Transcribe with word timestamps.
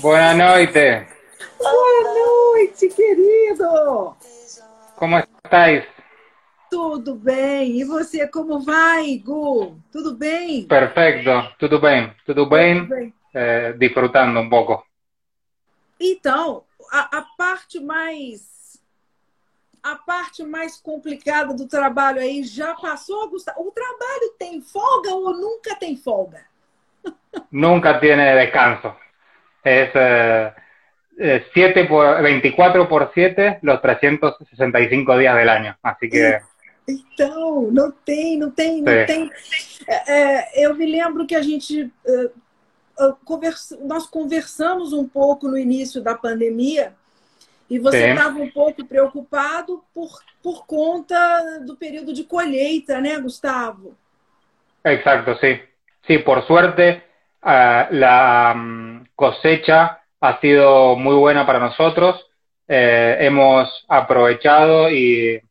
Boa 0.00 0.34
noite. 0.34 1.06
Boa 1.58 2.14
noite, 2.14 2.88
querido. 2.88 4.14
Como 4.96 5.18
estáis? 5.44 5.84
Tudo 6.70 7.16
bem. 7.16 7.80
E 7.80 7.84
você, 7.84 8.28
como 8.28 8.60
vai, 8.60 9.16
Gu? 9.18 9.76
Tudo 9.90 10.14
bem? 10.14 10.66
Perfeito, 10.66 11.30
tudo 11.58 11.80
bem. 11.80 12.14
Tudo 12.24 12.46
bem, 12.48 12.82
Tudo 12.82 12.88
bem. 12.94 13.14
eh, 13.34 13.72
disfrutando 13.72 14.38
um 14.38 14.48
pouco. 14.48 14.84
Então, 15.98 16.64
a, 16.92 17.18
a 17.18 17.22
parte 17.36 17.80
mais 17.80 18.48
a 19.82 19.96
parte 19.96 20.44
mais 20.44 20.78
complicada 20.78 21.54
do 21.54 21.66
trabalho 21.66 22.20
aí 22.20 22.42
já 22.44 22.74
passou, 22.74 23.28
Gustavo? 23.30 23.66
O 23.66 23.72
trabalho 23.72 24.34
tem 24.38 24.60
folga 24.60 25.12
ou 25.14 25.32
nunca 25.34 25.74
tem 25.74 25.96
folga? 25.96 26.44
Nunca 27.50 27.98
tiene 28.00 28.34
descanso. 28.36 28.96
Es 29.62 29.90
eh, 29.94 30.52
eh, 31.18 31.44
7 31.52 31.84
por, 31.84 32.22
24 32.22 32.88
por 32.88 33.10
7 33.12 33.58
los 33.62 33.80
365 33.82 35.18
días 35.18 35.36
del 35.36 35.48
año. 35.48 35.76
Así 35.82 36.08
que 36.08 36.40
Então, 36.88 37.70
não 37.70 37.92
tem, 37.92 38.36
não 38.36 38.50
tem, 38.50 38.82
não 38.82 38.92
Sim. 38.92 39.06
tem. 39.06 39.30
É, 39.86 40.12
é, 40.12 40.66
eu 40.66 40.74
me 40.74 40.86
lembro 40.86 41.26
que 41.26 41.34
a 41.34 41.42
gente 41.42 41.92
é, 42.06 42.24
é, 43.00 43.12
conversa- 43.24 43.78
nós 43.82 44.06
conversamos 44.06 44.92
um 44.92 45.06
pouco 45.06 45.46
no 45.48 45.56
início 45.56 46.00
da 46.02 46.14
pandemia 46.14 46.94
e 47.68 47.78
você 47.78 48.02
Sim. 48.04 48.10
estava 48.10 48.38
um 48.38 48.50
pouco 48.50 48.84
preocupado 48.84 49.84
por, 49.94 50.08
por 50.42 50.66
conta 50.66 51.60
do 51.60 51.76
período 51.76 52.12
de 52.12 52.24
colheita, 52.24 53.00
né, 53.00 53.18
Gustavo? 53.20 53.96
Exacto, 54.84 55.36
sí. 55.38 55.60
Sí, 56.06 56.18
por 56.18 56.46
suerte 56.46 57.04
ah, 57.42 57.88
la 57.90 58.54
mm, 58.54 59.06
cosecha 59.14 60.00
ha 60.20 60.40
sido 60.40 60.96
muy 60.96 61.14
buena 61.14 61.46
para 61.46 61.58
nosotros. 61.58 62.26
Eh, 62.68 63.16
hemos 63.20 63.84
aprovechado 63.88 64.90
y 64.90 65.26
eh, 65.26 65.42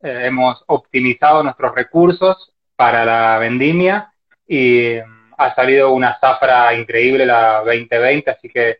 hemos 0.00 0.62
optimizado 0.66 1.42
nuestros 1.42 1.74
recursos 1.74 2.52
para 2.76 3.04
la 3.04 3.38
vendimia 3.38 4.12
y 4.46 4.96
mm, 5.04 5.34
ha 5.38 5.54
salido 5.54 5.92
una 5.92 6.18
zafra 6.20 6.74
increíble 6.74 7.24
la 7.24 7.62
2020, 7.64 8.30
así 8.30 8.48
que 8.48 8.78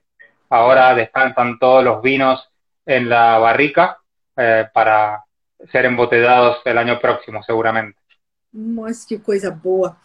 ahora 0.51 0.95
descansan 0.95 1.59
todos 1.59 1.85
los 1.85 2.03
vinos 2.03 2.51
en 2.85 3.09
la 3.09 3.39
barrica 3.39 3.99
eh, 4.37 4.67
para 4.73 5.25
ser 5.71 5.85
embotellados 5.85 6.59
el 6.65 6.79
año 6.79 6.99
próximo, 7.01 7.43
seguramente. 7.43 7.99
Mas 8.53 9.07
que 9.07 9.21
coisa 9.23 9.51
boa. 9.51 9.97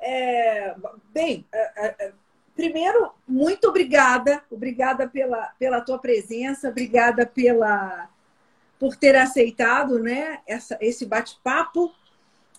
É, 0.00 0.74
bem, 1.12 1.44
é, 1.52 1.86
é, 1.86 1.94
é, 2.06 2.12
primeiro, 2.54 3.10
muito 3.26 3.68
obrigada. 3.68 4.42
Obrigada 4.50 5.08
pela, 5.08 5.52
pela 5.58 5.80
tua 5.80 5.98
presença, 5.98 6.68
obrigada 6.68 7.26
pela, 7.26 8.08
por 8.78 8.96
ter 8.96 9.16
aceitado 9.16 9.98
né, 9.98 10.40
essa, 10.46 10.78
esse 10.80 11.04
bate-papo. 11.04 11.92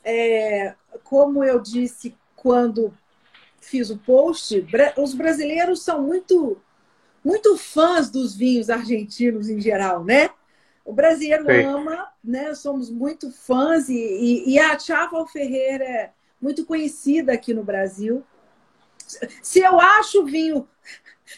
É, 0.03 0.75
como 1.03 1.43
eu 1.43 1.59
disse 1.59 2.15
quando 2.35 2.93
fiz 3.59 3.89
o 3.89 3.97
post, 3.97 4.65
os 4.97 5.13
brasileiros 5.13 5.81
são 5.83 6.01
muito, 6.01 6.57
muito 7.23 7.57
fãs 7.57 8.09
dos 8.09 8.35
vinhos 8.35 8.69
argentinos 8.69 9.49
em 9.49 9.59
geral, 9.59 10.03
né? 10.03 10.29
O 10.85 10.93
brasileiro 10.93 11.45
Sim. 11.45 11.65
ama, 11.65 12.07
né? 12.23 12.55
Somos 12.55 12.89
muito 12.89 13.29
fãs 13.31 13.89
e, 13.89 13.93
e, 13.93 14.53
e 14.53 14.59
a 14.59 14.79
Chaval 14.79 15.27
Ferreira 15.27 15.83
é 15.83 16.11
muito 16.41 16.65
conhecida 16.65 17.33
aqui 17.33 17.53
no 17.53 17.63
Brasil. 17.63 18.23
Se 19.41 19.59
eu 19.59 19.79
acho 19.79 20.25
vinho, 20.25 20.67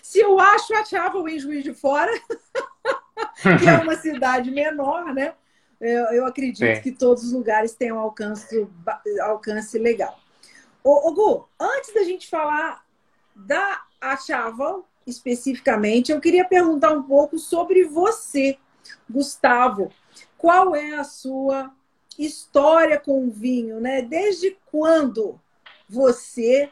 se 0.02 0.20
eu 0.20 0.40
acho 0.40 0.74
a 0.74 0.86
Chaval 0.86 1.28
em 1.28 1.40
Juiz 1.40 1.64
de 1.64 1.74
Fora, 1.74 2.12
que 3.60 3.68
é 3.68 3.78
uma 3.78 3.96
cidade 3.96 4.52
menor, 4.52 5.14
né? 5.14 5.34
Eu, 5.80 6.06
eu 6.12 6.26
acredito 6.26 6.76
Sim. 6.76 6.82
que 6.82 6.92
todos 6.92 7.24
os 7.24 7.32
lugares 7.32 7.74
têm 7.74 7.92
um 7.92 8.00
alcance, 8.00 8.68
alcance 9.22 9.80
legal. 9.80 10.20
Ô, 10.84 11.10
ô, 11.10 11.14
Gu, 11.14 11.50
antes 11.60 11.94
da 11.94 12.04
gente 12.04 12.30
falar 12.30 12.86
da 13.36 13.82
Achaval 14.00 14.88
especificamente, 15.08 16.12
eu 16.12 16.22
queria 16.22 16.46
perguntar 16.46 16.92
um 16.92 17.02
pouco 17.02 17.40
sobre 17.40 17.84
você, 17.86 18.58
Gustavo. 19.10 19.92
Qual 20.38 20.76
é 20.76 20.96
a 20.96 21.04
sua 21.04 21.74
história 22.26 23.00
com 23.00 23.28
o 23.28 23.32
vinho, 23.32 23.80
né? 23.80 24.02
Desde 24.02 24.58
quando 24.72 25.40
você, 25.88 26.70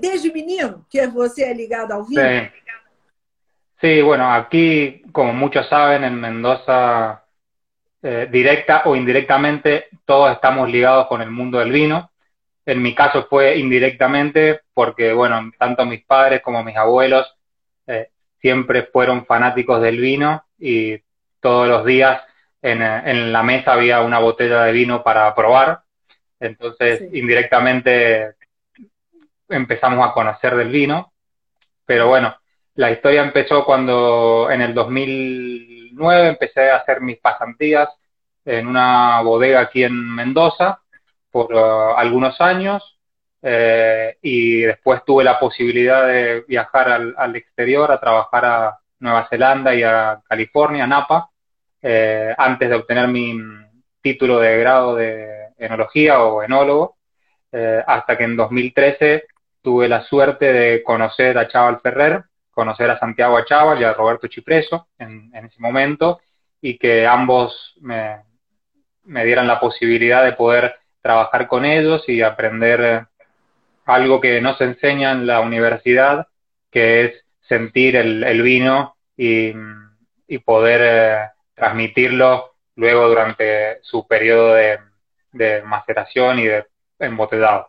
desde 0.00 0.32
menino, 0.32 0.84
que 0.90 1.06
você 1.06 1.44
é 1.44 1.54
ligado 1.54 1.92
ao 1.92 2.04
vinho? 2.04 2.50
Sí. 3.80 4.02
Bueno, 4.02 4.32
aquí, 4.32 5.02
como 5.12 5.32
muchos 5.32 5.68
saben, 5.68 6.02
en 6.02 6.20
Mendoza, 6.20 7.22
eh, 8.02 8.28
directa 8.30 8.82
o 8.86 8.96
indirectamente, 8.96 9.88
todos 10.04 10.32
estamos 10.32 10.70
ligados 10.70 11.06
con 11.06 11.22
el 11.22 11.30
mundo 11.30 11.58
del 11.58 11.70
vino. 11.70 12.10
En 12.66 12.82
mi 12.82 12.94
caso 12.94 13.26
fue 13.30 13.56
indirectamente 13.56 14.60
porque, 14.74 15.12
bueno, 15.12 15.50
tanto 15.58 15.86
mis 15.86 16.04
padres 16.04 16.42
como 16.42 16.62
mis 16.62 16.76
abuelos 16.76 17.34
eh, 17.86 18.10
siempre 18.40 18.84
fueron 18.92 19.24
fanáticos 19.26 19.80
del 19.80 19.98
vino 19.98 20.44
y 20.58 21.00
todos 21.40 21.68
los 21.68 21.84
días 21.84 22.20
en, 22.62 22.82
eh, 22.82 23.02
en 23.06 23.32
la 23.32 23.42
mesa 23.42 23.72
había 23.72 24.00
una 24.02 24.18
botella 24.18 24.64
de 24.64 24.72
vino 24.72 25.02
para 25.02 25.34
probar. 25.34 25.80
Entonces, 26.40 27.00
Sí. 27.00 27.18
indirectamente 27.18 28.34
empezamos 29.48 30.06
a 30.08 30.12
conocer 30.12 30.56
del 30.56 30.68
vino. 30.68 31.12
Pero 31.86 32.08
bueno, 32.08 32.36
la 32.74 32.90
historia 32.90 33.22
empezó 33.22 33.64
cuando 33.64 34.48
en 34.50 34.60
el 34.60 34.74
2009 34.74 36.28
empecé 36.28 36.70
a 36.70 36.76
hacer 36.76 37.00
mis 37.00 37.18
pasantías 37.18 37.88
en 38.44 38.66
una 38.66 39.20
bodega 39.22 39.60
aquí 39.60 39.84
en 39.84 40.14
Mendoza 40.14 40.80
por 41.30 41.52
uh, 41.52 41.94
algunos 41.96 42.40
años 42.40 42.98
eh, 43.42 44.16
y 44.22 44.60
después 44.62 45.04
tuve 45.04 45.24
la 45.24 45.38
posibilidad 45.38 46.06
de 46.06 46.44
viajar 46.48 46.88
al, 46.88 47.14
al 47.16 47.36
exterior 47.36 47.90
a 47.90 48.00
trabajar 48.00 48.44
a 48.44 48.78
Nueva 49.00 49.26
Zelanda 49.28 49.74
y 49.74 49.82
a 49.82 50.20
California, 50.28 50.84
a 50.84 50.86
Napa, 50.86 51.30
eh, 51.82 52.34
antes 52.36 52.68
de 52.68 52.74
obtener 52.74 53.08
mi 53.08 53.36
título 54.00 54.40
de 54.40 54.58
grado 54.58 54.94
de 54.94 55.48
enología 55.58 56.22
o 56.22 56.42
enólogo, 56.42 56.96
eh, 57.52 57.82
hasta 57.86 58.16
que 58.16 58.24
en 58.24 58.36
2013 58.36 59.24
tuve 59.62 59.88
la 59.88 60.04
suerte 60.04 60.52
de 60.52 60.82
conocer 60.82 61.36
a 61.38 61.48
Chaval 61.48 61.80
Ferrer, 61.80 62.24
conocer 62.50 62.90
a 62.90 62.98
Santiago 62.98 63.36
Achával 63.36 63.80
y 63.80 63.84
a 63.84 63.92
Roberto 63.92 64.26
Chipreso 64.26 64.88
en, 64.98 65.30
ese 65.34 65.60
momento, 65.60 66.20
y 66.60 66.78
que 66.78 67.06
ambos 67.06 67.74
me, 67.80 68.22
me 69.04 69.24
dieran 69.24 69.46
la 69.46 69.60
posibilidad 69.60 70.24
de 70.24 70.32
poder 70.32 70.76
trabajar 71.00 71.48
con 71.48 71.64
ellos 71.64 72.02
y 72.08 72.22
aprender 72.22 72.80
eh, 72.80 73.06
algo 73.86 74.20
que 74.20 74.40
no 74.40 74.56
se 74.56 74.64
enseña 74.64 75.12
en 75.12 75.26
la 75.26 75.40
universidad, 75.40 76.26
que 76.70 77.04
es 77.04 77.24
sentir 77.48 77.96
el, 77.96 78.42
vino 78.42 78.96
y, 79.16 79.54
poder 80.44 81.30
transmitirlo 81.58 82.54
luego 82.76 83.08
durante 83.08 83.78
su 83.82 84.06
periodo 84.06 84.54
de, 84.54 84.78
de 85.32 85.62
maceración 85.62 86.38
y 86.38 86.46
de 86.46 86.66
embotellado. 86.98 87.68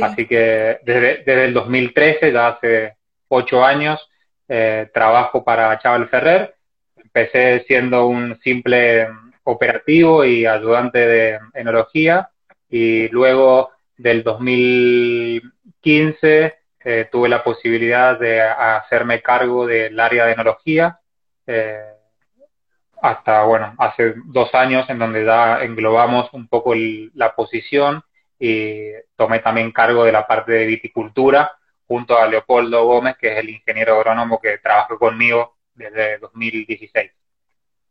Así 0.00 0.26
que 0.26 0.80
desde, 0.82 1.22
desde 1.24 1.44
el 1.44 1.54
2013, 1.54 2.32
ya 2.32 2.48
hace 2.48 2.96
ocho 3.28 3.64
años, 3.64 4.08
eh, 4.48 4.90
trabajo 4.92 5.42
para 5.42 5.78
Chaval 5.78 6.08
Ferrer. 6.08 6.54
Empecé 6.96 7.64
siendo 7.66 8.06
un 8.06 8.38
simple 8.42 9.08
operativo 9.44 10.24
y 10.24 10.46
ayudante 10.46 10.98
de 10.98 11.38
enología 11.54 12.28
y 12.68 13.08
luego 13.08 13.70
del 13.96 14.22
2015 14.22 16.54
eh, 16.84 17.08
tuve 17.10 17.28
la 17.28 17.42
posibilidad 17.42 18.16
de 18.18 18.40
hacerme 18.40 19.20
cargo 19.22 19.66
del 19.66 19.98
área 19.98 20.26
de 20.26 20.32
enología 20.32 21.00
eh, 21.46 21.95
hasta, 23.02 23.44
bueno, 23.44 23.74
hace 23.78 24.14
dos 24.26 24.54
años 24.54 24.88
en 24.88 24.98
donde 24.98 25.24
ya 25.24 25.62
englobamos 25.62 26.32
un 26.32 26.48
poco 26.48 26.74
el- 26.74 27.10
la 27.14 27.34
posición 27.34 28.02
y 28.38 28.90
tomé 29.16 29.40
también 29.40 29.72
cargo 29.72 30.04
de 30.04 30.12
la 30.12 30.26
parte 30.26 30.52
de 30.52 30.66
viticultura 30.66 31.52
junto 31.86 32.18
a 32.18 32.26
Leopoldo 32.26 32.84
Gómez, 32.84 33.16
que 33.16 33.32
es 33.32 33.38
el 33.38 33.50
ingeniero 33.50 33.96
agrónomo 33.96 34.40
que 34.40 34.58
trabajó 34.58 34.98
conmigo 34.98 35.56
desde 35.74 36.18
2016. 36.18 37.12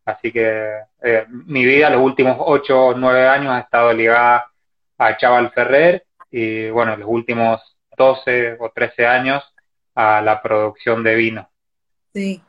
Así 0.06 0.32
que 0.32 0.72
eh, 1.02 1.26
mi 1.30 1.66
vida, 1.66 1.90
los 1.90 2.02
últimos 2.02 2.38
8 2.40 2.88
o 2.88 2.94
9 2.94 3.28
años, 3.28 3.54
ha 3.54 3.60
estado 3.60 3.92
ligada 3.94 4.52
a 4.98 5.18
Chaval 5.18 5.52
Ferrer 5.52 6.06
y, 6.30 6.70
bueno, 6.70 6.96
los 6.96 7.08
últimos 7.10 7.78
12 7.98 8.58
o 8.60 8.70
13 8.70 9.08
años 9.08 9.44
a 9.96 10.22
la 10.22 10.42
producción 10.42 11.02
de 11.04 11.16
vino. 11.16 11.50
Sim. 12.14 12.42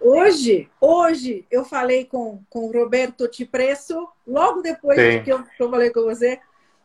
Hoje, 0.00 0.68
hoje 0.80 1.46
eu 1.50 1.64
falei 1.64 2.04
com, 2.04 2.42
com 2.48 2.66
o 2.66 2.72
Roberto 2.72 3.28
Tipresso, 3.28 4.08
logo 4.26 4.62
depois 4.62 4.98
Sim. 4.98 5.22
que 5.22 5.30
eu, 5.30 5.42
que 5.42 5.62
eu 5.62 5.70
falei 5.70 5.90
com 5.90 6.02
você, 6.02 6.40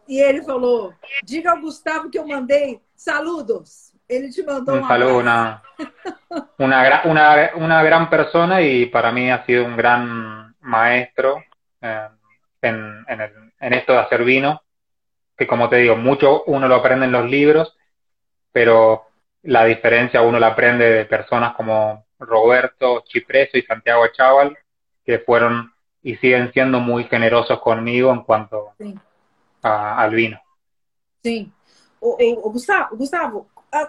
e 0.07 0.19
ele 0.19 0.43
falou: 0.43 0.93
diga 1.23 1.51
ao 1.51 1.61
Gustavo 1.61 2.09
que 2.09 2.17
eu 2.17 2.27
mandei 2.27 2.81
saludos. 2.95 3.93
Ele 4.07 4.29
te 4.29 4.43
mandou 4.43 4.75
um 4.75 4.87
saludo, 4.87 5.17
una, 5.17 5.63
una, 6.59 7.01
una, 7.05 7.51
una, 7.55 7.83
gran 7.83 8.07
persona 8.07 8.61
y 8.61 8.85
para 8.85 9.11
mí 9.11 9.31
ha 9.31 9.43
sido 9.45 9.65
un 9.65 9.75
gran 9.75 10.55
maestro 10.61 11.43
eh, 11.81 12.07
en, 12.61 13.03
en, 13.07 13.21
el, 13.21 13.31
en 13.59 13.73
esto 13.73 13.93
de 13.93 13.99
hacer 13.99 14.23
vino, 14.23 14.61
que 15.35 15.47
como 15.47 15.69
te 15.69 15.77
digo, 15.77 15.95
mucho 15.95 16.43
uno 16.43 16.67
lo 16.67 16.75
aprende 16.75 17.07
en 17.07 17.13
los 17.13 17.25
libros, 17.25 17.75
pero 18.51 19.07
la 19.41 19.65
diferencia 19.65 20.21
uno 20.21 20.39
la 20.39 20.47
aprende 20.47 20.85
de 20.85 21.05
personas 21.05 21.55
como 21.55 22.04
Roberto 22.19 23.03
Chipreso 23.05 23.57
y 23.57 23.61
Santiago 23.63 24.07
Chaval, 24.07 24.57
que 25.05 25.19
fueron 25.19 25.73
y 26.01 26.15
siguen 26.17 26.51
siendo 26.53 26.79
muy 26.79 27.05
generosos 27.05 27.59
conmigo 27.59 28.11
en 28.11 28.23
cuanto 28.23 28.73
a, 29.61 30.01
al 30.01 30.13
vino. 30.13 30.39
Sí. 31.23 31.51
O, 31.99 32.17
o, 32.19 32.51
Gustavo, 32.51 32.95
Gustavo 32.95 33.47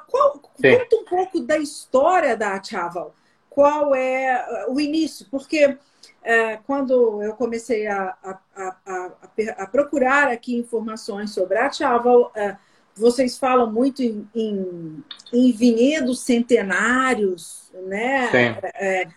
qual, 0.08 0.40
conta 0.40 0.96
um 0.96 1.04
pouco 1.04 1.40
da 1.40 1.58
história 1.58 2.36
da 2.36 2.60
Chaval. 2.62 3.14
Qual 3.50 3.94
é 3.94 4.66
o 4.68 4.80
início? 4.80 5.26
Porque 5.30 5.78
é, 6.22 6.56
quando 6.58 7.22
eu 7.22 7.34
comecei 7.34 7.86
a, 7.86 8.16
a, 8.22 8.40
a, 8.56 9.12
a, 9.58 9.66
procurar 9.66 10.28
aqui 10.28 10.56
informações 10.56 11.32
sobre 11.32 11.58
a 11.58 11.70
Chaval, 11.70 12.32
é, 12.34 12.56
vocês 12.96 13.38
falam 13.38 13.70
muito 13.70 14.02
em, 14.02 14.26
em, 14.34 15.04
em 15.32 15.52
vinhedos 15.52 16.20
centenários, 16.20 17.70
né? 17.86 18.30
É, 18.74 18.74
é, 18.74 19.08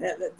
é, 0.00 0.30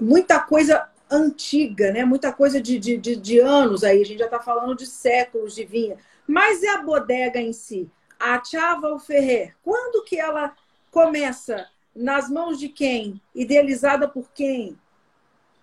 muita 0.00 0.38
coisa 0.40 0.86
antiga, 1.10 1.90
né? 1.90 2.04
Muita 2.04 2.32
coisa 2.32 2.60
de, 2.60 2.78
de, 2.78 2.98
de, 2.98 3.16
de 3.16 3.38
anos 3.40 3.82
aí. 3.82 4.02
A 4.02 4.04
gente 4.04 4.18
já 4.18 4.26
está 4.26 4.40
falando 4.40 4.76
de 4.76 4.86
séculos 4.86 5.54
de 5.54 5.64
vinha. 5.64 5.96
Mas 6.26 6.62
é 6.62 6.70
a 6.70 6.82
bodega 6.82 7.40
em 7.40 7.52
si. 7.52 7.90
A 8.20 8.42
Chaval 8.44 8.98
Ferrer, 8.98 9.54
quando 9.62 10.04
que 10.04 10.18
ela 10.18 10.52
começa? 10.90 11.66
Nas 11.94 12.28
mãos 12.28 12.58
de 12.58 12.68
quem? 12.68 13.20
Idealizada 13.34 14.08
por 14.08 14.30
quem? 14.34 14.76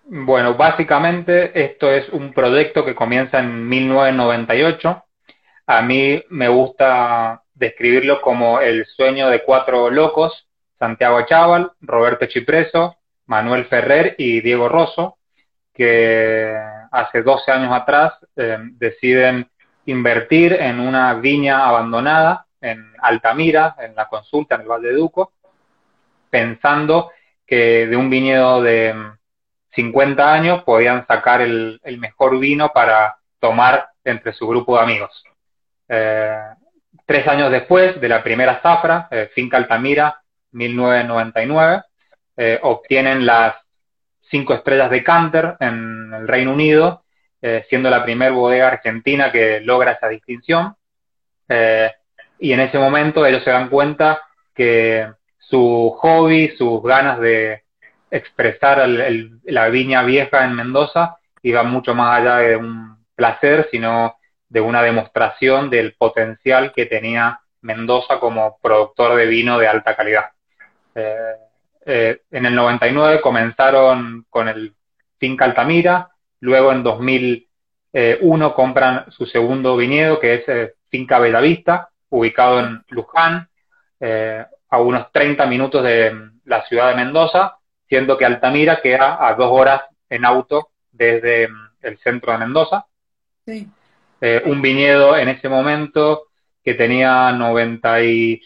Bueno, 0.04 0.54
básicamente 0.54 1.52
esto 1.54 1.90
es 1.90 2.08
un 2.08 2.32
proyecto 2.32 2.84
que 2.84 2.94
comienza 2.94 3.38
en 3.38 3.68
1998. 3.68 5.02
A 5.66 5.82
mí 5.82 6.22
me 6.30 6.48
gusta 6.48 7.42
describirlo 7.54 8.20
como 8.20 8.60
el 8.60 8.86
sueño 8.86 9.28
de 9.28 9.42
cuatro 9.42 9.90
locos, 9.90 10.48
Santiago 10.78 11.22
Chaval, 11.26 11.72
Roberto 11.80 12.26
Chipreso, 12.26 12.96
Manuel 13.26 13.66
Ferrer 13.66 14.16
y 14.18 14.40
Diego 14.40 14.68
Rosso, 14.68 15.16
que 15.72 16.56
hace 16.90 17.22
12 17.22 17.50
años 17.50 17.72
atrás 17.72 18.14
eh, 18.36 18.58
deciden 18.72 19.48
invertir 19.86 20.54
en 20.54 20.80
una 20.80 21.14
viña 21.14 21.66
abandonada 21.66 22.46
en 22.60 22.92
Altamira, 23.00 23.74
en 23.78 23.94
la 23.94 24.08
consulta 24.08 24.54
en 24.54 24.62
el 24.62 24.68
Valle 24.68 24.88
de 24.88 24.94
Duco, 24.94 25.32
pensando 26.30 27.10
que 27.46 27.86
de 27.86 27.96
un 27.96 28.08
viñedo 28.08 28.62
de 28.62 28.94
50 29.74 30.32
años 30.32 30.62
podían 30.64 31.06
sacar 31.06 31.40
el, 31.40 31.80
mejor 31.98 32.38
vino 32.38 32.70
para 32.72 33.16
tomar 33.40 33.88
entre 34.04 34.32
su 34.32 34.46
grupo 34.46 34.76
de 34.76 34.82
amigos. 34.82 35.24
Eh, 35.94 36.38
tres 37.04 37.28
años 37.28 37.50
después 37.50 38.00
de 38.00 38.08
la 38.08 38.22
primera 38.22 38.60
zafra, 38.62 39.08
eh, 39.10 39.30
Finca 39.34 39.58
Altamira, 39.58 40.22
1999, 40.52 41.82
eh, 42.34 42.58
obtienen 42.62 43.26
las 43.26 43.56
cinco 44.30 44.54
estrellas 44.54 44.90
de 44.90 45.04
Canter 45.04 45.56
en 45.60 46.14
el 46.14 46.26
Reino 46.26 46.52
Unido, 46.52 47.00
siendo 47.68 47.90
la 47.90 48.04
primera 48.04 48.30
bodega 48.30 48.68
argentina 48.68 49.32
que 49.32 49.60
logra 49.62 49.92
esa 49.92 50.08
distinción. 50.08 50.76
Y 52.38 52.52
en 52.52 52.60
ese 52.60 52.78
momento 52.78 53.26
ellos 53.26 53.42
se 53.42 53.50
dan 53.50 53.68
cuenta 53.68 54.22
que 54.54 55.12
su 55.38 55.92
hobby, 55.98 56.54
sus 56.56 56.80
ganas 56.84 57.18
de 57.18 57.64
expresar 58.12 58.88
la 58.88 59.68
viña 59.70 60.04
vieja 60.04 60.44
en 60.44 60.54
Mendoza 60.54 61.16
iba 61.42 61.64
mucho 61.64 61.96
más 61.96 62.20
allá 62.20 62.36
de 62.36 62.56
un 62.56 63.04
placer, 63.16 63.68
sino 63.72 64.14
de 64.52 64.60
una 64.60 64.82
demostración 64.82 65.70
del 65.70 65.94
potencial 65.94 66.72
que 66.76 66.84
tenía 66.84 67.40
Mendoza 67.62 68.20
como 68.20 68.58
productor 68.60 69.16
de 69.16 69.24
vino 69.24 69.58
de 69.58 69.66
alta 69.66 69.96
calidad. 69.96 70.26
Eh, 70.94 71.36
eh, 71.86 72.20
en 72.30 72.44
el 72.44 72.54
99 72.54 73.22
comenzaron 73.22 74.26
con 74.28 74.48
el 74.48 74.74
Finca 75.18 75.46
Altamira, 75.46 76.10
luego 76.40 76.70
en 76.70 76.82
2001 76.82 78.54
compran 78.54 79.10
su 79.10 79.24
segundo 79.24 79.74
viñedo, 79.74 80.20
que 80.20 80.34
es 80.34 80.48
eh, 80.48 80.74
Finca 80.90 81.18
Bellavista, 81.18 81.88
ubicado 82.10 82.60
en 82.60 82.84
Luján, 82.88 83.48
eh, 84.00 84.44
a 84.68 84.80
unos 84.80 85.10
30 85.12 85.46
minutos 85.46 85.82
de 85.82 86.14
la 86.44 86.66
ciudad 86.66 86.90
de 86.90 86.96
Mendoza, 86.96 87.56
siendo 87.88 88.18
que 88.18 88.26
Altamira 88.26 88.82
queda 88.82 89.26
a 89.26 89.34
dos 89.34 89.50
horas 89.50 89.82
en 90.10 90.26
auto 90.26 90.72
desde 90.90 91.48
mm, 91.48 91.70
el 91.80 91.98
centro 92.00 92.32
de 92.32 92.38
Mendoza. 92.38 92.84
Eh, 94.24 94.40
un 94.46 94.62
viñedo 94.62 95.16
en 95.16 95.28
ese 95.28 95.48
momento 95.48 96.28
que 96.62 96.74
tenía 96.74 97.32
90 97.32 98.02
y 98.04 98.40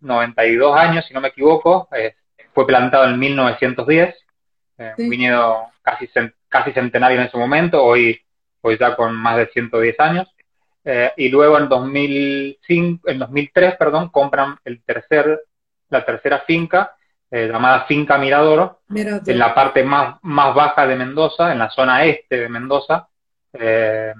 92 0.00 0.76
años, 0.76 1.04
si 1.06 1.12
no 1.12 1.20
me 1.20 1.28
equivoco, 1.28 1.88
eh, 1.94 2.14
fue 2.54 2.66
plantado 2.66 3.04
en 3.04 3.18
1910, 3.18 4.14
un 4.96 5.10
viñedo 5.10 5.66
casi, 5.82 6.08
casi 6.48 6.72
centenario 6.72 7.18
en 7.18 7.26
ese 7.26 7.36
momento, 7.36 7.84
hoy, 7.84 8.18
hoy 8.62 8.78
ya 8.78 8.96
con 8.96 9.14
más 9.14 9.36
de 9.36 9.48
110 9.48 10.00
años. 10.00 10.26
Eh, 10.84 11.12
y 11.18 11.28
luego 11.28 11.58
en 11.58 11.68
2005, 11.68 13.10
en 13.10 13.18
2003, 13.18 13.76
perdón, 13.76 14.08
compran 14.08 14.56
el 14.64 14.82
tercer, 14.82 15.42
la 15.90 16.04
tercera 16.04 16.40
finca, 16.46 16.96
eh, 17.30 17.46
llamada 17.46 17.84
Finca 17.84 18.16
Miradoro, 18.16 18.80
en 18.88 19.38
la 19.38 19.54
parte 19.54 19.84
más, 19.84 20.16
más 20.22 20.54
baja 20.54 20.86
de 20.86 20.96
Mendoza, 20.96 21.52
en 21.52 21.58
la 21.58 21.70
zona 21.70 22.04
este 22.04 22.38
de 22.38 22.48
Mendoza, 22.48 23.08
eh, 23.52 24.14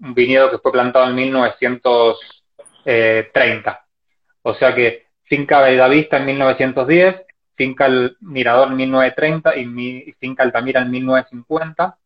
un 0.00 0.14
viñedo 0.14 0.50
que 0.50 0.58
fue 0.58 0.72
plantado 0.72 1.08
en 1.08 1.14
1930. 1.14 3.86
O 4.42 4.54
sea 4.54 4.74
que 4.74 5.06
Finca 5.24 5.60
Bellavista 5.60 6.16
en 6.18 6.26
1910, 6.26 7.22
Finca 7.54 7.88
Mirador 8.20 8.68
en 8.68 8.76
1930 8.76 9.56
y, 9.56 10.12
Finca 10.18 10.42
Altamira 10.42 10.82
en 10.82 10.90
1950. 10.90 11.96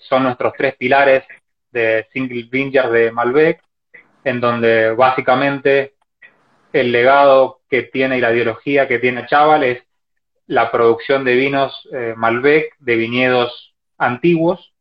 son 0.00 0.24
nuestros 0.24 0.52
tres 0.56 0.74
pilares 0.76 1.24
de 1.70 2.06
Single 2.12 2.48
Vineyard 2.50 2.92
de 2.92 3.12
Malbec, 3.12 3.62
en 4.24 4.40
donde 4.40 4.90
básicamente 4.92 5.94
el 6.72 6.92
legado 6.92 7.60
que 7.68 7.84
tiene 7.84 8.18
y 8.18 8.20
la 8.20 8.32
ideología 8.32 8.88
que 8.88 8.98
tiene 8.98 9.26
Chaval 9.26 9.64
es 9.64 9.82
la 10.46 10.70
producción 10.70 11.24
de 11.24 11.34
vinos 11.34 11.88
eh, 11.92 12.14
Malbec 12.16 12.74
de 12.78 12.96
viñedos 12.96 13.74
antiguos, 13.98 14.72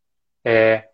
eh, 0.44 0.86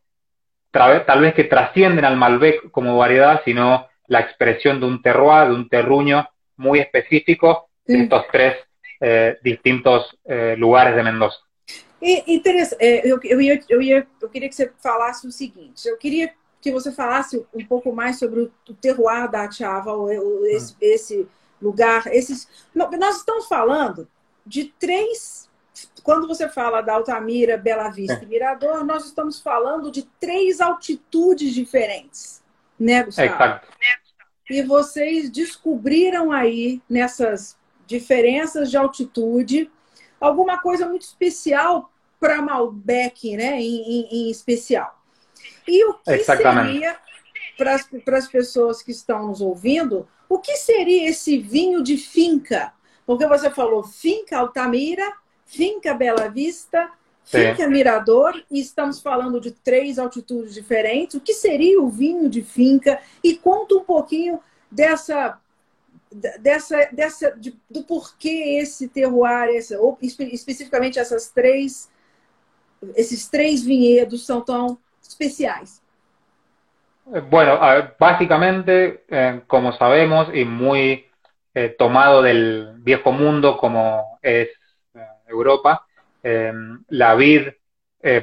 tal 0.74 1.22
vez 1.22 1.34
que 1.34 1.46
trascienden 1.46 2.04
al 2.04 2.18
Malbec 2.18 2.70
como 2.72 2.98
variedad, 2.98 3.42
sino 3.46 3.88
la 4.08 4.20
expresión 4.20 4.80
de 4.80 4.88
un 4.88 5.02
terroir, 5.02 5.48
de 5.48 5.56
un 5.56 5.70
terruño 5.70 6.28
muy 6.58 6.80
específico 6.80 7.70
de 7.86 8.04
estos 8.04 8.26
tres 8.32 8.58
eh, 9.00 9.38
distintos 9.42 10.18
lugares 10.58 10.96
de 10.96 11.04
Mendoza. 11.04 11.38
E, 12.04 12.36
interessante, 12.36 12.84
é, 12.84 13.08
eu, 13.10 13.18
eu, 13.24 13.40
ia, 13.40 13.62
eu, 13.70 13.82
ia, 13.82 14.06
eu 14.22 14.30
queria 14.30 14.50
que 14.50 14.56
você 14.56 14.70
falasse 14.82 15.26
o 15.26 15.32
seguinte: 15.32 15.88
eu 15.88 15.98
queria 15.98 16.34
que 16.62 16.70
você 16.70 16.92
falasse 16.92 17.46
um 17.54 17.66
pouco 17.66 17.94
mais 17.94 18.20
sobre 18.20 18.42
o, 18.42 18.52
o 18.70 18.74
terroir 18.74 19.32
da 19.32 19.50
Chava, 19.50 19.94
esse, 20.48 20.76
esse 20.82 21.28
lugar. 21.62 22.08
Esses, 22.08 22.48
nós 22.76 23.18
estamos 23.18 23.48
falando 23.48 24.08
de 24.46 24.66
três. 24.78 25.50
Quando 26.04 26.28
você 26.28 26.50
fala 26.50 26.82
da 26.82 26.96
Altamira, 26.96 27.58
Bela 27.58 27.90
Vista 27.90 28.20
é. 28.20 28.24
e 28.24 28.26
Mirador, 28.26 28.84
nós 28.84 29.06
estamos 29.06 29.40
falando 29.40 29.90
de 29.90 30.04
três 30.20 30.60
altitudes 30.60 31.54
diferentes, 31.54 32.44
né, 32.78 33.04
Gustavo? 33.04 33.34
Exato. 33.34 33.68
E 34.50 34.62
vocês 34.62 35.30
descobriram 35.30 36.30
aí, 36.30 36.82
nessas 36.90 37.58
diferenças 37.88 38.70
de 38.70 38.76
altitude, 38.76 39.72
alguma 40.20 40.58
coisa 40.58 40.86
muito 40.86 41.04
especial 41.04 41.90
para 42.20 42.42
Malbec, 42.42 43.38
né, 43.38 43.62
em, 43.62 43.82
em, 43.82 44.08
em, 44.12 44.30
especial. 44.30 45.02
E 45.66 45.86
o 45.86 45.94
que 45.94 46.12
Exatamente. 46.12 46.74
seria, 46.74 46.98
para 48.04 48.18
as 48.18 48.28
pessoas 48.28 48.82
que 48.82 48.92
estão 48.92 49.28
nos 49.28 49.40
ouvindo, 49.40 50.08
o 50.28 50.40
que 50.40 50.58
seria 50.58 51.10
esse 51.10 51.38
vinho 51.38 51.82
de 51.82 51.98
finca? 51.98 52.74
Porque 53.06 53.26
você 53.26 53.50
falou 53.50 53.84
finca 53.84 54.38
Altamira, 54.38 55.23
finca 55.54 55.94
Bela 55.94 56.28
Vista, 56.30 56.90
finca. 57.24 57.68
Mirador, 57.68 58.44
e 58.50 58.60
estamos 58.60 59.02
falando 59.02 59.40
de 59.40 59.52
três 59.52 60.00
altitudes 60.00 60.54
diferentes. 60.54 61.16
O 61.16 61.22
que 61.22 61.34
seria 61.34 61.82
o 61.82 61.90
vinho 61.90 62.28
de 62.28 62.42
finca? 62.42 63.00
E 63.24 63.36
conta 63.36 63.76
um 63.76 63.84
pouquinho 63.84 64.40
dessa 64.70 65.40
dessa, 66.40 66.90
dessa 66.92 67.32
de, 67.32 67.58
do 67.68 67.84
porquê 67.84 68.60
esse 68.62 68.88
terroir, 68.88 69.50
essa, 69.56 69.80
ou 69.80 69.98
especificamente 70.02 71.00
essas 71.00 71.30
três 71.30 71.92
esses 72.96 73.30
três 73.30 73.64
vinhedos 73.64 74.26
são 74.26 74.42
tão 74.42 74.78
especiais? 75.02 75.82
Bueno, 77.30 77.58
básicamente, 78.00 79.00
eh, 79.10 79.42
como 79.48 79.74
sabemos, 79.74 80.30
y 80.34 80.46
muy 80.46 81.06
eh, 81.54 81.70
tomado 81.70 82.22
del 82.22 82.76
viejo 82.78 83.12
mundo 83.12 83.58
como 83.58 84.20
es 84.22 84.50
eh, 85.34 85.36
Europa, 85.36 85.86
la 86.90 87.16
vid 87.16 87.50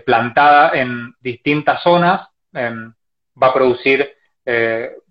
plantada 0.04 0.72
en 0.74 1.14
distintas 1.20 1.82
zonas 1.82 2.28
va 2.54 3.46
a 3.46 3.54
producir 3.54 4.10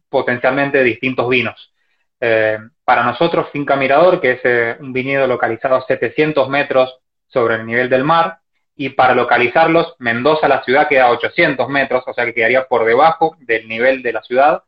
potencialmente 0.09 0.83
distintos 0.83 1.27
vinos. 1.29 1.73
para 2.19 3.03
nosotros, 3.03 3.49
Finca 3.51 3.75
Mirador, 3.75 4.19
que 4.19 4.31
es 4.31 4.79
un 4.79 4.93
viñedo 4.93 5.27
localizado 5.27 5.75
a 5.75 5.85
700 5.85 6.49
metros 6.49 6.99
sobre 7.27 7.55
el 7.55 7.65
nivel 7.65 7.89
del 7.89 8.03
mar, 8.03 8.39
y 8.79 8.91
para 8.91 9.13
localizarlos, 9.13 9.93
Mendoza, 9.99 10.47
la 10.47 10.63
ciudad, 10.63 10.87
queda 10.87 11.07
a 11.07 11.11
800 11.11 11.67
metros, 11.67 12.01
o 12.07 12.13
sea 12.13 12.23
que 12.23 12.33
quedaría 12.33 12.65
por 12.65 12.85
debajo 12.85 13.35
del 13.41 13.67
nivel 13.67 14.01
de 14.01 14.13
la 14.13 14.21
ciudad. 14.21 14.63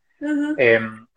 Em, 0.57 1.07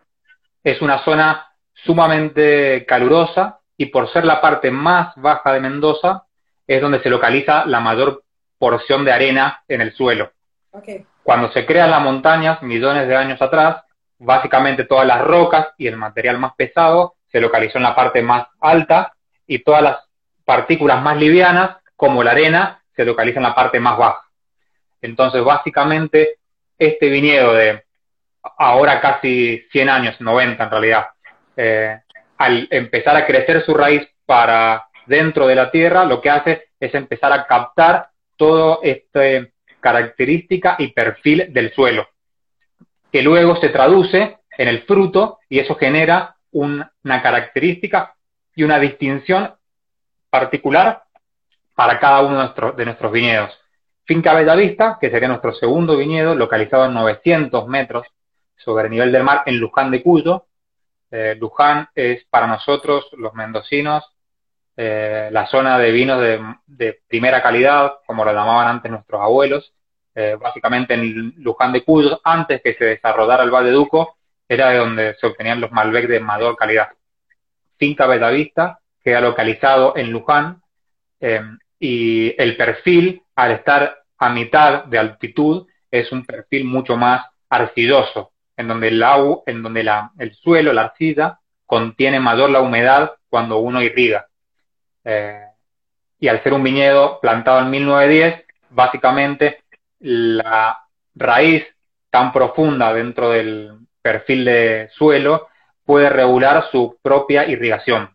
es 0.62 0.80
una 0.80 1.04
zona 1.04 1.44
sumamente 1.74 2.86
calurosa 2.86 3.58
y 3.76 3.86
por 3.86 4.12
ser 4.12 4.24
la 4.24 4.40
parte 4.40 4.70
más 4.70 5.14
baja 5.16 5.52
de 5.52 5.60
Mendoza, 5.60 6.24
es 6.66 6.80
donde 6.80 7.02
se 7.02 7.10
localiza 7.10 7.66
la 7.66 7.80
mayor 7.80 8.22
porción 8.58 9.04
de 9.04 9.12
arena 9.12 9.62
en 9.68 9.80
el 9.80 9.92
suelo. 9.92 10.30
Cuando 11.22 11.52
se 11.52 11.66
crean 11.66 11.90
las 11.90 12.02
montañas, 12.02 12.62
millones 12.62 13.06
de 13.08 13.16
años 13.16 13.40
atrás, 13.40 13.82
básicamente 14.18 14.84
todas 14.84 15.06
las 15.06 15.20
rocas 15.20 15.68
y 15.78 15.86
el 15.86 15.96
material 15.96 16.38
más 16.38 16.54
pesado 16.54 17.14
se 17.30 17.40
localizó 17.40 17.78
en 17.78 17.84
la 17.84 17.94
parte 17.94 18.22
más 18.22 18.46
alta 18.60 19.12
y 19.46 19.58
todas 19.58 19.82
las 19.82 19.98
partículas 20.44 21.02
más 21.02 21.16
livianas, 21.16 21.78
como 21.96 22.22
la 22.22 22.32
arena, 22.32 22.82
se 22.94 23.04
localiza 23.04 23.38
en 23.38 23.44
la 23.44 23.54
parte 23.54 23.80
más 23.80 23.98
baja. 23.98 24.22
Entonces, 25.02 25.42
básicamente, 25.42 26.38
este 26.78 27.08
viñedo 27.08 27.52
de 27.54 27.84
ahora 28.58 29.00
casi 29.00 29.66
100 29.72 29.88
años, 29.88 30.20
90 30.20 30.62
en 30.62 30.70
realidad, 30.70 31.06
eh, 31.56 32.00
al 32.38 32.68
empezar 32.70 33.16
a 33.16 33.26
crecer 33.26 33.64
su 33.64 33.74
raíz 33.74 34.06
para 34.26 34.86
dentro 35.06 35.46
de 35.46 35.54
la 35.54 35.70
tierra, 35.70 36.04
lo 36.04 36.20
que 36.20 36.30
hace 36.30 36.68
es 36.80 36.94
empezar 36.94 37.32
a 37.32 37.46
captar 37.46 38.08
todo 38.36 38.80
este 38.82 39.52
característica 39.80 40.76
y 40.78 40.88
perfil 40.88 41.52
del 41.52 41.72
suelo, 41.74 42.08
que 43.12 43.22
luego 43.22 43.56
se 43.56 43.68
traduce 43.68 44.38
en 44.56 44.68
el 44.68 44.82
fruto 44.82 45.38
y 45.48 45.58
eso 45.58 45.74
genera 45.74 46.36
una 46.52 47.22
característica 47.22 48.14
y 48.54 48.62
una 48.62 48.78
distinción 48.78 49.54
particular 50.30 51.02
para 51.74 51.98
cada 51.98 52.22
uno 52.22 52.36
de 52.36 52.42
nuestros, 52.44 52.76
de 52.76 52.84
nuestros 52.84 53.12
viñedos. 53.12 53.58
Finca 54.04 54.34
Bellavista, 54.34 54.98
que 55.00 55.10
sería 55.10 55.28
nuestro 55.28 55.54
segundo 55.54 55.96
viñedo, 55.96 56.34
localizado 56.34 56.86
en 56.86 56.94
900 56.94 57.66
metros 57.68 58.06
sobre 58.56 58.84
el 58.84 58.90
nivel 58.90 59.12
del 59.12 59.24
mar 59.24 59.42
en 59.46 59.58
Luján 59.58 59.90
de 59.90 60.02
Cuyo. 60.02 60.46
Eh, 61.16 61.36
Luján 61.36 61.88
es 61.94 62.24
para 62.24 62.48
nosotros, 62.48 63.08
los 63.12 63.32
mendocinos, 63.34 64.02
eh, 64.76 65.28
la 65.30 65.46
zona 65.46 65.78
de 65.78 65.92
vinos 65.92 66.20
de, 66.66 67.00
primera 67.06 67.40
calidad, 67.40 67.98
como 68.04 68.24
lo 68.24 68.32
llamaban 68.32 68.66
antes 68.66 68.90
nuestros 68.90 69.20
abuelos. 69.20 69.72
Eh, 70.12 70.36
básicamente 70.40 70.94
en 70.94 71.34
Luján 71.36 71.72
de 71.72 71.84
Cuyo, 71.84 72.20
antes 72.24 72.60
que 72.60 72.74
se 72.74 72.84
desarrollara 72.84 73.44
el 73.44 73.52
Valle 73.52 73.70
Duco, 73.70 74.16
era 74.48 74.70
de 74.70 74.78
donde 74.78 75.14
se 75.20 75.28
obtenían 75.28 75.60
los 75.60 75.70
Malbec 75.70 76.08
de 76.08 76.18
mayor 76.18 76.56
calidad. 76.56 76.88
Finca 77.78 78.08
Bellavista 78.08 78.80
queda 79.00 79.20
localizado 79.20 79.96
en 79.96 80.10
Luján, 80.10 80.62
y 81.78 82.34
el 82.42 82.56
perfil, 82.56 83.22
al 83.36 83.52
estar 83.52 83.98
a 84.18 84.30
mitad 84.30 84.84
de 84.84 84.98
altitud, 84.98 85.66
es 85.90 86.10
un 86.12 86.24
perfil 86.24 86.64
mucho 86.64 86.96
más 86.96 87.24
arcilloso, 87.48 88.32
en 88.56 88.68
donde 88.68 88.88
el 88.88 89.02
agua, 89.02 89.42
en 89.46 89.62
donde 89.62 89.82
la, 89.82 90.12
el 90.18 90.34
suelo, 90.34 90.72
la 90.72 90.82
arcilla, 90.82 91.38
contiene 91.66 92.20
mayor 92.20 92.50
la 92.50 92.60
humedad 92.60 93.12
cuando 93.28 93.58
uno 93.58 93.82
irriga. 93.82 94.26
Eh, 95.04 95.44
y 96.20 96.28
al 96.28 96.42
ser 96.42 96.52
un 96.52 96.62
viñedo 96.62 97.20
plantado 97.20 97.60
en 97.60 97.70
1910, 97.70 98.44
básicamente 98.70 99.64
la 100.00 100.78
raíz 101.14 101.64
tan 102.10 102.32
profunda 102.32 102.92
dentro 102.92 103.30
del 103.30 103.78
perfil 104.00 104.44
de 104.44 104.88
suelo 104.92 105.48
puede 105.84 106.08
regular 106.08 106.66
su 106.70 106.98
propia 107.02 107.46
irrigación. 107.46 108.10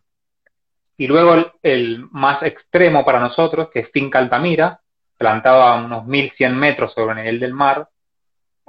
Y 0.96 1.06
luego 1.06 1.52
el, 1.62 2.06
más 2.10 2.42
extremo 2.42 3.04
para 3.04 3.20
nosotros, 3.20 3.70
que 3.72 3.80
es 3.80 3.90
Finca 3.90 4.18
Altamira, 4.18 4.80
plantado 5.16 5.62
a 5.62 5.76
unos 5.76 6.06
1100 6.06 6.56
metros 6.56 6.92
sobre 6.92 7.12
el 7.12 7.16
nivel 7.18 7.40
del 7.40 7.54
mar, 7.54 7.88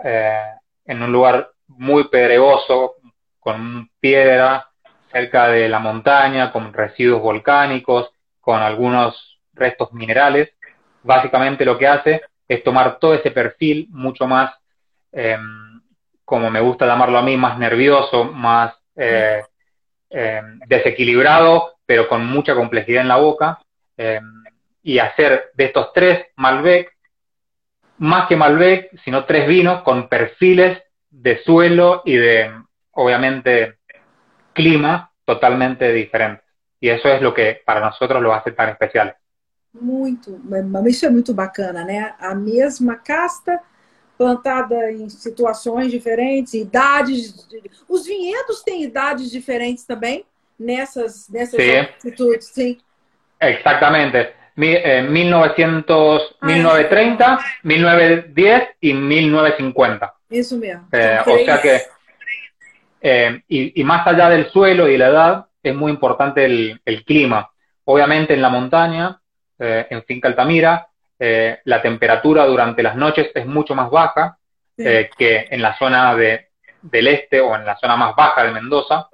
eh, 0.04 0.44
en 0.86 1.02
un 1.02 1.12
lugar 1.12 1.51
muy 1.78 2.08
pedregoso, 2.10 2.96
con 3.40 3.90
piedra 4.00 4.70
cerca 5.12 5.48
de 5.48 5.68
la 5.68 5.80
montaña, 5.80 6.52
con 6.52 6.74
residuos 6.74 7.22
volcánicos, 7.22 8.12
con 8.40 8.62
algunos 8.62 9.40
restos 9.54 9.92
minerales. 9.94 10.52
Básicamente 11.04 11.66
lo 11.66 11.78
que 11.78 11.88
hace 11.88 12.22
es 12.48 12.64
tomar 12.64 13.00
todo 13.00 13.14
ese 13.14 13.32
perfil 13.32 13.88
mucho 13.90 14.28
más, 14.28 14.54
em, 15.12 15.82
como 16.24 16.50
me 16.50 16.62
gusta 16.62 16.86
llamarlo 16.86 17.18
a 17.18 17.24
mí, 17.24 17.36
más 17.38 17.58
nervioso, 17.58 18.26
más 18.26 18.74
eh, 18.96 19.44
em, 20.10 20.60
desequilibrado 20.68 21.72
pero 21.92 22.08
con 22.08 22.26
mucha 22.26 22.56
complejidad 22.56 23.02
en 23.02 23.10
la 23.10 23.18
boca, 23.18 23.60
eh, 23.98 24.22
y 24.82 24.98
hacer 25.00 25.52
de 25.56 25.66
estos 25.66 25.92
tres 25.92 26.28
Malbec, 26.38 26.90
más 27.98 28.30
que 28.30 28.38
Malbec, 28.38 28.98
sino 29.04 29.26
tres 29.26 29.46
vinos 29.46 29.84
con 29.84 30.08
perfiles 30.08 30.82
de 31.12 31.44
suelo 31.44 32.02
y 32.06 32.16
de, 32.16 32.52
obviamente, 32.94 33.78
clima 34.54 35.12
totalmente 35.26 35.92
diferentes. 35.94 36.44
Y 36.80 36.90
eso 36.90 37.10
es 37.10 37.22
lo 37.22 37.34
que 37.34 37.62
para 37.64 37.80
nosotros 37.80 38.22
lo 38.22 38.34
hace 38.34 38.52
tan 38.52 38.70
especial. 38.70 39.16
Muito, 39.74 40.42
isso 40.88 41.06
é 41.06 41.10
muito 41.10 41.34
bacana, 41.34 41.86
né? 41.86 42.14
A 42.20 42.34
mesma 42.34 42.98
casta 42.98 43.62
plantada 44.18 44.92
em 44.92 45.08
situações 45.10 45.92
diferentes, 45.92 46.54
idades. 46.54 47.48
Os 47.88 48.06
vinhedos 48.06 48.64
têm 48.64 48.84
idades 48.84 49.32
diferentes 49.32 49.86
também? 49.86 50.26
nessas, 50.62 51.28
nessas 51.30 51.62
sí. 51.62 51.72
actitudes, 51.72 52.48
sí. 52.48 52.82
Exactamente. 53.40 54.34
Eh, 54.58 55.02
1900, 55.02 56.36
ah, 56.40 56.46
1930, 56.46 57.40
1910 57.64 58.70
y 58.82 58.94
1950. 58.94 60.14
Eso 60.32 60.56
mismo. 60.56 60.88
Eh, 60.92 61.20
o 61.26 61.38
sea 61.46 61.62
que, 61.62 61.82
eh, 63.02 63.44
y, 63.48 63.82
y, 63.82 63.84
más 63.84 64.08
allá 64.08 64.30
del 64.30 64.50
suelo 64.50 64.88
y 64.88 64.98
la 64.98 65.08
edad, 65.08 65.46
es 65.62 65.76
muy 65.76 65.92
importante 65.92 66.46
el, 66.46 66.82
el 66.86 67.04
clima. 67.04 67.52
Obviamente 67.86 68.34
en 68.34 68.42
la 68.42 68.50
montaña, 68.50 69.20
eh, 69.60 69.88
en 69.90 70.04
Finca 70.04 70.28
Altamira, 70.28 70.88
la 71.66 71.84
temperatura 71.84 72.48
durante 72.48 72.82
las 72.82 72.96
noches 72.96 73.30
es 73.36 73.46
mucho 73.46 73.76
más 73.76 73.92
baja 73.92 74.40
sí. 74.76 74.84
que 75.16 75.46
en 75.52 75.62
la 75.62 75.78
zona 75.78 76.16
de, 76.16 76.48
del 76.82 77.08
este 77.10 77.40
o 77.40 77.56
en 77.56 77.64
la 77.64 77.78
zona 77.78 77.96
más 77.96 78.16
baja 78.16 78.44
de 78.44 78.52
Mendoza. 78.52 79.08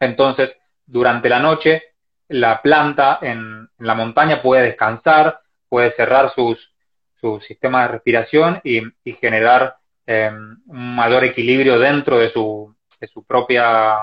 Entonces, 0.00 0.50
durante 0.84 1.28
la 1.28 1.38
noche 1.38 1.94
la 2.28 2.62
planta 2.62 3.18
en, 3.22 3.68
la 3.78 3.94
montaña 3.94 4.42
puede 4.42 4.64
descansar, 4.64 5.40
puede 5.68 5.92
cerrar 5.92 6.32
sus, 6.34 6.72
su 7.20 7.40
sistema 7.40 7.82
de 7.82 7.88
respiración 7.88 8.60
y, 8.64 8.82
generar 9.20 9.76
em, 10.06 10.56
un 10.66 10.96
mayor 10.96 11.24
equilibrio 11.24 11.78
dentro 11.78 12.18
de 12.18 12.30
su, 12.30 12.74
de 13.00 13.08
su 13.08 13.24
propia 13.24 13.96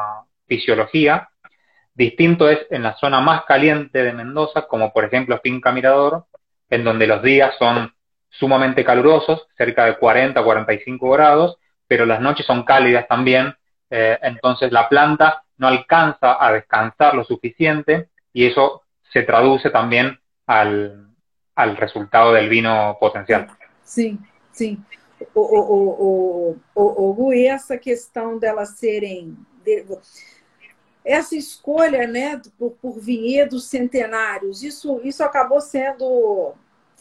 fisiología. 0.48 1.30
Distinto 1.94 2.50
es 2.50 2.60
en 2.70 2.84
la 2.84 2.96
zona 2.98 3.20
más 3.20 3.44
caliente 3.46 4.04
de 4.04 4.14
Mendoza, 4.14 4.68
como 4.68 4.92
por 4.94 5.06
ejemplo 5.06 5.40
Finca 5.44 5.72
Mirador, 5.72 6.26
en 6.70 6.84
donde 6.84 7.08
los 7.08 7.22
días 7.22 7.54
son 7.60 7.94
sumamente 8.30 8.84
calurosos, 8.84 9.48
cerca 9.58 9.86
de 9.86 9.98
40, 9.98 10.42
45 10.44 11.10
grados, 11.10 11.58
pero 11.88 12.06
las 12.06 12.22
noches 12.22 12.46
son 12.46 12.64
cálidas 12.64 13.08
también, 13.08 13.54
eh, 13.90 14.18
entonces 14.22 14.72
la 14.72 14.88
planta 14.88 15.44
no 15.58 15.68
alcanza 15.68 16.44
a 16.44 16.54
descansar 16.54 17.14
lo 17.14 17.26
suficiente 17.26 18.08
y 18.34 18.46
eso 18.46 18.84
se 19.12 19.24
traduce 19.24 19.70
también 19.70 20.18
al, 20.48 21.10
al 21.56 21.78
resultado 21.78 22.34
del 22.34 22.50
vino 22.50 22.98
potencial. 23.00 23.48
Sim, 23.84 24.18
sim. 24.52 24.84
O, 25.34 25.42
o, 25.42 26.58
o, 26.76 27.26
o, 27.26 27.34
essa 27.34 27.78
questão 27.78 28.38
delas 28.38 28.78
serem. 28.78 29.38
Essa 31.04 31.36
escolha 31.36 32.06
né, 32.06 32.40
por, 32.58 32.72
por 32.72 33.00
vinhedos 33.00 33.68
centenários, 33.68 34.62
isso, 34.62 35.02
isso 35.04 35.24
acabou 35.24 35.60
sendo 35.60 36.54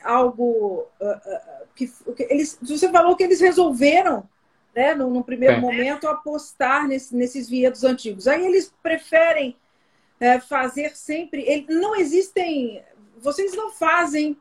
algo 0.02 0.86
uh, 1.00 1.10
uh, 1.10 1.66
que, 1.74 1.86
que 2.16 2.22
eles. 2.30 2.58
Você 2.62 2.90
falou 2.90 3.16
que 3.16 3.22
eles 3.22 3.40
resolveram 3.40 4.28
né, 4.74 4.94
no, 4.94 5.10
no 5.10 5.24
primeiro 5.24 5.56
é. 5.56 5.60
momento, 5.60 6.08
apostar 6.08 6.86
nesse, 6.86 7.14
nesses 7.14 7.48
vinhedos 7.48 7.84
antigos. 7.84 8.26
Aí 8.26 8.44
eles 8.44 8.72
preferem 8.82 9.56
é, 10.18 10.38
fazer 10.38 10.96
sempre. 10.96 11.42
Ele, 11.42 11.66
não 11.68 11.96
existem. 11.96 12.82
Vocês 13.18 13.54
não 13.54 13.70
fazem 13.70 14.36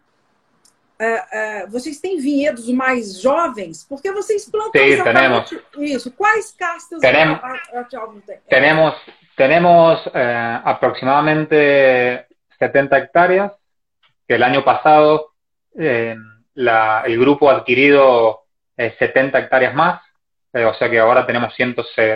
uh, 0.99 1.65
uh, 1.65 1.71
vocês 1.71 1.99
têm 1.99 2.19
vinhedos 2.19 2.67
mais 2.69 3.19
jovens? 3.19 3.85
Porque 3.87 4.11
vocês 4.11 4.49
plantam 4.49 4.81
sí, 4.81 4.89
exatamente 4.89 5.61
isso. 5.77 6.11
Quais 6.11 6.51
castas 6.51 6.99
tenemos, 6.99 7.39
tenemos, 8.47 8.95
tenemos 9.35 10.05
eh, 10.13 10.61
aproximadamente 10.63 12.25
70 12.57 12.97
hectáreas, 12.97 13.51
que 14.27 14.35
el 14.35 14.43
año 14.43 14.63
pasado 14.63 15.31
eh, 15.77 16.15
la, 16.55 17.03
el 17.05 17.17
grupo 17.17 17.49
ha 17.49 17.57
adquirido 17.57 18.41
eh, 18.75 18.95
70 18.99 19.39
hectáreas 19.39 19.73
más, 19.73 20.01
eh, 20.53 20.65
o 20.65 20.73
sea 20.73 20.89
que 20.89 20.99
ahora 20.99 21.25
tenemos 21.25 21.53
100, 21.55 21.75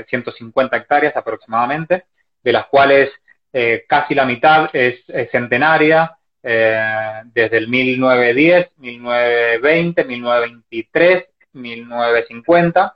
150 0.09 0.77
hectáreas 0.77 1.15
aproximadamente, 1.15 2.05
de 2.43 2.51
las 2.51 2.65
cuales 2.67 3.11
eh, 3.53 3.85
casi 3.87 4.15
la 4.15 4.25
mitad 4.25 4.69
es, 4.73 4.99
es 5.07 5.31
centenaria, 5.31 6.17
eh, 6.43 7.21
desde 7.25 7.57
el 7.57 7.67
1910, 7.69 8.71
1920, 8.77 10.03
1923, 10.03 11.25
1950, 11.53 12.93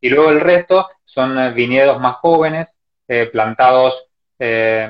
y 0.00 0.08
luego 0.10 0.30
el 0.30 0.40
resto 0.40 0.88
son 1.04 1.38
eh, 1.38 1.50
viñedos 1.52 2.00
más 2.00 2.16
jóvenes, 2.16 2.68
eh, 3.08 3.26
plantados 3.26 3.94
eh, 4.38 4.88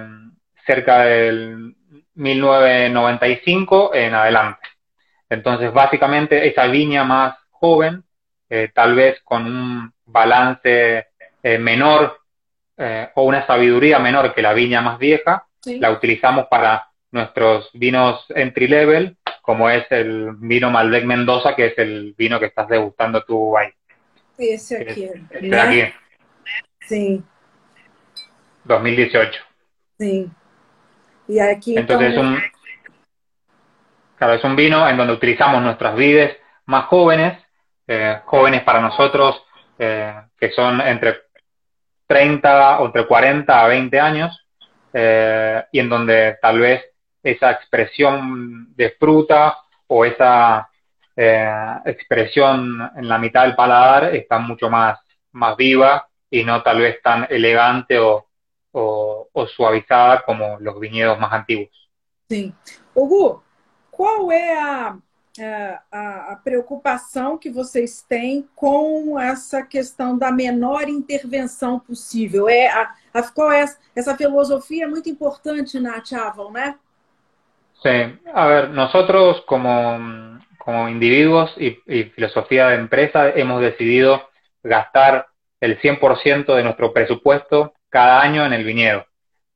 cerca 0.67 1.05
del 1.05 1.75
1995 2.15 3.95
en 3.95 4.15
adelante. 4.15 4.69
Entonces, 5.29 5.73
básicamente, 5.73 6.49
esa 6.49 6.67
viña 6.67 7.05
más 7.05 7.37
joven, 7.51 8.05
tal 8.73 8.95
vez 8.95 9.21
con 9.25 9.47
un 9.47 9.93
balance 10.05 11.09
menor 11.43 12.19
o 13.15 13.23
una 13.25 13.45
sabiduría 13.47 13.99
menor 13.99 14.33
que 14.33 14.43
la 14.43 14.53
viña 14.53 14.81
más 14.81 14.99
vieja, 14.99 15.47
Sí. 15.61 15.81
la 15.81 15.91
utilizamos 15.91 16.47
para 16.47 16.87
nuestros 17.15 17.71
vinos 17.73 18.27
entry 18.31 18.67
level, 18.67 19.17
como 19.41 19.71
es 19.71 19.87
el 19.91 20.33
vino 20.37 20.71
Malbec 20.71 21.05
Mendoza, 21.05 21.55
que 21.55 21.67
es 21.67 21.79
el 21.79 22.15
vino 22.19 22.41
que 22.41 22.47
estás 22.47 22.69
degustando 22.69 23.23
tú 23.23 23.57
ahí. 23.57 23.69
Esse 24.37 24.83
aqui, 24.83 25.11
Este 25.31 25.61
aquí, 25.61 25.95
Sim, 26.89 27.23
2018. 28.65 29.41
sim. 29.99 30.31
E 31.29 31.41
aqui, 31.41 31.79
Entonces 31.79 32.13
es 32.13 32.19
un, 32.19 32.37
claro, 34.17 34.35
es 34.35 34.45
un 34.45 34.57
vino 34.57 34.87
en 34.89 34.97
donde 34.97 35.13
utilizamos 35.13 35.63
nuestras 35.63 35.95
vides 35.95 36.37
más 36.67 36.87
jóvenes, 36.87 37.39
eh, 37.87 38.21
jóvenes 38.25 38.63
para 38.65 38.81
nosotros, 38.81 39.41
eh, 39.79 40.15
que 40.37 40.51
son 40.51 40.81
entre 40.81 41.21
30 42.09 42.81
o 42.81 42.87
entre 42.87 43.07
40 43.07 43.65
a 43.65 43.69
20 43.69 44.01
años, 44.01 44.47
eh, 44.93 45.65
y 45.73 45.79
en 45.79 45.89
donde 45.89 46.39
tal 46.43 46.59
vez 46.59 46.85
esa 47.25 47.51
expresión 47.53 48.75
de 48.77 48.91
fruta 48.91 49.57
o 49.89 50.05
esa 50.05 50.71
eh, 51.17 51.79
expresión 51.87 52.91
en 52.97 53.09
la 53.09 53.19
mitad 53.19 53.43
del 53.43 53.57
paladar 53.57 54.15
está 54.15 54.39
mucho 54.39 54.71
más, 54.71 54.99
más 55.33 55.57
viva 55.57 56.07
y 56.31 56.45
no 56.45 56.63
tal 56.63 56.81
vez 56.81 57.01
tan 57.03 57.27
elegante 57.31 57.99
o, 57.99 58.27
o, 58.73 59.29
o 59.33 59.47
suavizada 59.47 60.23
como 60.23 60.59
los 60.61 60.79
viñedos 60.79 61.19
más 61.19 61.33
antiguos. 61.33 61.85
sim. 62.29 62.55
Hugo, 62.95 63.43
qual 63.91 64.31
é 64.33 64.57
a, 64.57 64.97
a, 65.91 66.41
preocupação 66.43 67.37
que 67.37 67.51
vocês 67.51 68.03
têm 68.03 68.49
com 68.55 69.19
essa 69.19 69.63
questão 69.63 70.17
da 70.17 70.31
menor 70.31 70.89
intervenção 70.89 71.79
possível? 71.79 72.49
É 72.49 72.69
a, 72.69 72.95
a, 73.13 73.23
qual 73.23 73.51
essa, 73.51 73.79
essa 73.95 74.17
filosofia 74.17 74.85
é 74.85 74.89
muito 74.89 75.09
importante 75.09 75.79
na 75.81 76.05
Chaval, 76.05 76.53
né? 76.53 76.79
Sí, 77.85 77.91
a 78.33 78.47
ver, 78.47 78.71
nosotros 78.71 79.43
como, 79.43 80.41
como 80.57 80.89
individuos 80.89 81.55
y, 81.59 81.73
filosofía 82.15 82.69
de 82.69 82.77
empresa 82.77 83.29
hemos 83.29 83.61
decidido 83.61 84.31
gastar 84.63 85.27
el 85.61 85.79
100% 85.79 86.55
de 86.55 86.63
nuestro 86.63 86.95
presupuesto 86.95 87.75
cada 87.91 88.23
año 88.23 88.47
en 88.47 88.55
el 88.55 88.65
viñedo. 88.65 89.05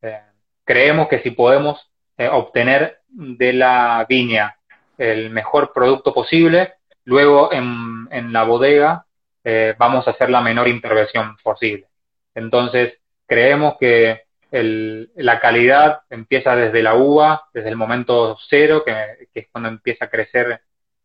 Eh, 0.02 0.20
creemos 0.62 1.08
que 1.08 1.20
si 1.20 1.30
podemos 1.30 1.80
eh, 2.18 2.28
obtener 2.28 2.98
de 3.08 3.54
la 3.54 4.04
viña 4.06 4.58
el 4.98 5.30
mejor 5.30 5.72
producto 5.72 6.12
posible, 6.12 6.74
luego 7.04 7.50
en, 7.50 8.08
en 8.10 8.30
la 8.30 8.44
bodega 8.44 9.06
eh, 9.42 9.74
vamos 9.78 10.06
a 10.06 10.10
hacer 10.10 10.28
la 10.28 10.42
menor 10.42 10.68
intervención 10.68 11.34
posible. 11.42 11.86
Entonces, 12.34 12.98
creemos 13.26 13.76
que 13.80 14.27
el, 14.50 15.10
la 15.16 15.40
calidad 15.40 16.00
empieza 16.10 16.56
desde 16.56 16.82
la 16.82 16.94
uva, 16.94 17.44
desde 17.52 17.68
el 17.68 17.76
momento 17.76 18.38
cero, 18.48 18.82
que, 18.84 19.28
es 19.34 19.48
cuando 19.50 19.68
empieza 19.68 20.06
a 20.06 20.10
crecer 20.10 20.60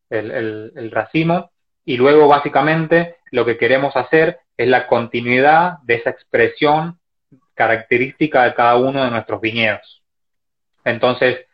el, 0.09 0.91
racimo, 0.91 1.51
y 1.85 1.97
luego 1.97 2.27
básicamente 2.27 3.17
lo 3.31 3.45
que 3.45 3.57
queremos 3.57 3.95
hacer 3.95 4.39
es 4.55 4.67
la 4.67 4.87
continuidad 4.87 5.79
de 5.83 5.95
esa 5.95 6.11
expresión 6.11 6.99
característica 7.55 8.43
de 8.43 8.53
cada 8.53 8.75
uno 8.77 9.03
de 9.03 9.11
nuestros 9.11 9.41
viñedos. 9.41 10.03
Entonces, 10.85 11.45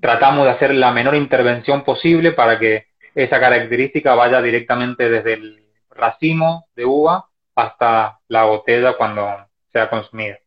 tratamos 0.00 0.44
de 0.44 0.50
hacer 0.50 0.74
la 0.74 0.92
menor 0.92 1.14
intervención 1.14 1.84
posible 1.84 2.32
para 2.32 2.58
que 2.58 2.86
esa 3.14 3.40
característica 3.40 4.14
vaya 4.14 4.42
directamente 4.42 5.08
desde 5.08 5.34
el 5.34 5.64
racimo 5.90 6.66
de 6.74 6.84
uva 6.84 7.28
hasta 7.54 8.18
la 8.28 8.44
botella 8.44 8.96
cuando 8.96 9.46
sea 9.72 9.88
consumida. 9.88 10.38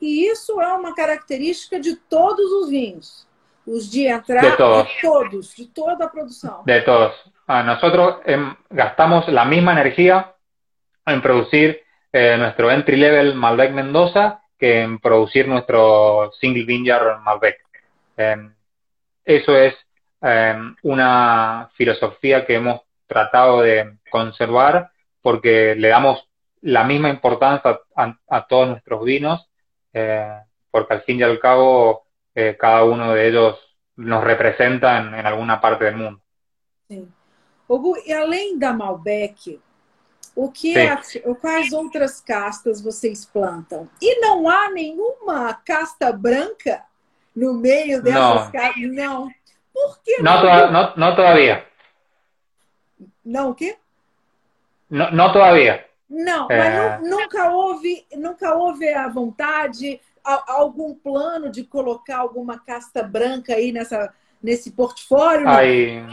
E 0.00 0.26
isso 0.26 0.60
é 0.60 0.72
uma 0.74 0.94
característica 0.94 1.78
de 1.78 1.96
todos 1.96 2.50
os 2.52 2.70
vinhos. 2.70 3.26
Os 3.66 3.90
de 3.90 4.06
entrada, 4.06 4.50
de 4.50 4.56
todos. 4.56 4.88
de 4.88 5.00
todos, 5.00 5.54
de 5.54 5.66
toda 5.68 6.04
a 6.04 6.08
produção. 6.08 6.62
De 6.64 6.80
todos. 6.80 7.14
Ah, 7.46 7.62
nosotros 7.62 8.16
eh, 8.24 8.38
gastamos 8.70 9.28
la 9.28 9.44
misma 9.44 9.72
energía 9.72 10.34
en 11.06 11.20
producir 11.20 11.82
eh, 12.12 12.36
nuestro 12.36 12.70
entry 12.70 12.96
level 12.96 13.34
Malbec 13.34 13.72
Mendoza 13.72 14.42
que 14.58 14.82
en 14.82 14.98
producir 14.98 15.48
nuestro 15.48 16.30
single 16.40 16.64
vineyard 16.64 17.20
Malbec. 17.20 17.58
Eh, 18.16 18.50
eso 19.24 19.56
es 19.56 19.74
una 20.82 21.70
filosofía 21.74 22.44
que 22.44 22.56
hemos 22.56 22.82
tratado 23.06 23.62
de 23.62 23.96
conservar 24.10 24.90
porque 25.22 25.74
le 25.74 25.88
damos 25.88 26.29
la 26.62 26.84
misma 26.84 27.08
importancia 27.08 27.80
a, 27.96 28.16
a 28.28 28.46
todos 28.46 28.68
nuestros 28.68 29.04
vinos, 29.04 29.48
eh, 29.92 30.40
porque 30.70 30.94
al 30.94 31.02
fin 31.02 31.18
y 31.18 31.22
al 31.22 31.38
cabo 31.38 32.06
eh, 32.34 32.56
cada 32.58 32.84
uno 32.84 33.12
de 33.12 33.28
ellos 33.28 33.58
nos 33.96 34.22
representa 34.24 34.98
en, 34.98 35.14
en 35.14 35.26
alguna 35.26 35.60
parte 35.60 35.84
del 35.86 35.96
mundo. 35.96 36.20
Sim. 36.88 37.12
Hugo, 37.68 37.96
e 38.04 38.12
além 38.12 38.58
da 38.58 38.72
Malbec, 38.72 39.60
o 40.34 40.50
que 40.50 40.76
é, 40.76 40.96
quais 41.40 41.72
outras 41.72 42.20
castas 42.20 42.80
vocês 42.80 43.24
plantam? 43.24 43.88
E 44.02 44.20
não 44.20 44.48
há 44.48 44.70
nenhuma 44.70 45.54
casta 45.54 46.12
branca 46.12 46.82
no 47.34 47.54
meio 47.54 48.02
dessas 48.02 48.50
castas? 48.50 48.90
Não. 48.92 49.30
Por 49.72 50.02
que 50.02 50.20
no? 50.20 50.24
No, 50.24 50.72
no, 50.72 50.96
no 50.96 51.16
todavía. 51.16 51.64
Não 53.24 53.50
o 53.50 53.54
quê? 53.54 53.76
No, 54.88 55.10
no 55.12 55.32
todavía. 55.32 55.86
Não, 56.10 56.48
mas 56.48 57.08
nunca 57.08 57.50
houve, 57.50 58.04
nunca 58.16 58.52
houve 58.56 58.92
a 58.92 59.06
vontade, 59.06 60.00
algum 60.24 60.92
plano 60.92 61.50
de 61.50 61.62
colocar 61.62 62.18
alguma 62.18 62.58
casta 62.58 63.00
branca 63.00 63.54
aí 63.54 63.70
nessa, 63.70 64.12
nesse 64.42 64.72
portfólio? 64.72 65.48
Hay, 65.48 66.04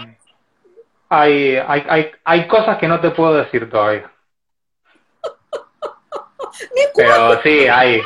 hay, 1.10 1.58
hay, 1.58 2.12
hay 2.24 2.48
cosas 2.48 2.78
que 2.78 2.88
no 2.88 3.02
te 3.02 3.10
puedo 3.10 3.34
decir 3.34 3.68
todavía. 3.72 4.12
Pero 6.96 7.42
sí, 7.42 7.68
hay, 7.68 8.04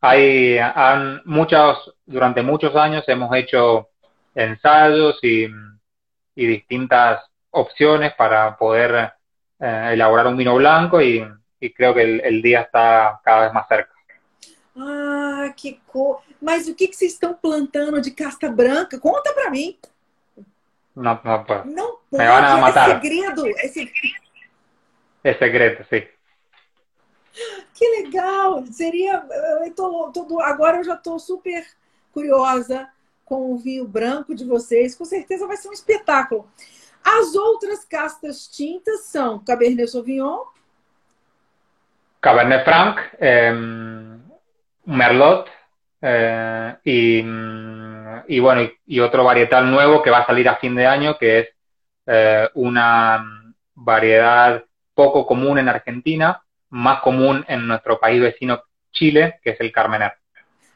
hay 0.00 0.58
han, 0.58 1.22
muchos, 1.24 1.92
durante 2.06 2.40
muchos 2.42 2.76
años 2.76 3.02
hemos 3.08 3.34
hecho 3.34 3.88
ensayos 4.32 5.18
y, 5.24 5.48
y 6.36 6.46
distintas 6.46 7.24
opciones 7.50 8.14
para 8.14 8.56
poder 8.56 9.15
eh, 9.60 9.90
elaborar 9.92 10.26
un 10.26 10.36
vino 10.36 10.54
blanco 10.54 11.00
y, 11.00 11.26
y 11.60 11.72
creo 11.72 11.94
que 11.94 12.02
el, 12.02 12.20
el, 12.20 12.42
día 12.42 12.62
está 12.62 13.20
cada 13.24 13.44
vez 13.44 13.52
más 13.52 13.66
cerca. 13.68 13.92
Ah, 14.76 15.52
que 15.56 15.80
cor! 15.86 16.20
Mas 16.40 16.68
o 16.68 16.74
que, 16.74 16.86
que 16.88 16.94
vocês 16.94 17.12
estão 17.12 17.34
plantando 17.34 18.00
de 18.00 18.10
casta 18.10 18.50
branca? 18.50 18.98
Conta 19.00 19.32
para 19.32 19.50
mim. 19.50 19.78
No, 20.94 21.20
no 21.22 21.44
puedo. 21.44 21.64
Não 21.66 21.98
pode. 22.10 22.60
Matar. 22.60 22.90
É 22.90 22.94
segredo. 22.94 23.46
É 23.46 23.68
segredo. 23.68 24.26
É 25.24 25.34
segredo, 25.34 25.86
sim. 25.90 26.06
Que 27.74 28.02
legal! 28.02 28.64
Seria. 28.66 29.26
Eu 29.64 29.74
tô, 29.74 30.10
tô, 30.10 30.40
agora 30.40 30.78
eu 30.78 30.84
já 30.84 30.94
estou 30.94 31.18
super 31.18 31.66
curiosa 32.12 32.88
com 33.24 33.52
o 33.52 33.58
vinho 33.58 33.86
branco 33.86 34.34
de 34.34 34.44
vocês. 34.44 34.94
Com 34.94 35.04
certeza 35.04 35.46
vai 35.46 35.56
ser 35.56 35.68
um 35.68 35.72
espetáculo. 35.72 36.48
As 37.06 37.36
outras 37.36 37.84
castas 37.84 38.48
tintas 38.48 39.04
são 39.04 39.38
Cabernet 39.44 39.88
Sauvignon, 39.88 40.44
Cabernet 42.20 42.64
Franc, 42.64 43.00
eh, 43.20 43.52
Merlot 44.84 45.48
eh, 46.02 46.76
y 46.84 47.24
y 48.28 48.40
bueno, 48.40 48.68
y, 48.86 48.98
otro 49.00 49.22
varietal 49.22 49.70
nuevo 49.70 50.02
que 50.02 50.10
va 50.10 50.18
a 50.18 50.26
salir 50.26 50.48
a 50.48 50.56
fin 50.56 50.74
de 50.74 50.86
año, 50.86 51.16
que 51.16 51.38
es 51.38 52.50
una 52.54 53.24
variedad 53.74 54.64
poco 54.94 55.26
común 55.26 55.58
en 55.58 55.68
Argentina, 55.68 56.42
más 56.70 57.02
común 57.02 57.44
en 57.46 57.68
nuestro 57.68 58.00
país 58.00 58.20
vecino 58.20 58.62
Chile, 58.90 59.38
que 59.42 59.50
es 59.50 59.60
el 59.60 59.70
Carmener. 59.70 60.12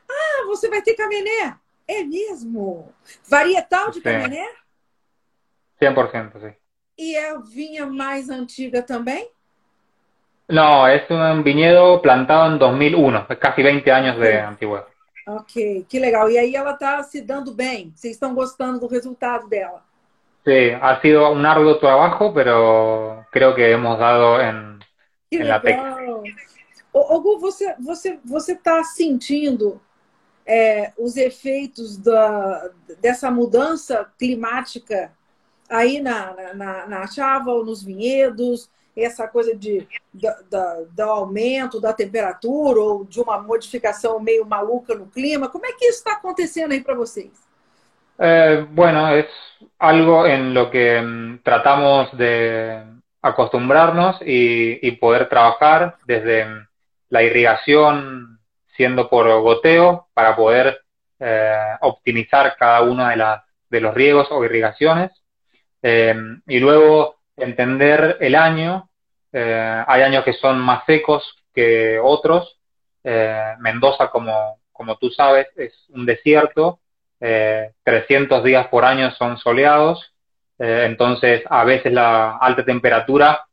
Ah, 0.08 0.44
você 0.46 0.68
vai 0.68 0.82
ter 0.82 0.94
Carmener? 0.94 1.56
É 1.88 2.04
mesmo? 2.04 2.92
Varietal 3.28 3.90
de 3.90 4.00
Carmener? 4.00 4.50
100%, 5.80 6.40
sí. 6.40 6.56
¿Y 6.96 7.16
é 7.16 7.34
vinha 7.38 7.86
más 7.86 8.28
antiga 8.28 8.84
también? 8.84 9.26
No, 10.48 10.86
es 10.86 11.08
un 11.08 11.42
viñedo 11.42 12.02
plantado 12.02 12.52
en 12.52 12.58
2001, 12.58 13.26
es 13.28 13.38
casi 13.38 13.62
20 13.62 13.90
años 13.90 14.18
de 14.18 14.38
antigüedad. 14.38 14.86
Ok, 15.26 15.86
que 15.88 16.00
legal. 16.00 16.28
E 16.30 16.38
aí 16.38 16.54
ela 16.56 16.72
está 16.72 17.02
se 17.02 17.22
dando 17.22 17.54
bem? 17.54 17.92
Vocês 17.94 18.14
estão 18.14 18.34
gostando 18.34 18.80
do 18.80 18.86
resultado 18.86 19.48
dela? 19.48 19.82
Sí, 20.44 20.70
ha 20.80 21.00
sido 21.00 21.30
un 21.30 21.46
arduo 21.46 21.78
trabajo, 21.78 22.32
pero 22.34 23.24
creo 23.30 23.54
que 23.54 23.70
hemos 23.70 23.98
dado 23.98 24.40
en, 24.40 24.78
que 25.30 25.36
en 25.36 25.44
legal. 25.44 25.62
la 25.62 26.30
você 27.38 27.74
você 27.78 28.18
você 28.24 28.52
está 28.52 28.82
sentindo 28.82 29.80
é, 30.44 30.92
os 30.98 31.16
efeitos 31.16 31.96
da, 31.96 32.70
dessa 33.00 33.30
mudança 33.30 34.10
climática 34.18 35.12
aí 35.70 36.00
na, 36.00 36.34
na, 36.54 36.86
na 36.86 37.06
chava 37.06 37.50
ou 37.50 37.64
nos 37.64 37.82
vinhedos, 37.82 38.68
essa 38.96 39.26
coisa 39.28 39.56
de, 39.56 39.86
da, 40.12 40.36
da, 40.50 40.80
do 40.90 41.02
aumento 41.02 41.80
da 41.80 41.92
temperatura 41.92 42.80
ou 42.80 43.04
de 43.04 43.20
uma 43.20 43.40
modificação 43.40 44.18
meio 44.20 44.44
maluca 44.44 44.94
no 44.94 45.06
clima. 45.06 45.48
Como 45.48 45.64
é 45.64 45.72
que 45.72 45.86
isso 45.86 45.98
está 45.98 46.14
acontecendo 46.14 46.72
aí 46.72 46.82
para 46.82 46.94
vocês? 46.94 47.30
Eh, 48.18 48.66
bueno, 48.70 49.14
es 49.14 49.26
algo 49.78 50.26
en 50.26 50.52
lo 50.52 50.70
que 50.70 51.38
tratamos 51.42 52.14
de 52.18 52.82
acostumbrarnos 53.22 54.20
y, 54.20 54.78
y, 54.86 54.92
poder 54.92 55.28
trabajar 55.28 55.96
desde 56.06 56.46
la 57.08 57.22
irrigación 57.22 58.38
siendo 58.76 59.08
por 59.08 59.26
goteo 59.40 60.08
para 60.12 60.36
poder 60.36 60.82
eh, 61.18 61.76
optimizar 61.80 62.56
cada 62.58 62.82
uno 62.82 63.08
de, 63.08 63.16
las, 63.16 63.42
de 63.70 63.80
los 63.80 63.94
riegos 63.94 64.28
o 64.30 64.44
irrigaciones 64.44 65.10
eh, 65.82 66.14
y 66.46 66.58
luego 66.58 67.16
entender 67.36 68.18
el 68.20 68.34
año. 68.34 68.88
Eh, 69.32 69.84
hay 69.86 70.02
años 70.02 70.24
que 70.24 70.32
son 70.34 70.58
más 70.58 70.84
secos 70.84 71.36
que 71.54 71.98
otros. 72.02 72.58
Eh, 73.04 73.54
Mendoza, 73.60 74.10
como, 74.10 74.60
como 74.72 74.96
tú 74.96 75.10
sabes, 75.10 75.48
es 75.56 75.72
un 75.90 76.06
desierto. 76.06 76.80
300 77.18 78.42
días 78.42 78.68
por 78.68 78.86
año 78.86 79.10
son 79.10 79.36
soleados. 79.36 80.14
entonces, 80.58 81.42
a 81.50 81.64
veces 81.64 81.92
la 81.92 82.38
alta 82.38 82.64
temperatura 82.64 83.44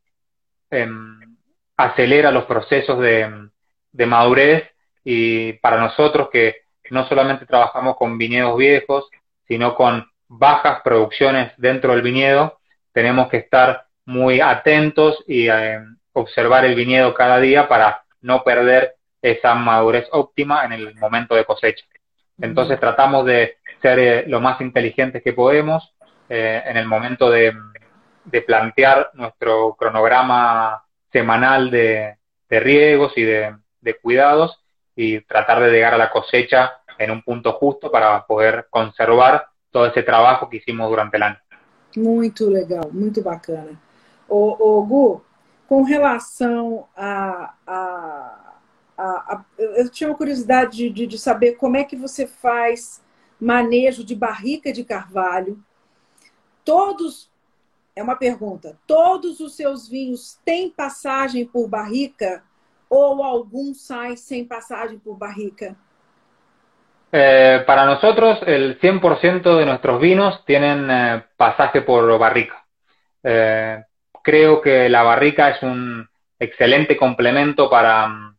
em, 0.70 1.36
acelera 1.76 2.30
los 2.30 2.44
procesos 2.46 2.98
de, 2.98 3.50
de 3.92 4.06
madurez 4.06 4.70
y 5.04 5.52
para 5.54 5.80
nosotros 5.80 6.30
que 6.32 6.62
no 6.90 7.06
solamente 7.08 7.44
trabajamos 7.44 7.96
con 7.96 8.16
viñedos 8.16 8.56
viejos, 8.56 9.08
sino 9.46 9.74
con 9.74 10.06
bajas 10.28 10.80
producciones 10.82 11.52
dentro 11.56 11.92
del 11.92 12.02
viñedo, 12.02 12.58
tenemos 12.92 13.28
que 13.28 13.38
estar 13.38 13.86
muy 14.04 14.40
atentos 14.40 15.22
y 15.26 15.48
eh, 15.48 15.80
observar 16.12 16.64
el 16.64 16.74
viñedo 16.74 17.14
cada 17.14 17.38
día 17.38 17.68
para 17.68 18.02
no 18.20 18.42
perder 18.42 18.96
esa 19.22 19.54
madurez 19.54 20.08
óptima 20.12 20.64
en 20.64 20.72
el 20.72 20.94
momento 20.96 21.34
de 21.34 21.44
cosecha. 21.44 21.84
Entonces 22.40 22.78
tratamos 22.78 23.24
de 23.26 23.56
ser 23.82 23.98
eh, 23.98 24.24
lo 24.26 24.40
más 24.40 24.60
inteligentes 24.60 25.22
que 25.22 25.32
podemos 25.32 25.92
eh, 26.28 26.62
en 26.64 26.76
el 26.76 26.86
momento 26.86 27.30
de, 27.30 27.52
de, 28.24 28.42
plantear 28.42 29.10
nuestro 29.14 29.74
cronograma 29.76 30.84
semanal 31.12 31.70
de, 31.70 32.16
de 32.48 32.60
riegos 32.60 33.12
y 33.16 33.22
de, 33.22 33.56
de 33.80 33.94
cuidados 33.94 34.62
y 34.94 35.20
tratar 35.20 35.60
de 35.60 35.70
llegar 35.70 35.94
a 35.94 35.98
la 35.98 36.10
cosecha 36.10 36.80
en 36.98 37.10
un 37.10 37.22
punto 37.22 37.52
justo 37.52 37.90
para 37.90 38.26
poder 38.26 38.66
conservar 38.70 39.46
todo 39.78 39.86
esse 39.86 40.02
trabalho 40.02 40.48
que 40.48 40.56
hicimos 40.56 40.88
durante 40.88 41.16
o 41.16 41.24
ano. 41.24 41.36
Muito 41.96 42.48
legal, 42.48 42.90
muito 42.92 43.22
bacana. 43.22 43.80
O, 44.28 44.78
o 44.78 44.84
Gu, 44.84 45.22
com 45.68 45.82
relação 45.82 46.88
a, 46.96 47.54
a, 47.66 48.54
a, 48.96 49.04
a, 49.04 49.44
eu 49.58 49.88
tinha 49.88 50.10
uma 50.10 50.16
curiosidade 50.16 50.90
de, 50.90 51.06
de 51.06 51.18
saber 51.18 51.52
como 51.52 51.76
é 51.76 51.84
que 51.84 51.96
você 51.96 52.26
faz 52.26 53.02
manejo 53.40 54.04
de 54.04 54.16
barrica 54.16 54.72
de 54.72 54.82
carvalho. 54.82 55.62
Todos, 56.64 57.30
é 57.94 58.02
uma 58.02 58.16
pergunta, 58.16 58.76
todos 58.86 59.38
os 59.38 59.54
seus 59.54 59.88
vinhos 59.88 60.38
têm 60.44 60.70
passagem 60.70 61.46
por 61.46 61.68
barrica 61.68 62.42
ou 62.90 63.22
algum 63.22 63.72
sai 63.72 64.16
sem 64.16 64.44
passagem 64.44 64.98
por 64.98 65.16
barrica? 65.16 65.76
Eh, 67.10 67.62
para 67.66 67.86
nosotros, 67.86 68.38
el 68.46 68.78
100% 68.80 69.56
de 69.56 69.64
nuestros 69.64 70.00
vinos 70.00 70.44
tienen 70.44 70.90
eh, 70.90 71.22
pasaje 71.36 71.80
por 71.80 72.18
barrica. 72.18 72.66
Eh, 73.22 73.82
creo 74.22 74.60
que 74.60 74.88
la 74.90 75.02
barrica 75.02 75.50
es 75.50 75.62
un 75.62 76.06
excelente 76.38 76.96
complemento 76.96 77.68
para 77.70 78.34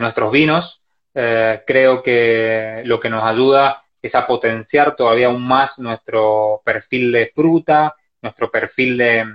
nuestros 0.00 0.32
vinos. 0.32 0.80
creo 1.12 2.02
que 2.02 2.82
lo 2.84 2.98
que 3.00 3.10
nos 3.10 3.22
ayuda 3.22 3.82
es 4.00 4.14
a 4.14 4.26
potenciar 4.26 4.96
todavía 4.96 5.26
aún 5.26 5.46
más 5.46 5.78
nuestro 5.78 6.62
perfil 6.64 7.12
de 7.12 7.32
fruta, 7.34 7.94
nuestro 8.22 8.50
perfil 8.50 8.96
de, 8.96 9.26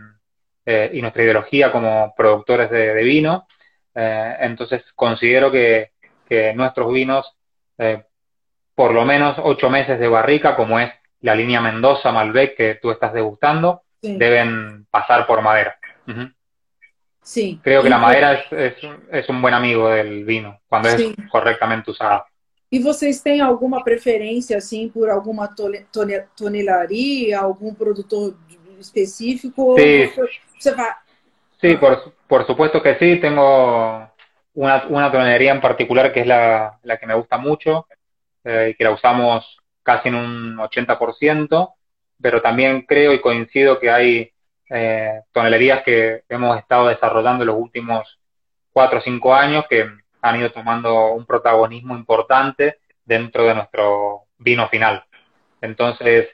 y 0.91 1.01
nuestra 1.01 1.23
ideología 1.23 1.71
como 1.71 2.13
productores 2.17 2.71
de, 2.71 3.03
vino. 3.03 3.47
entonces, 3.93 4.83
considero 4.95 5.51
que 5.51 5.91
nuestros 6.55 6.91
vinos 6.91 7.31
por 8.75 8.93
lo 8.93 9.05
menos 9.05 9.37
ocho 9.43 9.69
meses 9.69 9.99
de 9.99 10.07
barrica, 10.07 10.55
como 10.55 10.79
es 10.79 10.91
la 11.21 11.35
línea 11.35 11.61
Mendoza 11.61 12.11
Malbec 12.11 12.55
que 12.55 12.75
tú 12.75 12.91
estás 12.91 13.13
degustando, 13.13 13.83
sí. 14.01 14.17
deben 14.17 14.85
pasar 14.91 15.25
por 15.25 15.41
madera. 15.41 15.77
Uh 16.07 16.11
-huh. 16.11 16.33
Sí. 17.21 17.59
Creo 17.63 17.81
que 17.81 17.89
la 17.89 17.97
madera 17.97 18.33
es, 18.33 18.51
es, 18.51 18.75
es, 19.09 19.29
un 19.29 19.41
buen 19.41 19.53
amigo 19.53 19.89
del 19.89 20.25
vino, 20.25 20.59
cuando 20.67 20.89
sí. 20.89 21.15
es 21.17 21.29
correctamente 21.29 21.91
usada. 21.91 22.25
E 22.69 22.79
vocês 22.79 23.21
têm 23.21 23.39
alguma 23.39 23.83
preferência 23.83 24.57
assim 24.57 24.89
por 24.89 25.07
alguma 25.07 25.47
tonelaria, 26.35 27.39
algum 27.39 27.71
produtor 27.71 28.35
específico? 28.79 29.75
Sí, 29.77 30.11
você 30.59 30.71
vai... 30.71 30.91
sí 31.61 31.77
por, 31.77 32.13
por 32.27 32.47
supuesto 32.47 32.81
que 32.81 32.95
sí. 32.95 33.17
Tengo 33.17 34.09
una, 34.55 34.85
una 34.89 35.11
tonelería 35.11 35.51
en 35.51 35.61
particular 35.61 36.11
que 36.11 36.21
es 36.21 36.27
la, 36.27 36.79
la 36.81 36.97
que 36.97 37.05
me 37.05 37.13
gusta 37.13 37.37
mucho, 37.37 37.85
eh, 38.43 38.75
que 38.77 38.83
la 38.83 38.91
usamos 38.91 39.57
casi 39.83 40.09
en 40.09 40.15
un 40.15 40.57
80%, 40.57 41.73
pero 42.21 42.41
también 42.41 42.83
creo 42.83 43.13
y 43.13 43.21
coincido 43.21 43.79
que 43.79 43.89
hay 43.89 44.31
eh, 44.69 45.21
tonelerías 45.31 45.83
que 45.83 46.23
hemos 46.29 46.57
estado 46.57 46.87
desarrollando 46.87 47.43
en 47.43 47.47
los 47.47 47.57
últimos 47.57 48.19
cuatro 48.71 48.99
o 48.99 49.01
cinco 49.01 49.33
años 49.35 49.65
que 49.69 49.87
han 50.21 50.39
ido 50.39 50.51
tomando 50.51 51.11
un 51.13 51.25
protagonismo 51.25 51.95
importante 51.95 52.79
dentro 53.05 53.45
de 53.45 53.55
nuestro 53.55 54.23
vino 54.37 54.67
final. 54.69 55.03
Entonces, 55.61 56.29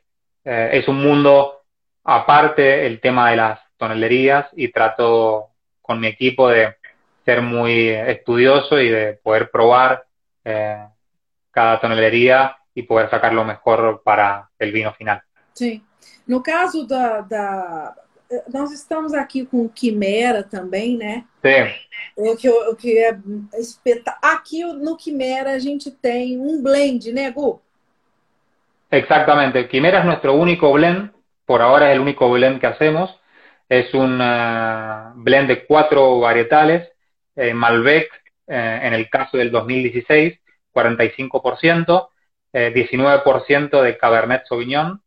eh, 0.46 0.70
es 0.74 0.88
un 0.88 1.02
mundo 1.02 1.64
aparte 2.04 2.86
el 2.86 3.02
tema 3.02 3.32
de 3.32 3.38
las 3.38 3.60
tonelerías 3.78 4.48
y 4.54 4.70
trato 4.70 5.50
con 5.82 6.00
mi 6.00 6.08
equipo 6.08 6.50
de 6.50 6.76
ser 7.26 7.42
muy 7.42 7.90
estudioso 7.90 8.80
y 8.80 8.90
de 8.90 9.14
poder 9.14 9.50
probar 9.52 10.06
eh, 10.44 10.86
cada 11.60 11.78
toneleria 11.78 12.56
e 12.74 12.84
poder 12.84 13.10
sacar 13.10 13.34
lo 13.34 13.44
mejor 13.44 14.02
para 14.02 14.48
o 14.62 14.72
vinho 14.72 14.94
final. 14.94 15.20
Sim. 15.54 15.84
No 16.26 16.42
caso 16.42 16.88
da, 16.88 17.20
da, 17.20 17.94
nós 18.54 18.72
estamos 18.72 19.14
aqui 19.14 19.46
com 19.46 19.68
Quimera 19.68 20.42
também, 20.42 20.96
né? 20.96 21.26
Sim. 21.44 21.70
O 22.16 22.38
que, 22.38 22.50
o 22.50 22.76
que 22.78 22.98
é 22.98 23.18
espetacular. 23.58 24.36
Aqui 24.36 24.64
no 24.64 24.96
Quimera 24.96 25.52
a 25.52 25.60
gente 25.60 25.92
tem 25.92 26.40
um 26.40 26.64
blend, 26.64 27.12
né, 27.12 27.30
Gu? 27.30 27.62
Exactamente. 28.90 29.68
Quimera 29.68 30.00
es 30.00 30.06
nuestro 30.06 30.34
único 30.36 30.72
blend. 30.72 31.12
Por 31.46 31.62
ahora 31.62 31.90
es 31.90 31.96
el 31.96 32.00
único 32.00 32.32
blend 32.32 32.62
que 32.62 32.68
hacemos. 32.68 33.20
Es 33.68 33.94
un 33.94 34.22
uh, 34.22 35.12
blend 35.16 35.50
de 35.50 35.66
cuatro 35.66 36.22
varietales. 36.22 36.88
Eh, 37.36 37.54
Malbec, 37.54 38.10
eh, 38.48 38.80
en 38.84 38.94
el 38.94 39.10
caso 39.10 39.38
del 39.38 39.52
2016, 39.52 40.39
45%, 40.74 42.10
eh, 42.54 42.72
19% 42.74 43.82
de 43.82 43.98
Cabernet 43.98 44.46
Sauvignon, 44.48 45.02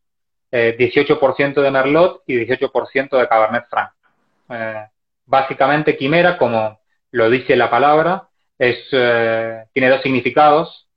eh, 0.51 0.77
18% 0.79 1.63
de 1.63 1.71
Merlot 1.71 2.23
y 2.27 2.37
18% 2.37 3.17
de 3.17 3.29
Cabernet 3.29 3.65
Franc. 3.69 3.91
Eh, 4.51 4.87
básicamente, 5.27 5.97
quimera, 5.97 6.37
como 6.37 6.81
lo 7.13 7.31
dice 7.31 7.57
la 7.57 7.71
palabra, 7.71 8.29
es, 8.59 8.79
eh, 8.93 9.65
tiene 9.73 9.89
dos 9.89 10.03
significados. 10.03 10.89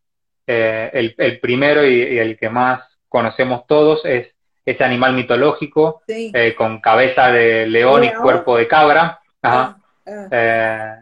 Eh, 0.47 0.89
el, 0.93 1.15
el, 1.17 1.39
primero 1.39 1.86
y, 1.86 1.95
y, 1.95 2.17
el 2.19 2.38
que 2.38 2.49
más 2.49 2.82
conocemos 3.10 3.65
todos 3.65 4.06
es 4.06 4.28
ese 4.65 4.84
animal 4.84 5.13
mitológico 5.13 6.01
Sí. 6.08 6.32
con 6.58 6.80
cabeza 6.82 7.32
de 7.32 7.65
león 7.67 8.04
y 8.04 8.12
cuerpo 8.13 8.58
de 8.58 8.67
cabra, 8.67 9.19
ajá, 9.41 9.78
Ah, 10.08 10.28
ah, 10.32 10.95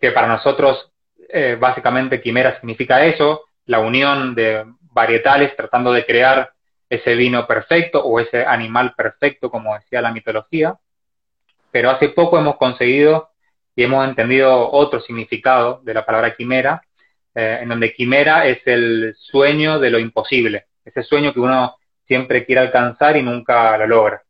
que 0.00 0.10
para 0.10 0.26
nosotros 0.26 0.87
eh, 1.28 1.56
básicamente 1.58 2.20
quimera 2.20 2.58
significa 2.58 3.04
eso, 3.04 3.44
la 3.66 3.80
unión 3.80 4.34
de 4.34 4.64
varietales 4.92 5.54
tratando 5.56 5.92
de 5.92 6.06
crear 6.06 6.50
ese 6.88 7.14
vino 7.14 7.46
perfecto 7.46 8.02
o 8.02 8.18
ese 8.18 8.44
animal 8.44 8.94
perfecto, 8.96 9.50
como 9.50 9.74
decía 9.74 10.00
la 10.00 10.12
mitología. 10.12 10.76
Pero 11.70 11.90
hace 11.90 12.08
poco 12.08 12.38
hemos 12.38 12.56
conseguido 12.56 13.30
y 13.76 13.84
hemos 13.84 14.08
entendido 14.08 14.70
otro 14.70 15.00
significado 15.00 15.80
de 15.84 15.94
la 15.94 16.04
palabra 16.04 16.34
quimera, 16.34 16.82
eh, 17.34 17.58
en 17.62 17.68
donde 17.68 17.92
quimera 17.92 18.46
es 18.46 18.58
el 18.66 19.14
sueño 19.16 19.78
de 19.78 19.90
lo 19.90 19.98
imposible, 19.98 20.66
ese 20.84 21.02
sueño 21.02 21.32
que 21.32 21.40
uno 21.40 21.76
siempre 22.06 22.44
quiere 22.46 22.62
alcanzar 22.62 23.16
y 23.16 23.22
nunca 23.22 23.76
lo 23.76 23.86
logra. 23.86 24.22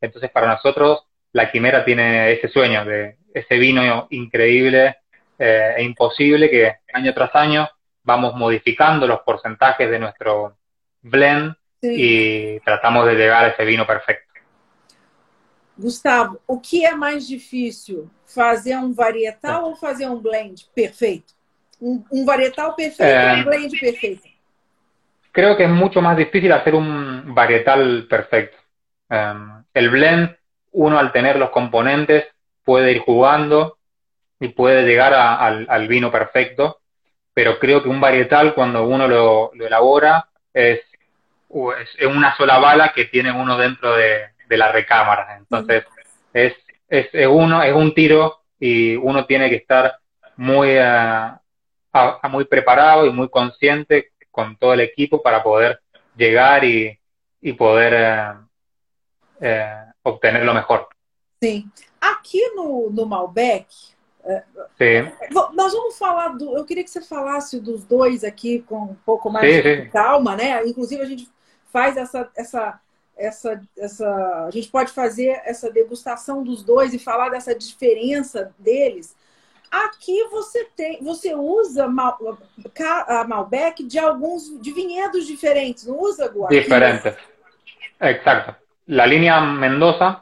Entonces, 0.00 0.30
para 0.30 0.46
nosotros, 0.46 1.04
la 1.32 1.50
quimera 1.50 1.84
tiene 1.84 2.32
ese 2.32 2.48
sueño 2.48 2.84
de 2.84 3.16
ese 3.34 3.56
vino 3.58 4.06
increíble 4.10 4.96
eh, 5.38 5.74
e 5.78 5.82
imposible 5.82 6.48
que 6.48 6.76
año 6.92 7.12
tras 7.14 7.34
año 7.34 7.68
vamos 8.02 8.34
modificando 8.34 9.06
los 9.06 9.20
porcentajes 9.20 9.90
de 9.90 9.98
nuestro 9.98 10.56
blend 11.02 11.54
sim. 11.80 11.92
y 11.94 12.60
tratamos 12.60 13.06
de 13.06 13.14
llegar 13.14 13.44
a 13.44 13.48
ese 13.48 13.64
vino 13.64 13.86
perfecto. 13.86 14.26
Gustavo, 15.78 16.40
o 16.46 16.58
que 16.58 16.86
é 16.86 16.94
mais 16.94 17.26
difícil? 17.26 18.10
Fazer 18.24 18.76
um 18.76 18.92
varietal 18.94 19.66
ou 19.66 19.76
fazer 19.76 20.08
um 20.08 20.18
blend 20.18 20.66
perfeito? 20.74 21.34
Um, 21.80 22.02
um 22.10 22.24
varietal 22.24 22.74
perfeito 22.74 23.02
É. 23.02 23.34
um 23.34 23.44
blend 23.44 23.78
perfeito? 23.78 24.22
Creo 25.32 25.54
que 25.54 25.64
es 25.64 25.70
mucho 25.70 26.00
más 26.00 26.16
difícil 26.16 26.50
hacer 26.52 26.74
un 26.74 27.34
varietal 27.34 28.06
perfecto. 28.08 28.56
Um, 29.10 29.62
el 29.74 29.90
blend, 29.90 30.34
uno 30.72 30.98
al 30.98 31.12
tener 31.12 31.36
los 31.36 31.50
componentes 31.50 32.24
puede 32.64 32.92
ir 32.92 33.00
jugando 33.00 33.75
y 34.40 34.48
puede 34.48 34.84
llegar 34.84 35.14
a, 35.14 35.36
al, 35.36 35.66
al, 35.68 35.88
vino 35.88 36.10
perfecto, 36.10 36.80
pero 37.32 37.58
creo 37.58 37.82
que 37.82 37.88
un 37.88 38.00
varietal 38.00 38.54
cuando 38.54 38.86
uno 38.86 39.08
lo, 39.08 39.50
lo 39.54 39.66
elabora 39.66 40.28
es, 40.52 40.80
es, 41.98 42.06
una 42.06 42.36
sola 42.36 42.58
bala 42.58 42.92
que 42.92 43.06
tiene 43.06 43.32
uno 43.32 43.56
dentro 43.56 43.96
de, 43.96 44.30
de 44.48 44.56
la 44.56 44.72
recámara. 44.72 45.36
Entonces 45.38 45.84
es, 46.32 46.54
es, 46.88 47.08
es, 47.12 47.26
uno, 47.26 47.62
es 47.62 47.74
un 47.74 47.94
tiro 47.94 48.40
y 48.58 48.96
uno 48.96 49.26
tiene 49.26 49.48
que 49.48 49.56
estar 49.56 49.98
muy, 50.36 50.76
uh, 50.76 50.82
a, 50.82 51.40
a 51.92 52.28
muy 52.28 52.44
preparado 52.44 53.06
y 53.06 53.10
muy 53.10 53.28
consciente 53.28 54.12
con 54.30 54.56
todo 54.56 54.74
el 54.74 54.80
equipo 54.80 55.22
para 55.22 55.42
poder 55.42 55.80
llegar 56.16 56.64
y, 56.64 56.98
y 57.40 57.52
poder 57.52 57.94
eh, 57.96 58.32
eh, 59.40 59.84
obtener 60.02 60.44
lo 60.44 60.54
mejor. 60.54 60.88
Sim. 61.40 61.70
Aqui 62.00 62.42
no, 62.54 62.86
no 62.90 63.06
Malbec, 63.06 63.66
Sim. 64.76 65.10
nós 65.54 65.72
vamos 65.72 65.96
falar 65.98 66.28
do. 66.36 66.56
Eu 66.56 66.64
queria 66.64 66.82
que 66.82 66.90
você 66.90 67.00
falasse 67.00 67.60
dos 67.60 67.84
dois 67.84 68.24
aqui 68.24 68.60
com 68.62 68.76
um 68.76 68.96
pouco 69.06 69.30
mais 69.30 69.54
sim, 69.54 69.62
de 69.62 69.82
sim. 69.82 69.90
calma, 69.90 70.36
né? 70.36 70.66
Inclusive, 70.66 71.00
a 71.02 71.06
gente 71.06 71.28
faz 71.72 71.96
essa, 71.96 72.28
essa, 72.36 72.80
essa, 73.16 73.60
essa. 73.78 74.44
A 74.46 74.50
gente 74.50 74.68
pode 74.68 74.92
fazer 74.92 75.40
essa 75.44 75.70
degustação 75.70 76.42
dos 76.42 76.62
dois 76.62 76.92
e 76.92 76.98
falar 76.98 77.30
dessa 77.30 77.54
diferença 77.54 78.52
deles. 78.58 79.16
Aqui 79.70 80.24
você 80.28 80.64
tem, 80.76 81.02
você 81.02 81.34
usa 81.34 81.88
Mal, 81.88 82.18
a 83.08 83.24
Malbec 83.24 83.82
de 83.84 83.98
alguns 83.98 84.60
de 84.60 84.72
vinhedos 84.72 85.26
diferentes, 85.26 85.86
não 85.86 85.98
usa 85.98 86.28
Guarda? 86.28 86.54
Diferentes. 86.54 87.14
Exacto. 88.00 88.54
La 88.88 89.06
línea 89.06 89.40
Mendoza, 89.40 90.20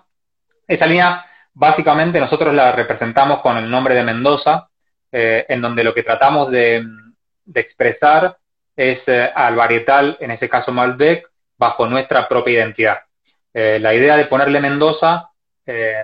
esa 0.66 0.86
línea 0.86 1.24
básicamente 1.54 2.20
nosotros 2.20 2.52
la 2.54 2.72
representamos 2.72 3.40
con 3.40 3.56
el 3.56 3.70
nombre 3.70 3.94
de 3.94 4.04
Mendoza, 4.04 4.68
eh, 5.10 5.46
en 5.48 5.60
donde 5.60 5.84
lo 5.84 5.94
que 5.94 6.02
tratamos 6.02 6.50
de, 6.50 6.84
expresar 7.54 8.36
es 8.74 9.00
eh, 9.06 9.30
al 9.34 9.54
varietal, 9.54 10.16
en 10.20 10.30
ese 10.30 10.48
caso 10.48 10.72
Malbec, 10.72 11.28
bajo 11.56 11.86
nuestra 11.86 12.28
propia 12.28 12.54
identidad. 12.54 12.98
Eh, 13.52 13.78
la 13.80 13.94
idea 13.94 14.16
de 14.16 14.26
ponerle 14.26 14.60
Mendoza, 14.60 15.30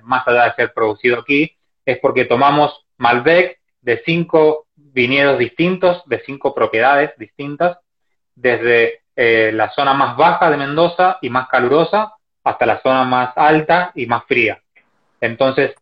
más 0.02 0.26
allá 0.26 0.44
de 0.44 0.54
ser 0.54 0.72
producido 0.72 1.18
aquí, 1.20 1.54
es 1.84 1.98
porque 1.98 2.24
tomamos 2.24 2.86
Malbec 2.96 3.58
de 3.82 4.02
cinco 4.06 4.66
viñedos 4.74 5.38
distintos, 5.38 6.02
de 6.06 6.22
cinco 6.24 6.54
propiedades 6.54 7.12
distintas, 7.18 7.78
desde 8.34 9.00
eh, 9.16 9.50
la 9.52 9.70
zona 9.72 9.92
más 9.94 10.16
baja 10.16 10.50
de 10.50 10.56
Mendoza 10.56 11.18
y 11.20 11.30
más 11.30 11.48
calurosa 11.48 12.14
hasta 12.42 12.66
la 12.66 12.80
zona 12.80 13.04
más 13.04 13.32
alta 13.36 13.92
y 13.94 14.06
más 14.06 14.24
fría. 14.24 14.60
Entonces, 15.20 15.74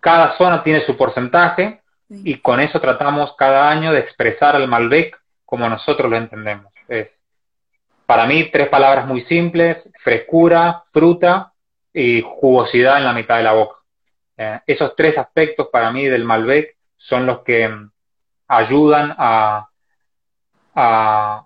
cada 0.00 0.36
zona 0.36 0.62
tiene 0.62 0.84
su 0.86 0.96
porcentaje 0.96 1.80
y 2.08 2.38
con 2.38 2.60
eso 2.60 2.80
tratamos 2.80 3.34
cada 3.36 3.70
año 3.70 3.92
de 3.92 4.00
expresar 4.00 4.54
al 4.56 4.68
Malbec 4.68 5.18
como 5.44 5.68
nosotros 5.68 6.10
lo 6.10 6.16
entendemos. 6.16 6.72
Es, 6.88 7.08
para 8.06 8.26
mí, 8.26 8.50
tres 8.52 8.68
palabras 8.68 9.06
muy 9.06 9.22
simples, 9.24 9.78
frescura, 10.02 10.84
fruta 10.92 11.52
y 11.92 12.22
jugosidad 12.22 12.98
en 12.98 13.04
la 13.04 13.12
mitad 13.12 13.36
de 13.36 13.42
la 13.42 13.52
boca. 13.52 13.76
Eh, 14.36 14.60
esos 14.66 14.94
tres 14.96 15.16
aspectos 15.18 15.68
para 15.70 15.90
mí 15.90 16.06
del 16.06 16.24
Malbec 16.24 16.76
son 16.96 17.26
los 17.26 17.40
que 17.40 17.70
ayudan 18.48 19.14
a, 19.16 19.68
a, 20.74 21.44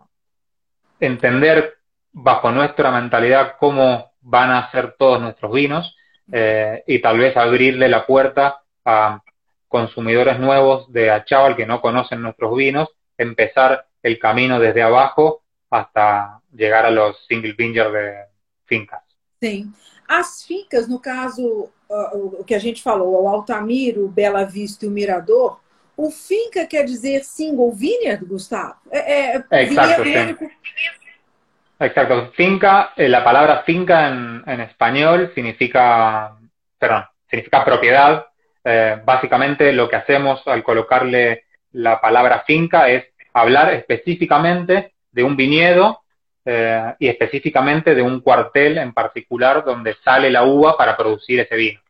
entender 0.98 1.76
bajo 2.12 2.50
nuestra 2.50 2.90
mentalidad 2.90 3.56
cómo 3.58 4.12
van 4.20 4.50
a 4.50 4.70
ser 4.70 4.94
todos 4.98 5.20
nuestros 5.20 5.52
vinos 5.52 5.95
eh, 6.32 6.82
y 6.86 7.00
tal 7.00 7.18
vez 7.18 7.36
abrirle 7.36 7.88
la 7.88 8.06
puerta 8.06 8.60
a 8.84 9.22
consumidores 9.68 10.38
nuevos 10.38 10.90
de 10.92 11.10
Achával 11.10 11.56
que 11.56 11.66
no 11.66 11.80
conocen 11.80 12.22
nuestros 12.22 12.56
vinos, 12.56 12.88
empezar 13.18 13.86
el 14.02 14.18
camino 14.18 14.58
desde 14.58 14.82
abajo 14.82 15.42
hasta 15.70 16.40
llegar 16.52 16.86
a 16.86 16.90
los 16.90 17.26
single 17.26 17.52
vineyard 17.52 17.92
de 17.92 18.14
fincas. 18.64 19.02
Sim. 19.40 19.72
As 20.08 20.44
fincas, 20.44 20.88
no 20.88 21.00
caso, 21.00 21.68
uh, 21.90 22.40
o 22.40 22.44
que 22.44 22.54
a 22.54 22.60
gente 22.60 22.80
falou, 22.80 23.24
o 23.24 23.28
Altamiro, 23.28 24.04
o 24.04 24.08
Bela 24.08 24.44
Vista 24.44 24.84
e 24.84 24.88
o 24.88 24.92
Mirador, 24.92 25.60
o 25.96 26.10
finca 26.10 26.66
quer 26.66 26.84
dizer 26.84 27.24
single 27.24 27.72
vineyard, 27.72 28.24
Gustavo? 28.24 28.76
É, 28.90 29.36
é 29.50 29.62
Exacto, 29.62 30.02
sí. 30.04 30.50
Exacto. 31.78 32.32
Finca, 32.34 32.92
eh, 32.96 33.08
la 33.08 33.22
palabra 33.22 33.62
finca 33.64 34.08
en, 34.08 34.42
en, 34.46 34.60
español 34.60 35.32
significa, 35.34 36.36
perdón, 36.78 37.04
significa 37.28 37.64
propiedad. 37.64 38.26
Eh, 38.64 39.00
básicamente 39.04 39.72
lo 39.72 39.88
que 39.88 39.96
hacemos 39.96 40.42
al 40.46 40.62
colocarle 40.62 41.44
la 41.72 42.00
palabra 42.00 42.42
finca 42.46 42.88
es 42.88 43.04
hablar 43.32 43.74
específicamente 43.74 44.94
de 45.12 45.22
un 45.22 45.36
viñedo 45.36 46.00
eh, 46.44 46.94
y 46.98 47.08
específicamente 47.08 47.94
de 47.94 48.02
un 48.02 48.20
cuartel 48.20 48.78
en 48.78 48.92
particular 48.92 49.62
donde 49.64 49.94
sale 50.02 50.30
la 50.30 50.44
uva 50.44 50.76
para 50.76 50.96
producir 50.96 51.40
ese 51.40 51.56
vino. 51.56 51.80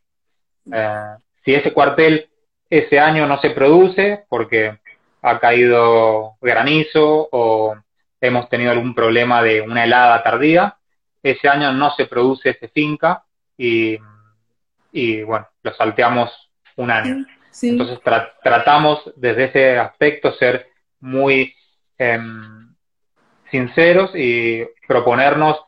Si 1.44 1.54
ese 1.54 1.72
cuartel 1.72 2.28
ese 2.68 2.98
año 2.98 3.26
no 3.26 3.40
se 3.40 3.50
produce 3.50 4.24
porque 4.28 4.78
ha 5.22 5.38
caído 5.38 6.34
granizo 6.40 7.28
o 7.30 7.76
hemos 8.26 8.48
tenido 8.48 8.70
algún 8.70 8.94
problema 8.94 9.42
de 9.42 9.60
una 9.60 9.84
helada 9.84 10.22
tardía, 10.22 10.76
ese 11.22 11.48
año 11.48 11.72
no 11.72 11.90
se 11.92 12.06
produce 12.06 12.50
ese 12.50 12.68
finca 12.68 13.24
y, 13.56 13.98
y 14.92 15.22
bueno, 15.22 15.48
lo 15.62 15.74
salteamos 15.74 16.30
un 16.76 16.90
año. 16.90 17.16
Sí, 17.16 17.36
sí. 17.50 17.68
Entonces 17.70 18.00
tra 18.02 18.34
tratamos 18.42 19.12
desde 19.16 19.44
ese 19.44 19.78
aspecto 19.78 20.32
ser 20.34 20.68
muy 21.00 21.54
eh, 21.98 22.18
sinceros 23.50 24.10
y 24.14 24.64
proponernos 24.86 25.60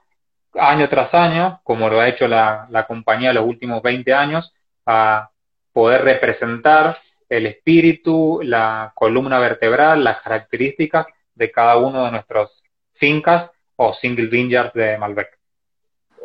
año 0.54 0.88
tras 0.88 1.12
año, 1.14 1.60
como 1.64 1.88
lo 1.88 2.00
ha 2.00 2.08
hecho 2.08 2.28
la, 2.28 2.66
la 2.70 2.86
compañía 2.86 3.32
los 3.32 3.44
últimos 3.44 3.82
20 3.82 4.12
años, 4.12 4.52
a 4.86 5.30
poder 5.72 6.02
representar 6.02 6.98
el 7.28 7.46
espíritu, 7.46 8.40
la 8.42 8.92
columna 8.94 9.38
vertebral, 9.38 10.02
las 10.02 10.20
características 10.22 11.06
de 11.38 11.48
cada 11.48 11.76
uno 11.78 12.04
de 12.04 12.10
nuestros 12.10 12.50
fincas 12.94 13.50
o 13.78 13.92
single 13.94 14.28
vineyards 14.28 14.74
de 14.74 14.98
Malbec. 14.98 15.30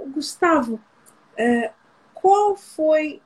Gustavo, 0.07 0.79
é, 1.37 1.71
qual 2.13 2.55
foi. 2.55 3.21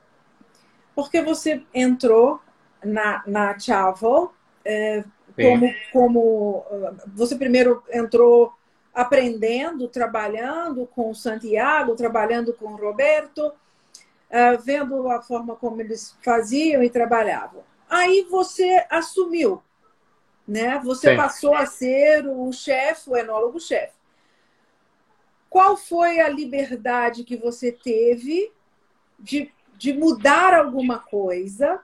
Porque 0.94 1.22
você 1.22 1.62
entrou 1.72 2.40
na, 2.84 3.22
na 3.26 3.58
Chavel 3.58 4.32
é, 4.64 5.02
como, 5.34 5.74
como. 5.92 6.66
Você 7.14 7.36
primeiro 7.36 7.82
entrou 7.90 8.52
aprendendo, 8.92 9.88
trabalhando 9.88 10.84
com 10.86 11.14
Santiago, 11.14 11.96
trabalhando 11.96 12.52
com 12.52 12.74
Roberto, 12.76 13.52
vendo 14.64 15.08
a 15.08 15.22
forma 15.22 15.54
como 15.54 15.80
eles 15.80 16.16
faziam 16.22 16.82
e 16.82 16.90
trabalhavam. 16.90 17.62
Aí 17.88 18.26
você 18.28 18.84
assumiu 18.90 19.62
né? 20.48 20.80
Você 20.82 21.10
Sim. 21.10 21.16
passou 21.16 21.54
a 21.54 21.66
ser 21.66 22.26
o 22.26 22.50
chefe, 22.50 23.10
o 23.10 23.16
enólogo-chefe. 23.16 23.92
Qual 25.50 25.76
foi 25.76 26.20
a 26.20 26.28
liberdade 26.28 27.22
que 27.22 27.36
você 27.36 27.70
teve 27.70 28.50
de, 29.18 29.52
de 29.76 29.92
mudar 29.92 30.54
alguma 30.54 30.98
coisa? 30.98 31.80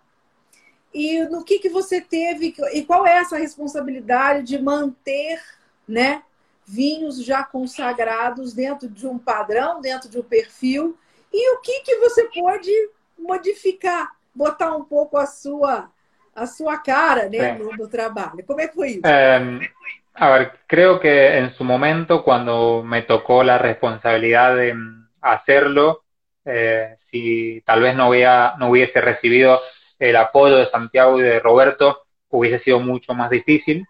E 0.94 1.22
no 1.24 1.44
que, 1.44 1.58
que 1.58 1.68
você 1.68 2.00
teve, 2.00 2.54
e 2.72 2.84
qual 2.84 3.06
é 3.06 3.18
essa 3.18 3.36
responsabilidade 3.36 4.46
de 4.46 4.58
manter 4.58 5.42
né, 5.86 6.22
vinhos 6.64 7.22
já 7.22 7.44
consagrados 7.44 8.54
dentro 8.54 8.88
de 8.88 9.06
um 9.06 9.18
padrão, 9.18 9.80
dentro 9.80 10.08
de 10.08 10.18
um 10.18 10.22
perfil? 10.22 10.96
E 11.30 11.54
o 11.54 11.60
que, 11.60 11.80
que 11.80 11.96
você 11.96 12.24
pode 12.28 12.70
modificar, 13.18 14.16
botar 14.34 14.74
um 14.74 14.84
pouco 14.84 15.18
a 15.18 15.26
sua 15.26 15.90
a 16.34 16.46
sua 16.46 16.82
cara 16.82 17.28
né, 17.28 17.58
no, 17.58 17.88
trabalho. 17.88 18.44
¿Cómo 18.46 18.60
fue 18.72 18.88
eso? 18.88 19.00
Eh, 19.04 19.60
a 20.14 20.30
ver, 20.30 20.52
creo 20.66 21.00
que 21.00 21.38
en 21.38 21.54
su 21.54 21.64
momento, 21.64 22.22
cuando 22.22 22.82
me 22.84 23.02
tocó 23.02 23.42
la 23.42 23.58
responsabilidad 23.58 24.56
de 24.56 24.74
mm, 24.74 25.08
hacerlo, 25.20 26.04
eh, 26.44 26.96
si 27.10 27.62
tal 27.64 27.82
vez 27.82 27.96
no, 27.96 28.08
hubiera, 28.08 28.54
no 28.58 28.68
hubiese 28.68 29.00
recibido 29.00 29.60
el 29.98 30.16
apoyo 30.16 30.56
de 30.56 30.70
Santiago 30.70 31.18
y 31.18 31.22
de 31.22 31.40
Roberto, 31.40 32.02
hubiese 32.30 32.62
sido 32.62 32.80
mucho 32.80 33.14
más 33.14 33.30
difícil. 33.30 33.86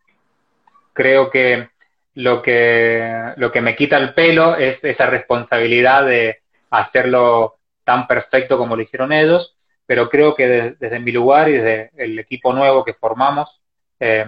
Creo 0.93 1.31
que 1.31 1.69
lo 2.15 2.43
que, 2.43 3.33
lo 3.37 3.51
que 3.51 3.61
me 3.61 3.75
quita 3.75 3.97
el 3.97 4.15
pelo 4.15 4.57
es 4.57 4.79
esa 4.83 5.07
responsabilidad 5.07 6.07
de 6.07 6.39
hacerlo 6.71 7.57
tan 7.85 8.07
perfecto 8.07 8.57
como 8.57 8.77
lo 8.77 8.83
hicieron 8.83 9.13
ellos 9.13 9.54
pero 9.87 10.09
creo 10.09 10.35
que 10.35 10.77
desde 10.79 10.99
mi 10.99 11.13
lugar 11.13 11.49
y 11.49 11.53
desde 11.53 11.91
el 11.97 12.19
equipo 12.19 12.53
nuevo 12.53 12.85
que 12.85 12.95
formamos 12.95 13.61
eh, 14.01 14.27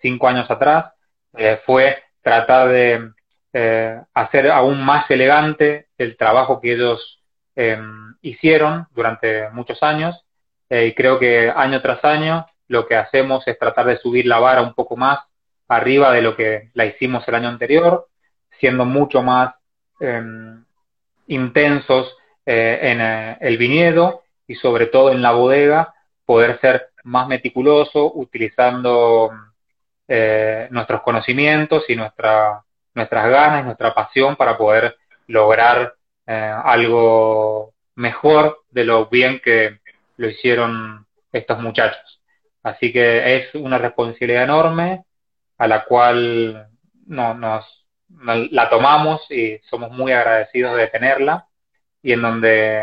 cinco 0.00 0.28
años 0.28 0.50
atrás, 0.50 0.92
eh, 1.36 1.60
fue 1.66 2.02
tratar 2.22 2.68
de 2.68 3.10
eh, 3.52 4.00
hacer 4.14 4.50
aún 4.50 4.84
más 4.84 5.10
elegante 5.10 5.88
el 5.98 6.16
trabajo 6.16 6.60
que 6.60 6.72
ellos 6.72 7.18
hicieron 8.22 8.86
durante 8.92 9.50
muchos 9.50 9.82
años 9.82 10.24
y 10.70 10.94
creo 10.94 11.18
que 11.18 11.52
año 11.54 11.82
tras 11.82 12.02
año 12.02 12.46
lo 12.66 12.86
que 12.86 12.96
hacemos 12.96 13.46
es 13.46 13.58
tratar 13.58 13.84
de 13.84 13.98
subir 13.98 14.24
la 14.24 14.38
vara 14.38 14.62
un 14.62 14.72
poco 14.72 14.96
más 14.96 15.18
arriba 15.68 16.10
de 16.12 16.22
lo 16.22 16.34
que 16.34 16.70
la 16.72 16.86
hicimos 16.86 17.28
el 17.28 17.34
año 17.34 17.48
anterior, 17.48 18.08
siendo 18.58 18.86
mucho 18.86 19.22
más 19.22 19.54
intensos 21.26 22.16
en 22.46 23.00
el 23.02 23.58
viñedo 23.58 24.21
y 24.46 24.54
sobre 24.56 24.86
todo 24.86 25.10
en 25.10 25.22
la 25.22 25.32
bodega 25.32 25.94
poder 26.24 26.60
ser 26.60 26.90
más 27.04 27.28
meticuloso 27.28 28.12
utilizando 28.14 29.30
eh, 30.08 30.68
nuestros 30.70 31.02
conocimientos 31.02 31.84
y 31.88 31.96
nuestra, 31.96 32.62
nuestras 32.94 33.28
ganas, 33.28 33.64
nuestra 33.64 33.94
pasión 33.94 34.36
para 34.36 34.56
poder 34.56 34.96
lograr 35.26 35.94
eh, 36.26 36.54
algo 36.64 37.72
mejor 37.94 38.62
de 38.70 38.84
lo 38.84 39.06
bien 39.06 39.40
que 39.42 39.80
lo 40.16 40.28
hicieron 40.28 41.06
estos 41.32 41.58
muchachos. 41.58 42.20
Así 42.62 42.92
que 42.92 43.36
es 43.36 43.54
una 43.54 43.78
responsabilidad 43.78 44.44
enorme 44.44 45.04
a 45.58 45.66
la 45.66 45.84
cual 45.84 46.68
no, 47.06 47.34
nos, 47.34 47.86
la 48.50 48.68
tomamos 48.68 49.28
y 49.30 49.58
somos 49.70 49.90
muy 49.90 50.12
agradecidos 50.12 50.76
de 50.76 50.86
tenerla 50.88 51.46
y 52.02 52.12
en 52.12 52.22
donde 52.22 52.82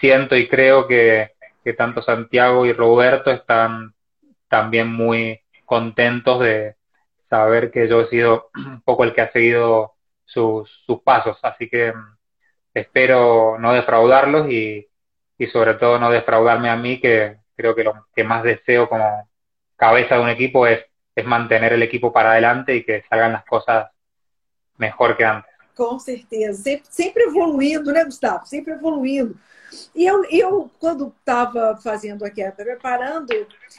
siento 0.00 0.36
y 0.36 0.48
creo 0.48 0.86
que, 0.86 1.32
tanto 1.76 2.00
Santiago 2.00 2.64
y 2.64 2.72
Roberto 2.72 3.30
están 3.30 3.92
también 4.48 4.88
muy 4.90 5.42
contentos 5.66 6.40
de 6.40 6.76
saber 7.28 7.70
que 7.70 7.86
yo 7.86 8.00
he 8.00 8.08
sido 8.08 8.48
un 8.54 8.80
poco 8.80 9.04
el 9.04 9.12
que 9.12 9.20
ha 9.20 9.30
seguido 9.32 9.92
sus, 10.24 10.70
pasos. 11.04 11.38
Así 11.42 11.68
que 11.68 11.92
mm, 11.92 12.16
espero 12.72 13.58
no 13.58 13.74
defraudarlos 13.74 14.50
y, 14.50 14.88
y 15.36 15.46
sobre 15.48 15.74
todo 15.74 15.98
no 15.98 16.10
defraudarme 16.10 16.70
a 16.70 16.76
mí, 16.76 17.00
que 17.00 17.36
creo 17.54 17.74
que 17.74 17.84
lo 17.84 18.06
que 18.14 18.24
más 18.24 18.42
deseo 18.42 18.88
como 18.88 19.28
cabeza 19.76 20.14
de 20.14 20.22
un 20.22 20.30
equipo 20.30 20.66
es, 20.66 20.84
es 21.14 21.26
mantener 21.26 21.74
el 21.74 21.82
equipo 21.82 22.12
para 22.12 22.32
adelante 22.32 22.76
y 22.76 22.84
que 22.84 23.04
salgan 23.10 23.32
las 23.32 23.44
cosas 23.44 23.90
mejor 24.78 25.16
que 25.18 25.24
antes. 25.24 25.52
Com 25.74 25.98
certeza. 26.00 26.54
Sempre, 26.54 26.90
sempre 26.90 27.22
evoluindo, 27.24 27.92
Gustavo? 28.04 28.44
Sempre 28.46 28.74
evoluindo. 28.74 29.34
E 29.94 30.04
eu, 30.04 30.24
eu 30.30 30.70
quando 30.78 31.14
estava 31.18 31.76
fazendo 31.82 32.24
aqui, 32.24 32.42
preparando, 32.52 33.32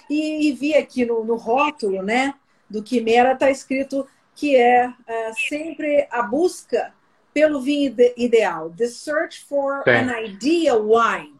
e, 0.09 0.47
e, 0.47 0.51
vi 0.53 0.73
aqui 0.75 1.05
no, 1.05 1.23
no 1.23 1.35
rótulo 1.35 2.01
né, 2.03 2.33
do 2.69 2.83
Quimera, 2.83 3.33
está 3.33 3.49
escrito 3.49 4.07
que 4.35 4.55
é, 4.55 4.93
é, 5.07 5.33
sempre 5.33 6.07
a 6.09 6.21
busca 6.21 6.93
pelo 7.33 7.61
vinho 7.61 7.95
ideal. 8.15 8.71
The 8.71 8.87
search 8.87 9.43
for 9.45 9.83
Sim. 9.83 9.91
an 9.91 10.21
ideal 10.21 10.81
wine. 10.81 11.35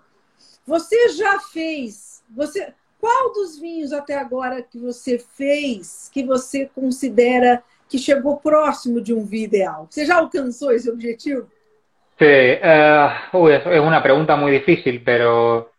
Você 0.66 1.10
já 1.10 1.40
fez... 1.40 2.22
Você, 2.30 2.74
qual 3.00 3.34
dos 3.34 3.58
vinhos 3.58 3.92
até 3.92 4.16
agora 4.16 4.62
que 4.62 4.78
você 4.78 5.18
fez 5.18 6.10
que 6.14 6.24
você 6.24 6.70
considera 6.76 7.64
que 7.88 7.98
chegou 7.98 8.38
próximo 8.38 9.02
de 9.02 9.14
um 9.14 9.26
vinho 9.26 9.46
ideal? 9.46 9.88
Você 9.90 10.06
já 10.06 10.18
alcançou 10.18 10.72
esse 10.72 10.90
objetivo? 10.90 11.50
Sí, 12.20 12.26
uh, 12.26 13.48
es, 13.48 13.66
una 13.80 14.04
pregunta 14.04 14.36
muy 14.36 14.52
difícil, 14.52 15.02
pero 15.06 15.72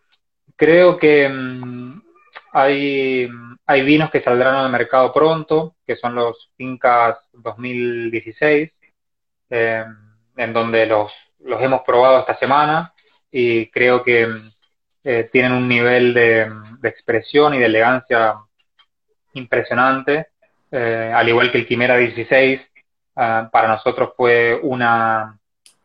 creo 0.57 0.97
que 0.97 1.27
um, 1.27 2.01
hay, 2.53 3.29
vinos 3.85 4.11
que 4.11 4.23
saldrán 4.23 4.55
al 4.55 4.73
mercado 4.73 5.13
pronto, 5.13 5.77
que 5.87 5.97
son 5.97 6.15
los 6.15 6.51
Incas 6.57 7.19
2016, 7.35 8.71
eh, 9.51 9.85
en 10.37 10.53
donde 10.55 10.87
los, 10.87 11.13
los 11.41 11.61
hemos 11.63 11.83
probado 11.83 12.21
esta 12.21 12.39
semana 12.39 12.95
y 13.31 13.71
creo 13.71 14.03
que 14.03 14.27
eh, 15.05 15.29
tienen 15.31 15.53
un 15.53 15.69
nivel 15.69 16.15
de, 16.15 16.51
de, 16.81 16.89
expresión 16.89 17.53
y 17.53 17.59
de 17.59 17.67
elegancia 17.67 18.37
impresionante, 19.35 20.29
eh, 20.71 21.13
al 21.15 21.29
igual 21.29 21.53
que 21.53 21.59
el 21.59 21.67
Quimera 21.67 21.99
16, 21.99 22.61
uh, 22.61 23.51
para 23.51 23.69
nosotros 23.69 24.15
fue 24.17 24.59
una 24.63 25.40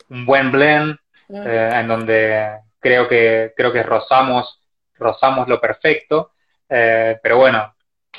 un 0.10 0.26
buen 0.26 0.52
blend 0.52 0.98
eh, 1.30 1.72
en 1.74 1.88
donde 1.88 2.60
creo 2.80 3.08
que 3.08 3.54
creo 3.56 3.72
que 3.74 3.84
rozamos 3.84 4.62
rozamos 4.96 5.48
lo 5.48 5.60
perfecto 5.60 6.32
eh, 6.70 7.18
pero 7.22 7.38
bueno 7.38 7.74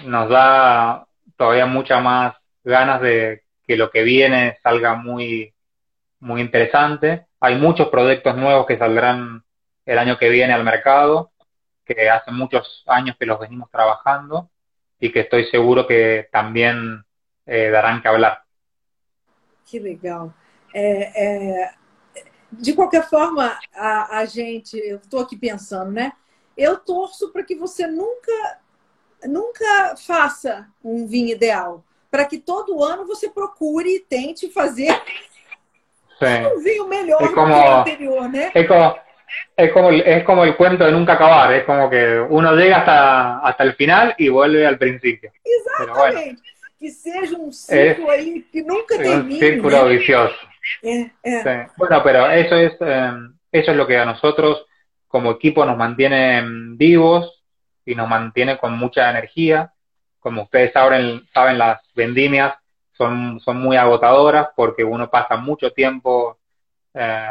nos 0.04 0.28
da 0.28 1.06
todavía 1.36 1.66
mucha 1.66 2.00
más 2.00 2.34
ganas 2.64 3.00
de 3.00 3.42
que 3.66 3.76
lo 3.76 3.90
que 3.90 4.02
viene 4.02 4.58
salga 4.62 4.94
muy 4.94 5.54
muy 6.20 6.40
interesante 6.40 7.26
hay 7.40 7.56
muchos 7.56 7.88
proyectos 7.88 8.36
nuevos 8.36 8.66
que 8.66 8.78
saldrán 8.78 9.42
el 9.84 9.98
año 9.98 10.18
que 10.18 10.28
viene 10.28 10.52
al 10.52 10.64
mercado 10.64 11.30
que 11.84 12.10
hace 12.10 12.32
muchos 12.32 12.82
años 12.86 13.16
que 13.18 13.26
los 13.26 13.38
venimos 13.38 13.70
trabajando 13.70 14.50
y 14.98 15.12
que 15.12 15.20
estoy 15.20 15.44
seguro 15.46 15.86
que 15.86 16.28
también 16.32 17.04
eh, 17.46 17.70
darán 17.70 18.02
que 18.02 18.08
hablar. 18.08 18.42
Qué 19.70 19.80
legal. 19.80 20.32
É, 20.74 21.24
é, 21.24 21.70
de 22.52 22.72
qualquer 22.72 23.08
forma, 23.08 23.58
a, 23.74 24.18
a 24.18 24.24
gente, 24.24 24.76
eu 24.78 24.96
estou 24.96 25.20
aqui 25.20 25.36
pensando, 25.36 25.90
né? 25.90 26.12
Eu 26.56 26.78
torço 26.78 27.32
para 27.32 27.42
que 27.42 27.54
você 27.54 27.86
nunca, 27.86 28.58
nunca 29.24 29.94
faça 29.96 30.66
um 30.82 31.06
vinho 31.06 31.30
ideal, 31.30 31.84
para 32.10 32.24
que 32.24 32.38
todo 32.38 32.82
ano 32.82 33.06
você 33.06 33.28
procure 33.28 33.96
e 33.96 34.00
tente 34.00 34.48
fazer 34.48 34.92
sí. 36.18 36.54
um 36.54 36.60
vinho 36.60 36.88
melhor 36.88 37.22
es 37.22 37.30
como, 37.30 37.54
do 37.54 37.62
que 37.62 37.68
o 37.68 37.72
anterior, 37.72 38.28
né? 38.28 38.50
É 38.54 38.64
como, 38.64 38.96
es 39.56 39.72
como, 39.72 39.92
es 39.92 40.24
como 40.24 40.44
el 40.44 40.56
cuento 40.56 40.84
de 40.84 40.92
nunca 40.92 41.14
acabar, 41.14 41.52
es 41.52 41.64
como 41.64 41.90
que 41.90 42.20
uno 42.30 42.54
llega 42.54 42.78
hasta, 42.78 43.38
hasta 43.40 43.64
el 43.64 43.74
final 43.74 44.14
y 44.18 44.28
vuelve 44.28 44.66
al 44.66 44.78
principio. 44.78 45.30
Exatamente. 45.44 46.56
que 46.78 46.90
seja 46.90 47.36
um 47.38 47.50
ciclo 47.50 48.10
aí 48.10 48.42
que 48.42 48.62
nunca 48.62 48.98
termine. 48.98 49.36
Um 49.36 49.38
círculo 49.38 49.84
né? 49.84 49.96
vicioso. 49.96 50.36
Eh, 50.82 51.10
eh. 51.22 51.66
Bueno, 51.76 52.02
pero 52.02 52.30
eso 52.30 52.56
es, 52.56 52.72
eh, 52.80 53.12
eso 53.52 53.70
es 53.70 53.76
lo 53.76 53.86
que 53.86 53.98
a 53.98 54.04
nosotros 54.04 54.66
como 55.08 55.30
equipo 55.32 55.64
nos 55.64 55.76
mantiene 55.76 56.42
vivos 56.76 57.44
y 57.84 57.94
nos 57.94 58.08
mantiene 58.08 58.58
con 58.58 58.76
mucha 58.76 59.10
energía. 59.10 59.72
Como 60.18 60.42
ustedes 60.42 60.72
saben, 60.72 61.26
saben 61.32 61.58
las 61.58 61.80
vendimias 61.94 62.54
son, 62.96 63.40
son 63.40 63.58
muy 63.58 63.76
agotadoras 63.76 64.48
porque 64.56 64.82
uno 64.84 65.10
pasa 65.10 65.36
mucho 65.36 65.72
tiempo 65.72 66.38
eh, 66.94 67.28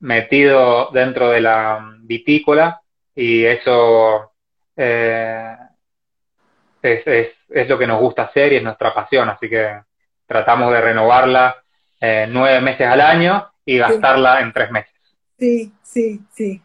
metido 0.00 0.90
dentro 0.92 1.30
de 1.30 1.40
la 1.40 1.94
vitícola 2.00 2.80
y 3.14 3.44
eso 3.44 4.32
eh, 4.76 5.56
es, 6.82 7.06
es, 7.06 7.28
es 7.48 7.68
lo 7.68 7.78
que 7.78 7.86
nos 7.86 8.00
gusta 8.00 8.24
hacer 8.24 8.52
y 8.52 8.56
es 8.56 8.62
nuestra 8.62 8.94
pasión, 8.94 9.28
así 9.28 9.48
que 9.48 9.80
tratamos 10.26 10.72
de 10.72 10.80
renovarla 10.80 11.56
eh, 12.00 12.26
nueve 12.28 12.60
meses 12.60 12.86
al 12.86 13.00
año 13.00 13.46
e 13.66 13.78
gastarla 13.78 14.42
em 14.42 14.52
três 14.52 14.70
meses. 14.70 14.90
Sim, 15.38 15.72
sim, 15.82 16.26
sim. 16.30 16.62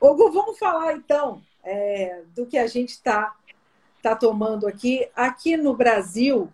Hugo, 0.00 0.30
vamos 0.32 0.58
falar 0.58 0.92
então 0.94 1.42
é, 1.64 2.22
do 2.34 2.46
que 2.46 2.58
a 2.58 2.66
gente 2.66 2.90
está 2.90 3.34
está 4.06 4.14
tomando 4.14 4.68
aqui. 4.68 5.08
Aqui 5.16 5.56
no 5.56 5.74
Brasil, 5.74 6.48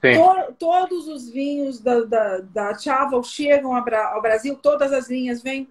to, 0.00 0.54
todos 0.58 1.08
os 1.08 1.30
vinhos 1.30 1.82
da, 1.82 2.00
da, 2.02 2.38
da 2.40 2.78
Chaval 2.78 3.22
chegam 3.22 3.74
ao 3.74 4.22
Brasil, 4.22 4.58
todas 4.62 4.92
as 4.92 5.08
linhas 5.08 5.42
vêm? 5.42 5.68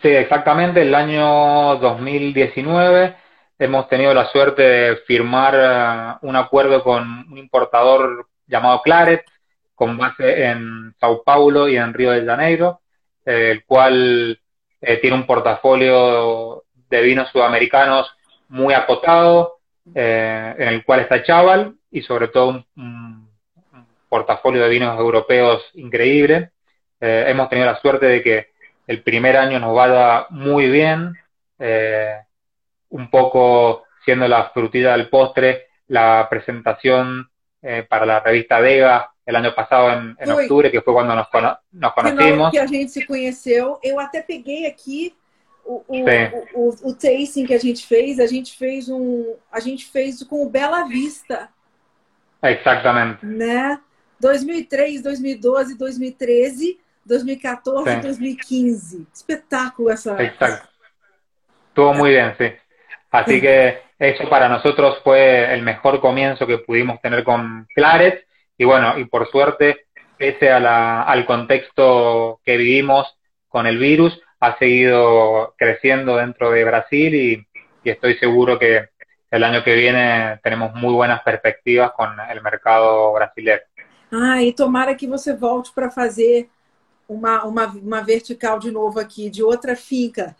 Sí, 0.00 0.08
exactamente. 0.08 0.80
El 0.80 0.94
año 0.94 1.76
2019 1.76 3.16
hemos 3.58 3.88
tenido 3.88 4.14
la 4.14 4.26
suerte 4.26 4.62
de 4.62 4.96
firmar 5.06 5.54
uh, 6.22 6.26
un 6.26 6.36
acuerdo 6.36 6.82
con 6.82 7.02
un 7.30 7.36
importador 7.36 8.26
llamado 8.46 8.80
Claret, 8.82 9.24
con 9.74 9.96
base 9.96 10.44
en 10.44 10.94
Sao 11.00 11.22
Paulo 11.22 11.68
y 11.68 11.76
en 11.76 11.92
Río 11.92 12.12
de 12.12 12.24
Janeiro, 12.24 12.80
el 13.24 13.64
cual 13.64 14.38
eh, 14.80 14.98
tiene 14.98 15.16
un 15.16 15.26
portafolio 15.26 16.64
de 16.90 17.02
vinos 17.02 17.28
sudamericanos 17.30 18.14
muy 18.48 18.74
acotado, 18.74 19.58
eh, 19.94 20.54
en 20.58 20.68
el 20.68 20.84
cual 20.84 21.00
está 21.00 21.22
Chaval 21.22 21.74
y 21.90 22.02
sobre 22.02 22.28
todo 22.28 22.48
un, 22.48 22.66
un 22.76 23.28
portafolio 24.08 24.62
de 24.62 24.68
vinos 24.68 24.98
europeos 24.98 25.62
increíble. 25.74 26.50
Eh, 27.00 27.24
hemos 27.28 27.48
tenido 27.48 27.66
la 27.66 27.80
suerte 27.80 28.06
de 28.06 28.22
que 28.22 28.48
el 28.86 29.02
primer 29.02 29.36
año 29.36 29.58
nos 29.58 29.74
vaya 29.74 30.26
muy 30.30 30.68
bien, 30.68 31.14
un 32.90 33.10
poco 33.10 33.84
siendo 34.04 34.28
la 34.28 34.50
frutilla 34.50 34.92
del 34.92 35.08
postre, 35.08 35.68
la 35.88 36.26
presentación 36.28 37.30
eh, 37.64 37.82
para 37.88 38.04
la 38.04 38.20
revista 38.20 38.60
Vega 38.60 39.10
el 39.24 39.36
año 39.36 39.54
pasado 39.54 39.90
en, 39.90 40.14
en 40.20 40.30
octubre, 40.30 40.70
que 40.70 40.82
fue 40.82 40.92
cuando 40.92 41.14
nos, 41.14 41.28
cono 41.28 41.58
nos 41.72 41.94
conocimos. 41.94 42.50
Que 42.50 42.60
a 42.60 42.68
gente 42.68 42.88
se 42.88 43.06
conheceu, 43.06 43.78
eu 43.82 43.98
até 43.98 44.20
peguei 44.20 44.66
aqui 44.66 45.14
o, 45.64 45.82
o, 45.88 46.04
o, 46.52 46.90
o, 46.90 46.94
tasting 46.94 47.46
que 47.46 47.54
a 47.54 47.58
gente 47.58 47.86
fez, 47.86 48.20
a 48.20 48.26
gente 48.26 48.54
fez 48.54 48.90
um, 48.90 49.34
a 49.50 49.60
gente 49.60 49.86
fez 49.86 50.22
com 50.22 50.44
o 50.44 50.50
Bela 50.50 50.84
Vista. 50.84 51.48
Exatamente. 52.42 53.24
Né? 53.24 53.80
2003, 54.20 55.02
2012, 55.02 55.78
2013 55.78 56.78
2014 57.06 57.90
sí. 57.90 58.00
2015. 58.00 59.06
Espetáculo 59.12 59.90
esa. 59.90 60.22
Exacto. 60.22 60.68
Estuvo 61.68 61.94
muy 61.94 62.10
bien, 62.10 62.34
sí. 62.36 62.52
Así 63.10 63.34
sí. 63.34 63.40
que 63.40 63.83
eso 63.98 64.28
para 64.28 64.48
nosotros 64.48 65.00
fue 65.02 65.52
el 65.52 65.62
mejor 65.62 66.00
comienzo 66.00 66.46
que 66.46 66.58
pudimos 66.58 67.00
tener 67.00 67.24
con 67.24 67.66
Claret. 67.74 68.26
Y 68.56 68.64
bueno, 68.64 68.98
y 68.98 69.04
por 69.04 69.30
suerte, 69.30 69.86
pese 70.16 70.50
a 70.50 70.60
la, 70.60 71.02
al 71.02 71.26
contexto 71.26 72.40
que 72.44 72.56
vivimos 72.56 73.16
con 73.48 73.66
el 73.66 73.78
virus, 73.78 74.20
ha 74.40 74.58
seguido 74.58 75.54
creciendo 75.56 76.16
dentro 76.16 76.50
de 76.50 76.64
Brasil 76.64 77.14
y, 77.14 77.46
y 77.82 77.90
estoy 77.90 78.16
seguro 78.18 78.58
que 78.58 78.88
el 79.30 79.42
año 79.42 79.64
que 79.64 79.74
viene 79.74 80.38
tenemos 80.42 80.74
muy 80.74 80.92
buenas 80.94 81.22
perspectivas 81.22 81.92
con 81.92 82.16
el 82.30 82.40
mercado 82.42 83.12
brasileño. 83.12 83.62
Ah, 84.12 84.40
e 84.42 84.52
tomara 84.52 84.94
que 84.94 85.08
você 85.08 85.34
volte 85.34 85.72
para 85.72 85.90
fazer 85.90 86.48
uma, 87.08 87.44
uma, 87.44 87.66
uma 87.66 88.00
vertical 88.00 88.60
de 88.60 88.70
novo 88.70 89.00
aqui, 89.00 89.28
de 89.28 89.42
outra 89.42 89.74
finca. 89.74 90.36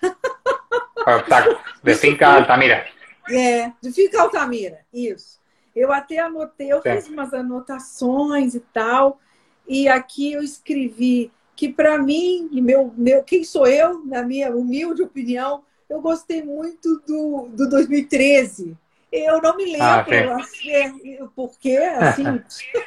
De 1.82 1.94
finca 1.94 2.28
Altamira. 2.28 2.86
É, 3.30 3.72
de 3.80 3.92
finca 3.92 4.20
Altamira, 4.20 4.80
isso. 4.92 5.40
Eu 5.74 5.92
até 5.92 6.18
anotei, 6.18 6.72
eu 6.72 6.80
Sim. 6.82 6.92
fiz 6.92 7.08
umas 7.08 7.32
anotações 7.34 8.54
e 8.54 8.60
tal, 8.60 9.18
e 9.66 9.88
aqui 9.88 10.32
eu 10.32 10.42
escrevi 10.42 11.32
que 11.56 11.68
para 11.68 11.98
mim, 11.98 12.48
e 12.52 12.60
meu, 12.60 12.92
meu, 12.96 13.22
quem 13.22 13.44
sou 13.44 13.66
eu, 13.66 14.04
na 14.04 14.22
minha 14.22 14.50
humilde 14.54 15.02
opinião, 15.02 15.64
eu 15.88 16.00
gostei 16.00 16.42
muito 16.42 17.00
do, 17.06 17.48
do 17.52 17.68
2013. 17.68 18.76
Eu 19.12 19.40
não 19.40 19.56
me 19.56 19.64
lembro 19.64 20.32
ah, 20.32 20.36
assim, 20.36 21.28
porque, 21.34 21.76
assim, 21.98 22.42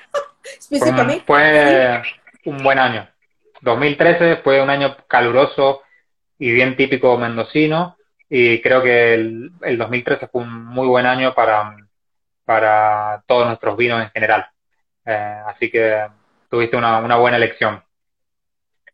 especificamente. 0.60 1.26
Foi 1.26 1.42
um 2.46 2.58
bom 2.58 2.72
ano. 2.72 3.08
2013 3.62 4.42
fue 4.44 4.62
un 4.62 4.70
año 4.70 4.96
caluroso 5.08 5.82
y 6.38 6.52
bien 6.52 6.78
típico 6.78 7.18
mendocino 7.18 7.97
y 8.30 8.61
creo 8.61 8.82
que 8.82 9.13
el, 9.13 9.51
el 9.61 9.78
2013 9.78 10.28
fue 10.28 10.41
un 10.41 10.65
muy 10.65 10.88
buen 10.88 11.05
año 11.05 11.34
para, 11.34 11.75
para 12.45 13.23
todos 13.28 13.47
nuestros 13.47 13.78
vinos 13.78 14.01
en 14.01 14.09
general. 14.11 14.45
Eh, 15.05 15.41
así 15.47 15.71
que 15.71 16.05
tuviste 16.49 16.75
uma, 16.75 16.99
uma 16.99 17.17
boa 17.17 17.36
eleição. 17.36 17.82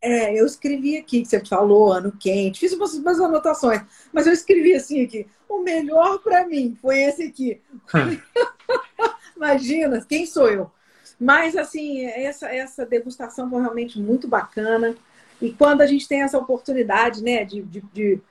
É, 0.01 0.37
eu 0.37 0.45
escrevi 0.45 0.97
aqui 0.97 1.21
que 1.21 1.27
você 1.29 1.43
falou, 1.45 1.93
ano 1.93 2.11
quente, 2.11 2.59
fiz 2.59 2.73
umas, 2.73 2.93
umas 2.93 3.21
anotações, 3.21 3.81
mas 4.11 4.27
eu 4.27 4.33
escrevi 4.33 4.73
assim 4.73 5.05
aqui: 5.05 5.25
o 5.47 5.59
melhor 5.59 6.19
para 6.19 6.45
mim 6.45 6.77
foi 6.81 7.03
esse 7.03 7.23
aqui. 7.23 7.61
Hum. 7.95 8.19
Imagina, 9.35 10.05
quem 10.07 10.25
sou 10.25 10.49
eu? 10.49 10.71
Mas, 11.19 11.55
assim, 11.55 12.05
essa, 12.05 12.53
essa 12.53 12.85
degustação 12.85 13.49
foi 13.49 13.61
realmente 13.61 13.99
muito 13.99 14.27
bacana. 14.27 14.95
E 15.41 15.51
quando 15.51 15.81
a 15.81 15.87
gente 15.87 16.07
tem 16.07 16.21
essa 16.21 16.37
oportunidade, 16.37 17.23
né, 17.23 17.43
de, 17.45 17.61
de, 17.61 17.81
de, 17.93 18.21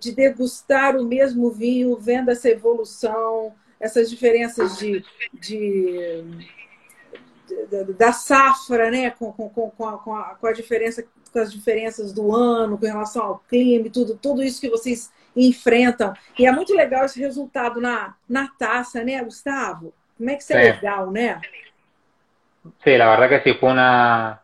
de 0.00 0.12
degustar 0.12 0.96
o 0.96 1.04
mesmo 1.04 1.50
vinho, 1.50 1.96
vendo 1.96 2.30
essa 2.30 2.48
evolução, 2.48 3.54
essas 3.80 4.10
diferenças 4.10 4.78
de, 4.78 5.04
de, 5.32 6.24
de 7.68 7.92
da 7.94 8.12
safra, 8.12 8.90
né, 8.90 9.10
com, 9.10 9.32
com, 9.32 9.48
com, 9.48 9.88
a, 9.88 9.98
com, 9.98 10.14
a, 10.14 10.34
com 10.34 10.46
a 10.46 10.52
diferença, 10.52 11.04
com 11.32 11.38
as 11.38 11.52
diferenças 11.52 12.12
do 12.12 12.34
ano, 12.34 12.78
com 12.78 12.86
relação 12.86 13.22
ao 13.22 13.38
clima 13.48 13.86
e 13.86 13.90
tudo, 13.90 14.16
tudo 14.16 14.42
isso 14.42 14.60
que 14.60 14.70
vocês 14.70 15.12
enfrentam. 15.34 16.12
E 16.38 16.46
é 16.46 16.52
muito 16.52 16.74
legal 16.74 17.04
esse 17.04 17.20
resultado 17.20 17.80
na, 17.80 18.14
na 18.28 18.48
taça, 18.58 19.04
né, 19.04 19.22
Gustavo? 19.22 19.92
Como 20.16 20.30
é 20.30 20.34
que 20.34 20.42
isso 20.42 20.52
é, 20.52 20.68
é 20.68 20.72
legal, 20.72 21.10
né? 21.10 21.40
Sí, 22.82 22.96
la 22.96 23.08
verdad 23.10 23.28
que 23.28 23.42
sí, 23.42 23.58
fue 23.58 23.70
una, 23.70 24.42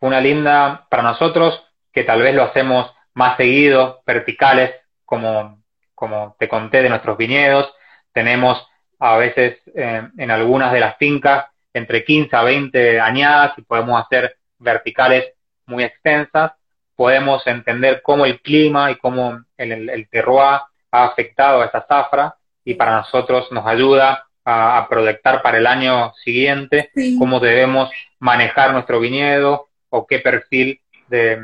fue 0.00 0.08
una 0.08 0.20
linda 0.20 0.86
para 0.88 1.02
nosotros, 1.02 1.62
que 1.92 2.02
tal 2.02 2.20
vez 2.20 2.34
lo 2.34 2.42
hacemos 2.42 2.92
más 3.14 3.36
seguido, 3.36 4.02
verticales, 4.06 4.81
como, 5.12 5.62
como 5.94 6.36
te 6.38 6.48
conté 6.48 6.80
de 6.82 6.88
nuestros 6.88 7.18
viñedos. 7.18 7.70
Tenemos 8.14 8.66
a 8.98 9.18
veces 9.18 9.58
eh, 9.74 10.08
en 10.16 10.30
algunas 10.30 10.72
de 10.72 10.80
las 10.80 10.96
fincas 10.96 11.48
entre 11.74 12.02
15 12.02 12.34
a 12.34 12.42
20 12.42 12.98
añadas 12.98 13.52
y 13.58 13.60
podemos 13.60 14.02
hacer 14.02 14.38
verticales 14.58 15.34
muy 15.66 15.84
extensas. 15.84 16.52
Podemos 16.96 17.46
entender 17.46 18.00
cómo 18.00 18.24
el 18.24 18.40
clima 18.40 18.90
y 18.90 18.94
cómo 18.96 19.44
el, 19.58 19.72
el, 19.72 19.90
el 19.90 20.08
terroir 20.08 20.60
ha 20.90 21.04
afectado 21.04 21.60
a 21.60 21.66
esa 21.66 21.84
zafra 21.86 22.34
y 22.64 22.72
para 22.72 22.96
nosotros 22.96 23.52
nos 23.52 23.66
ayuda 23.66 24.24
a, 24.46 24.78
a, 24.78 24.88
proyectar 24.88 25.42
para 25.42 25.58
el 25.58 25.66
año 25.66 26.14
siguiente, 26.24 26.90
sí. 26.94 27.18
cómo 27.18 27.38
debemos 27.38 27.90
manejar 28.18 28.72
nuestro 28.72 28.98
viñedo 28.98 29.68
o 29.90 30.06
qué 30.06 30.20
perfil 30.20 30.80
de 31.08 31.38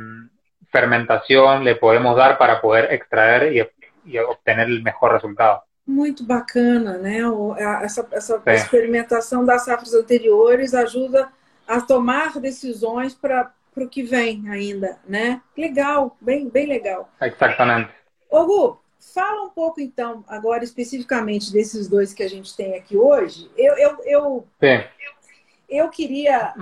fermentación 0.71 1.65
le 1.65 1.75
podemos 1.75 2.17
dar 2.17 2.39
para 2.39 2.61
poder 2.61 2.93
extraer 2.93 3.53
y, 3.53 3.69
y, 4.05 4.19
obtener 4.19 4.69
el 4.69 4.83
mejor 4.83 5.13
resultado. 5.13 5.63
Muito 5.87 6.25
bacana, 6.25 6.99
né? 6.99 7.21
Essa, 7.83 8.07
essa 8.13 8.43
experimentação 8.47 9.45
das 9.45 9.65
safras 9.65 9.95
anteriores 9.95 10.75
ajuda 10.75 11.29
a 11.67 11.81
tomar 11.81 12.39
decisões 12.39 13.15
para 13.15 13.51
o 13.75 13.89
que 13.89 14.03
vem 14.03 14.49
ainda, 14.51 14.99
né? 15.07 15.41
Legal, 15.57 16.17
bem, 16.21 16.49
bem 16.49 16.67
legal. 16.67 17.09
Exatamente. 17.21 17.91
Ô, 18.31 18.45
Gu, 18.45 18.81
Fala 19.15 19.45
um 19.45 19.51
pouco, 19.51 19.81
então, 19.81 20.25
agora 20.29 20.65
especificamente 20.65 21.53
desses 21.53 21.89
dois 21.89 22.13
que 22.13 22.23
a 22.23 22.29
gente 22.29 22.55
tem 22.57 22.75
aqui 22.75 22.97
hoje. 22.97 23.51
Eu, 23.57 23.75
eu, 23.77 23.99
eu, 24.05 24.49
eu, 24.61 24.85
eu 25.69 25.89
queria. 25.89 26.53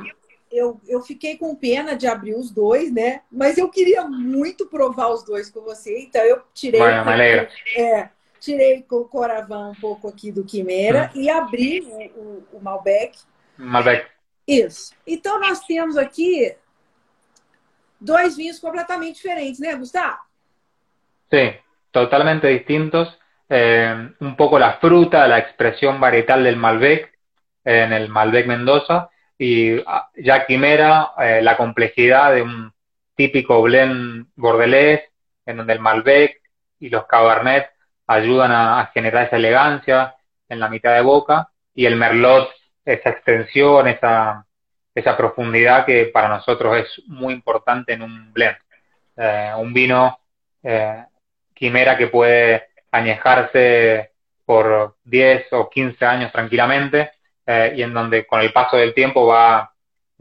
Eu, 0.56 0.80
eu 0.86 1.02
fiquei 1.02 1.36
com 1.36 1.54
pena 1.54 1.94
de 1.94 2.06
abrir 2.06 2.34
os 2.34 2.50
dois, 2.50 2.92
né? 2.92 3.20
Mas 3.30 3.58
eu 3.58 3.68
queria 3.68 4.04
muito 4.04 4.66
provar 4.66 5.08
os 5.08 5.24
dois 5.24 5.50
com 5.50 5.60
você. 5.60 5.98
Então 6.00 6.22
eu 6.22 6.42
tirei. 6.54 6.80
Vai, 6.80 7.48
é, 7.76 8.08
tirei 8.40 8.82
com 8.82 8.96
o 8.96 9.08
Coravão 9.08 9.72
um 9.72 9.74
pouco 9.74 10.08
aqui 10.08 10.32
do 10.32 10.44
Quimera 10.44 11.10
hum. 11.14 11.20
e 11.20 11.28
abri 11.28 11.80
o, 11.80 12.20
o, 12.20 12.44
o 12.54 12.60
Malbec. 12.62 13.18
Malbec. 13.58 14.06
Isso. 14.46 14.94
Então 15.06 15.38
nós 15.40 15.60
temos 15.60 15.96
aqui 15.96 16.56
dois 18.00 18.36
vinhos 18.36 18.58
completamente 18.58 19.16
diferentes, 19.16 19.60
né, 19.60 19.74
Gustavo? 19.74 20.18
Sim. 21.30 21.54
totalmente 21.96 22.46
distintos. 22.48 23.08
Eh, 23.48 24.10
un 24.20 24.36
poco 24.36 24.58
la 24.58 24.74
fruta, 24.78 25.26
la 25.26 25.38
expresión 25.38 25.98
varietal 25.98 26.44
del 26.44 26.56
Malbec 26.56 27.10
en 27.64 27.92
el 27.92 28.08
Malbec 28.08 28.46
Mendoza 28.46 29.08
y 29.38 29.78
ah, 29.86 30.10
ya 30.16 30.46
Quimera, 30.46 31.12
eh, 31.18 31.40
la 31.42 31.56
complejidad 31.56 32.34
de 32.34 32.42
un 32.42 32.72
típico 33.14 33.62
blend 33.62 34.28
bordelés 34.36 35.02
en 35.44 35.58
donde 35.58 35.74
el 35.74 35.80
Malbec 35.80 36.40
y 36.80 36.88
los 36.88 37.06
Cabernet 37.06 37.70
ayudan 38.06 38.52
a, 38.52 38.80
a, 38.80 38.86
generar 38.86 39.26
esa 39.26 39.36
elegancia 39.36 40.14
en 40.48 40.60
la 40.60 40.68
mitad 40.68 40.94
de 40.94 41.02
boca 41.02 41.50
y 41.74 41.86
el 41.86 41.96
Merlot 41.96 42.48
esa 42.84 43.10
extensión, 43.10 43.88
esa, 43.88 44.46
esa 44.94 45.16
profundidad 45.16 45.84
que 45.84 46.06
para 46.06 46.28
nosotros 46.28 46.78
es 46.78 47.02
muy 47.06 47.34
importante 47.34 47.92
en 47.92 48.02
un 48.02 48.32
blend. 48.32 48.56
Eh, 49.16 49.52
un 49.58 49.72
vino 49.74 50.18
eh, 50.62 51.04
quimera 51.52 51.98
que 51.98 52.06
puede 52.06 52.68
añejarse 52.92 54.12
por 54.44 54.96
10 55.04 55.52
o 55.52 55.68
15 55.68 56.04
años 56.04 56.32
tranquilamente 56.32 57.10
eh, 57.46 57.74
y 57.76 57.82
en 57.82 57.94
donde 57.94 58.26
con 58.26 58.40
el 58.40 58.52
paso 58.52 58.76
del 58.76 58.92
tiempo 58.92 59.26
va, 59.26 59.72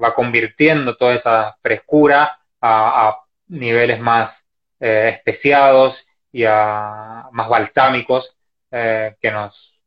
va 0.01 0.13
convirtiendo 0.13 0.95
toda 0.95 1.15
esa 1.15 1.57
frescura 1.61 2.39
a, 2.61 3.19
niveles 3.47 3.99
más 3.99 4.35
eh, 4.79 5.13
especiados 5.17 5.95
y 6.31 6.43
a 6.45 7.27
más 7.31 7.47
balsámicos 7.47 8.35
eh, 8.71 9.15
que 9.21 9.31
nos, 9.31 9.79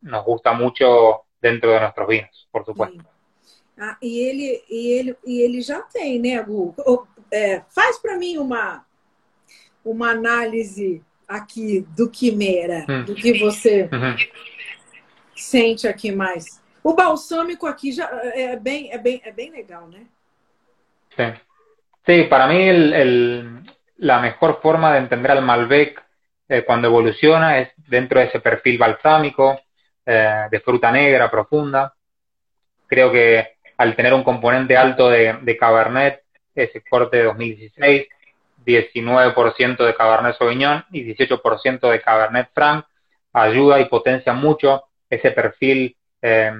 nos 0.00 0.24
gusta 0.24 0.52
mucho 0.52 1.26
dentro 1.40 1.70
de 1.72 1.80
nuestros 1.80 2.08
vinos, 2.08 2.48
por 2.50 2.64
supuesto. 2.64 3.04
Ah, 3.78 3.96
e 4.00 4.20
ele, 4.20 4.64
e 4.68 4.92
ele, 4.92 5.16
e 5.24 5.42
ele 5.42 5.60
já 5.60 5.82
tem, 5.82 6.18
né, 6.18 6.42
Gu? 6.42 6.74
É, 7.30 7.62
faz 7.68 7.98
para 7.98 8.16
mim 8.16 8.38
uma, 8.38 8.84
uma 9.84 10.10
análise 10.10 11.02
aqui 11.28 11.86
do 11.96 12.08
Quimera, 12.08 12.86
hum. 12.88 13.04
do 13.04 13.14
que 13.14 13.38
você 13.38 13.88
uhum. 13.92 14.16
sente 15.34 15.86
aqui 15.86 16.10
mais. 16.10 16.62
O 16.88 16.94
balsâmico 16.94 17.66
aqui 17.66 17.90
já 17.90 18.08
é 18.32 18.54
bem, 18.54 18.92
é 18.92 18.98
bem, 18.98 19.20
é 19.24 19.32
bem 19.32 19.50
legal, 19.50 19.88
né? 19.88 20.06
Sí. 21.16 21.24
Sí, 22.06 22.22
para 22.30 22.46
mí 22.46 22.70
la 23.96 24.20
mejor 24.20 24.60
forma 24.62 24.92
de 24.92 24.98
entender 24.98 25.32
al 25.32 25.42
Malbec 25.42 26.00
eh, 26.48 26.62
cuando 26.64 26.86
evoluciona 26.86 27.58
es 27.58 27.70
dentro 27.88 28.20
de 28.20 28.26
ese 28.26 28.38
perfil 28.38 28.78
balsámico, 28.78 29.60
eh, 30.06 30.46
de 30.48 30.60
fruta 30.60 30.92
negra 30.92 31.28
profunda. 31.28 31.92
Creo 32.86 33.10
que 33.10 33.56
al 33.78 33.96
tener 33.96 34.14
un 34.14 34.22
componente 34.22 34.76
alto 34.76 35.08
de, 35.08 35.38
de 35.42 35.56
Cabernet, 35.56 36.22
ese 36.54 36.84
corte 36.88 37.16
de 37.16 37.24
2016, 37.24 38.06
19% 38.64 39.84
de 39.84 39.94
Cabernet 39.96 40.36
Sauvignon 40.36 40.84
y 40.92 41.02
18% 41.02 41.90
de 41.90 42.00
Cabernet 42.00 42.48
Franc, 42.54 42.86
ayuda 43.32 43.80
y 43.80 43.86
potencia 43.86 44.32
mucho 44.34 44.84
ese 45.10 45.32
perfil 45.32 45.95
eh, 46.22 46.52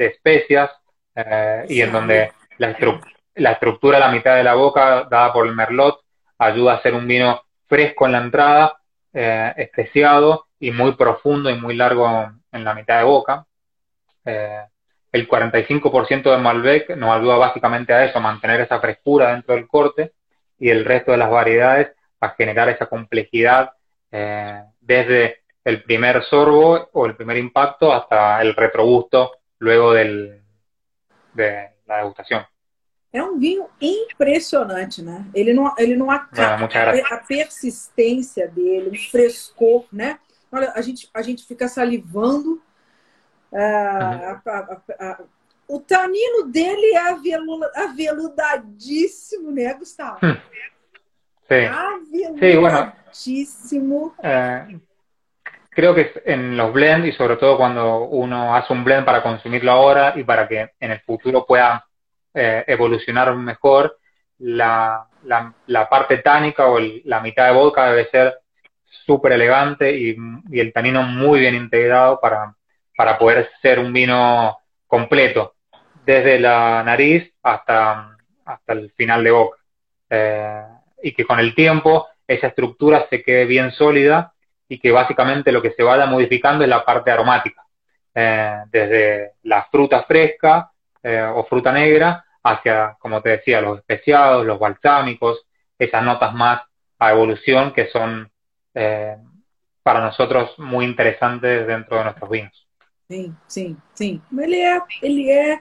de 0.00 0.06
especias 0.06 0.70
eh, 1.14 1.66
y 1.68 1.80
en 1.82 1.92
donde 1.92 2.32
la, 2.58 2.70
estructura 3.50 3.98
de 3.98 4.04
la 4.04 4.12
mitad 4.12 4.36
de 4.36 4.44
la 4.44 4.54
boca 4.54 5.06
dada 5.10 5.32
por 5.32 5.46
el 5.46 5.54
merlot 5.54 6.00
ayuda 6.38 6.72
a 6.72 6.76
hacer 6.76 6.94
un 6.94 7.06
vino 7.06 7.42
fresco 7.66 8.06
en 8.06 8.12
la 8.12 8.18
entrada, 8.18 8.76
eh, 9.12 9.52
especiado 9.56 10.46
y 10.58 10.70
muy 10.70 10.92
profundo 10.92 11.50
y 11.50 11.54
muy 11.54 11.76
largo 11.76 12.30
en 12.52 12.64
la 12.64 12.74
mitad 12.74 12.98
de 12.98 13.04
boca. 13.04 13.46
Eh, 14.24 14.62
el 15.12 15.28
45% 15.28 16.30
de 16.30 16.38
Malbec 16.38 16.96
nos 16.96 17.16
ayuda 17.16 17.36
básicamente 17.36 17.92
a 17.92 18.04
eso, 18.04 18.18
a 18.18 18.22
mantener 18.22 18.60
esa 18.60 18.80
frescura 18.80 19.32
dentro 19.32 19.54
del 19.54 19.66
corte 19.66 20.12
y 20.58 20.70
el 20.70 20.84
resto 20.84 21.12
de 21.12 21.18
las 21.18 21.30
variedades 21.30 21.92
a 22.20 22.30
generar 22.30 22.68
esa 22.68 22.86
complejidad 22.86 23.72
desde 24.80 25.39
el 25.64 25.82
primer 25.82 26.22
sorbo 26.24 26.88
o 26.92 27.06
el 27.06 27.16
primer 27.16 27.36
impacto 27.36 27.92
hasta 27.92 28.40
el 28.42 28.54
retrogusto 28.54 29.32
luego 29.58 29.92
del, 29.92 30.42
de 31.34 31.70
la 31.86 31.98
degustación. 31.98 32.44
É 33.12 33.20
um 33.24 33.38
vinho 33.40 33.66
impressionante, 33.80 35.02
né? 35.02 35.26
Ele 35.34 35.52
não, 35.52 35.74
ele 35.76 35.96
não 35.96 36.12
acaba. 36.12 36.68
a 37.10 37.16
persistência 37.16 38.46
dele, 38.46 38.90
o 38.90 39.10
frescor, 39.10 39.84
né? 39.92 40.20
Olha, 40.52 40.72
a 40.76 40.80
gente, 40.80 41.10
a 41.12 41.20
gente 41.20 41.44
fica 41.44 41.66
salivando. 41.66 42.62
Uhum. 43.52 43.58
a, 43.58 44.40
a, 44.46 44.80
a, 45.00 45.18
o 45.66 45.80
tanino 45.80 46.44
dele 46.46 46.94
é 46.94 47.00
aveludadíssimo, 47.82 49.50
né, 49.50 49.74
Gustavo? 49.74 50.18
Hum. 50.22 50.36
Sí. 51.48 51.64
Aveludadísimo. 51.64 52.94
Sí, 53.12 53.78
bueno, 53.80 54.14
eh, 54.22 54.78
creo 55.70 55.94
que 55.94 56.12
en 56.26 56.56
los 56.56 56.72
blends 56.72 57.08
y 57.08 57.12
sobre 57.12 57.36
todo 57.36 57.56
cuando 57.56 58.00
uno 58.00 58.54
hace 58.54 58.72
un 58.72 58.84
blend 58.84 59.06
para 59.06 59.22
consumirlo 59.22 59.70
ahora 59.72 60.12
y 60.16 60.24
para 60.24 60.46
que 60.46 60.70
en 60.78 60.90
el 60.90 61.00
futuro 61.00 61.46
pueda 61.46 61.86
eh, 62.34 62.64
evolucionar 62.66 63.34
mejor, 63.36 63.98
la, 64.38 65.06
la, 65.24 65.88
parte 65.88 66.18
tánica 66.18 66.66
o 66.66 66.78
el, 66.78 67.02
la 67.04 67.20
mitad 67.20 67.46
de 67.46 67.52
boca 67.52 67.90
debe 67.90 68.08
ser 68.10 68.38
súper 69.06 69.32
elegante 69.32 69.96
y, 69.96 70.16
y, 70.50 70.60
el 70.60 70.72
tanino 70.72 71.02
muy 71.02 71.40
bien 71.40 71.54
integrado 71.54 72.18
para, 72.20 72.54
para 72.96 73.18
poder 73.18 73.50
ser 73.62 73.78
un 73.78 73.92
vino 73.92 74.58
completo, 74.86 75.54
desde 76.04 76.40
la 76.40 76.82
nariz 76.82 77.32
hasta, 77.42 78.16
hasta 78.44 78.72
el 78.72 78.90
final 78.92 79.22
de 79.22 79.30
boca. 79.30 79.58
Eh, 80.08 80.62
y 81.02 81.12
que 81.12 81.24
con 81.24 81.38
el 81.38 81.54
tiempo 81.54 82.08
esa 82.26 82.48
estructura 82.48 83.06
se 83.10 83.22
quede 83.22 83.44
bien 83.44 83.70
sólida 83.72 84.32
y 84.70 84.78
que 84.78 84.92
básicamente 84.92 85.50
lo 85.50 85.60
que 85.60 85.72
se 85.72 85.82
vaya 85.82 86.06
modificando 86.06 86.62
es 86.62 86.70
la 86.70 86.84
parte 86.84 87.10
aromática, 87.10 87.66
eh, 88.14 88.62
desde 88.70 89.32
la 89.42 89.64
fruta 89.64 90.04
fresca 90.04 90.70
eh, 91.02 91.22
o 91.22 91.44
fruta 91.44 91.72
negra 91.72 92.24
hacia, 92.44 92.96
como 93.00 93.20
te 93.20 93.30
decía, 93.30 93.60
los 93.60 93.78
especiados, 93.80 94.46
los 94.46 94.60
balsámicos, 94.60 95.44
esas 95.76 96.04
notas 96.04 96.32
más 96.34 96.62
a 97.00 97.10
evolución 97.10 97.72
que 97.72 97.88
son 97.88 98.30
eh, 98.72 99.16
para 99.82 100.00
nosotros 100.00 100.56
muy 100.58 100.84
interesantes 100.84 101.66
dentro 101.66 101.98
de 101.98 102.04
nuestros 102.04 102.30
vinos. 102.30 102.68
Sim, 103.08 103.34
sim, 103.48 103.76
sim. 103.92 104.22
Ele 104.38 104.60
é, 104.62 104.80
ele 105.02 105.30
é 105.32 105.60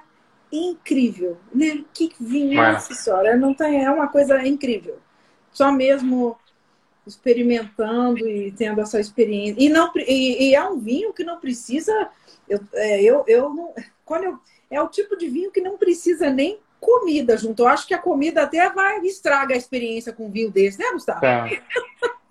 incrível, 0.52 1.40
né? 1.52 1.84
Que 1.92 2.12
vinho, 2.20 2.58
bueno. 2.58 2.74
nossa 2.74 2.94
senhora, 2.94 3.36
não 3.36 3.56
tem, 3.56 3.84
é 3.84 3.90
uma 3.90 4.08
coisa 4.08 4.46
incrível. 4.46 5.00
Só 5.52 5.72
mesmo 5.72 6.38
experimentando 7.06 8.28
e 8.28 8.52
tendo 8.52 8.82
essa 8.82 9.00
experiência. 9.00 9.56
E, 9.58 9.70
não, 9.70 9.92
e, 9.96 10.50
e 10.50 10.56
é 10.56 10.64
um 10.64 10.80
vinho 10.80 11.14
que 11.14 11.24
não 11.24 11.40
precisa. 11.40 12.10
Eu, 12.48 12.60
é, 12.74 13.02
eu, 13.02 13.24
eu 13.28 13.50
não, 13.50 13.74
quando 14.06 14.24
eu, 14.24 14.40
é 14.70 14.82
o 14.82 14.88
tipo 14.88 15.18
de 15.18 15.30
vinho 15.30 15.52
que 15.52 15.62
não 15.62 15.78
precisa 15.78 16.30
nem 16.30 16.60
comida 16.80 17.38
junto. 17.38 17.64
Eu 17.64 17.68
acho 17.68 17.88
que 17.88 17.94
a 17.94 18.00
comida 18.00 18.44
até 18.44 18.70
vai 18.70 19.00
estraga 19.00 19.54
a 19.54 19.58
experiência 19.58 20.14
com 20.14 20.28
um 20.28 20.32
vinho 20.32 20.52
desse, 20.52 20.80
né, 20.80 20.86
Gustavo? 20.94 21.20
Sí, 21.20 21.56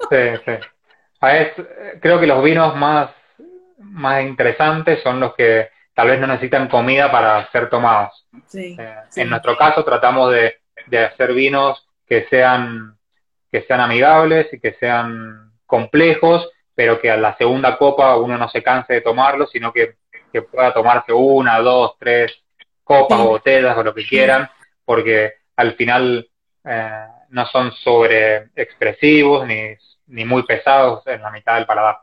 sí. 0.08 0.40
sí. 0.44 0.68
Es, 1.20 1.52
creo 2.00 2.20
que 2.20 2.26
los 2.26 2.42
vinos 2.42 2.76
más, 2.76 3.10
más 3.78 4.22
interesantes 4.22 5.02
son 5.02 5.20
los 5.20 5.34
que 5.34 5.68
tal 5.94 6.08
vez 6.08 6.20
no 6.20 6.28
necesitan 6.28 6.68
comida 6.68 7.10
para 7.10 7.50
ser 7.50 7.68
tomados. 7.68 8.26
Sí, 8.46 8.76
eh, 8.78 8.94
sí. 9.08 9.20
En 9.22 9.30
nuestro 9.30 9.56
caso 9.56 9.84
tratamos 9.84 10.32
de, 10.32 10.58
de 10.86 11.06
hacer 11.06 11.34
vinos 11.34 11.84
que 12.06 12.26
sean 12.30 12.97
que 13.50 13.62
sean 13.62 13.80
amigables 13.80 14.52
y 14.52 14.60
que 14.60 14.74
sean 14.74 15.52
complejos, 15.66 16.48
pero 16.74 17.00
que 17.00 17.10
a 17.10 17.16
la 17.16 17.36
segunda 17.36 17.76
copa 17.76 18.16
uno 18.16 18.38
no 18.38 18.48
se 18.48 18.62
canse 18.62 18.94
de 18.94 19.00
tomarlo, 19.00 19.46
sino 19.46 19.72
que, 19.72 19.96
que 20.32 20.42
pueda 20.42 20.72
tomarse 20.72 21.12
una, 21.12 21.58
dos, 21.60 21.96
tres 21.98 22.32
copas 22.84 23.20
o 23.20 23.28
botellas 23.28 23.76
o 23.76 23.82
lo 23.82 23.94
que 23.94 24.06
quieran, 24.06 24.48
porque 24.84 25.34
al 25.56 25.74
final 25.74 26.28
eh, 26.64 27.06
no 27.30 27.46
son 27.46 27.72
sobre 27.72 28.50
expresivos 28.54 29.46
ni, 29.46 29.74
ni 30.06 30.24
muy 30.24 30.42
pesados 30.44 31.06
en 31.06 31.20
la 31.20 31.30
mitad 31.30 31.56
del 31.56 31.66
paladar. 31.66 31.98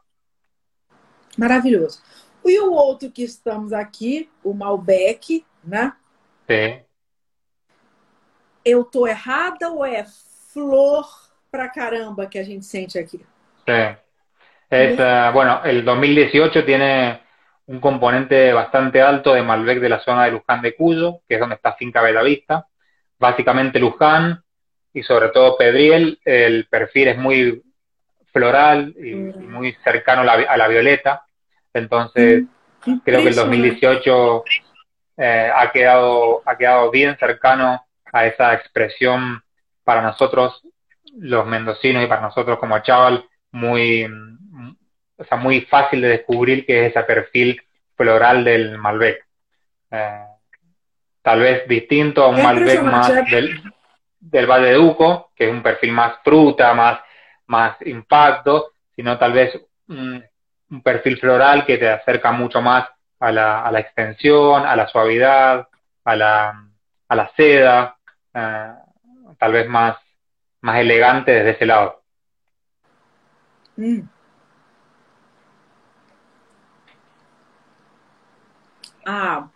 Maravilhoso. 1.38 2.02
E 2.46 2.60
o 2.60 2.74
outro 2.74 3.12
que 3.12 3.24
estamos 3.24 3.74
aqui, 3.74 4.30
o 4.44 4.54
Malbec, 4.54 5.44
né? 5.64 5.94
Sim. 6.48 6.82
Eu 8.64 8.84
tô 8.84 9.08
errada 9.08 9.72
ou 9.72 9.84
é 9.84 10.06
flor 10.54 11.25
para 11.56 11.72
caramba 11.72 12.30
que 12.30 12.40
a 12.40 12.46
gente 12.46 12.64
sente 12.64 13.00
aquí. 13.00 13.18
Sí. 13.66 13.74
Es, 14.70 15.00
uh, 15.00 15.32
bueno, 15.32 15.62
el 15.64 15.86
2018 15.86 16.66
tiene 16.66 17.22
un 17.68 17.80
componente 17.80 18.52
bastante 18.52 19.02
alto 19.02 19.34
de 19.34 19.42
Malbec 19.42 19.80
de 19.80 19.90
la 19.90 20.02
zona 20.02 20.26
de 20.26 20.32
Luján 20.32 20.62
de 20.62 20.76
Cuyo, 20.76 21.22
que 21.28 21.36
es 21.36 21.40
donde 21.40 21.56
está 21.56 21.74
Finca 21.74 22.02
Belavista. 22.02 22.68
Básicamente 23.18 23.80
Luján 23.80 24.44
y 24.94 25.04
sobre 25.04 25.30
todo 25.30 25.58
Pedriel, 25.58 26.20
el 26.26 26.68
perfil 26.68 27.08
es 27.08 27.18
muy 27.18 27.64
floral 28.34 28.94
y, 28.98 29.16
mm. 29.16 29.52
muy 29.52 29.74
cercano 29.84 30.22
a 30.22 30.26
la, 30.26 30.34
a 30.34 30.58
la 30.58 30.68
violeta. 30.68 31.26
Entonces, 31.74 32.44
mm. 32.86 32.98
creo 33.06 33.22
que 33.22 33.30
el 33.30 33.36
2018 33.36 34.44
eh, 35.18 35.52
ha, 35.56 35.72
quedado, 35.72 36.42
ha 36.46 36.58
quedado 36.58 36.92
bien 36.92 37.18
cercano 37.18 37.86
a 38.12 38.26
esa 38.26 38.54
expresión 38.54 39.42
para 39.86 40.02
nosotros 40.02 40.62
los 41.18 41.46
mendocinos 41.46 42.04
y 42.04 42.08
para 42.08 42.22
nosotros 42.22 42.60
como 42.60 42.80
chaval 42.80 43.26
muy, 43.52 44.06
o 45.18 45.24
sea, 45.24 45.38
muy 45.38 45.62
fácil 45.62 46.02
de 46.02 46.10
descubrir 46.10 46.66
que 46.66 46.86
es 46.86 46.92
ese 46.92 47.04
perfil 47.04 47.62
floral 47.96 48.44
del 48.44 48.78
Malbec. 48.78 49.26
Eh, 49.92 50.26
tal 51.22 51.40
vez 51.40 51.68
distinto 51.68 52.24
a 52.24 52.28
un 52.28 52.44
Malbec 52.44 52.82
más 52.84 53.10
del, 53.30 53.62
del 54.20 54.46
Valle 54.46 54.68
de 54.68 54.74
Duco, 54.74 55.32
que 55.36 55.46
es 55.46 55.52
un 55.52 55.64
perfil 55.64 55.92
más 55.92 56.18
fruta, 56.24 56.74
más, 56.74 57.00
más 57.48 57.78
impacto, 57.86 58.74
sino 58.96 59.18
tal 59.18 59.34
vez 59.34 59.60
un, 59.88 60.24
un 60.70 60.82
perfil 60.82 61.18
floral 61.18 61.66
que 61.66 61.78
te 61.78 61.90
acerca 61.90 62.32
mucho 62.32 62.62
más 62.62 62.90
a 63.20 63.32
la, 63.32 63.62
a 63.62 63.72
la 63.72 63.80
extensión, 63.80 64.66
a 64.66 64.76
la 64.76 64.88
suavidad, 64.88 65.68
a 66.04 66.16
la, 66.16 66.68
a 67.08 67.16
la 67.16 67.32
seda, 67.36 67.98
eh, 68.34 68.72
tal 69.38 69.52
vez 69.52 69.68
más 69.68 69.98
más 70.66 70.80
elegante 70.80 71.32
desde 71.32 71.52
ese 71.52 71.66
lado. 71.66 72.02
Mm. 73.78 74.08
a 79.06 79.48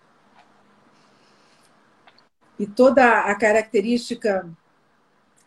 e 2.60 2.68
toda 2.68 3.22
a 3.22 3.36
característica 3.36 4.48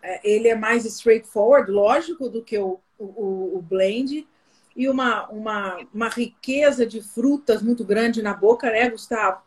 é, 0.02 0.20
ele 0.28 0.48
é 0.48 0.54
mais 0.56 0.84
straightforward, 0.86 1.70
lógico, 1.70 2.28
do 2.28 2.42
que 2.42 2.58
o, 2.58 2.80
o, 2.98 3.58
o 3.58 3.62
blend 3.62 4.26
e 4.74 4.88
uma, 4.88 5.28
uma, 5.28 5.86
uma 5.92 6.08
riqueza 6.08 6.86
de 6.86 7.02
frutas 7.02 7.62
muito 7.62 7.84
grande 7.84 8.22
na 8.22 8.32
boca, 8.32 8.70
né, 8.70 8.88
Gustavo? 8.88 9.42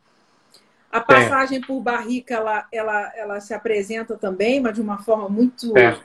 A 0.95 1.01
passagem 1.01 1.59
por 1.59 1.81
barrica, 1.81 2.35
ela, 2.35 2.67
ela, 2.71 3.11
ela 3.15 3.39
se 3.41 3.53
apresenta 3.53 4.17
também, 4.17 4.61
mas 4.61 4.75
de 4.75 4.81
uma 4.81 4.97
forma 4.99 5.27
muito... 5.27 5.59
Sí. 5.59 6.01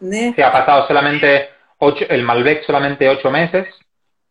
Né? 0.00 0.34
Sí, 0.34 0.42
ha 0.42 0.52
pasado 0.52 0.86
solamente, 0.86 1.48
ocho, 1.78 2.04
el 2.10 2.22
Malbec 2.22 2.66
solamente 2.66 3.08
ocho 3.08 3.30
meses 3.30 3.66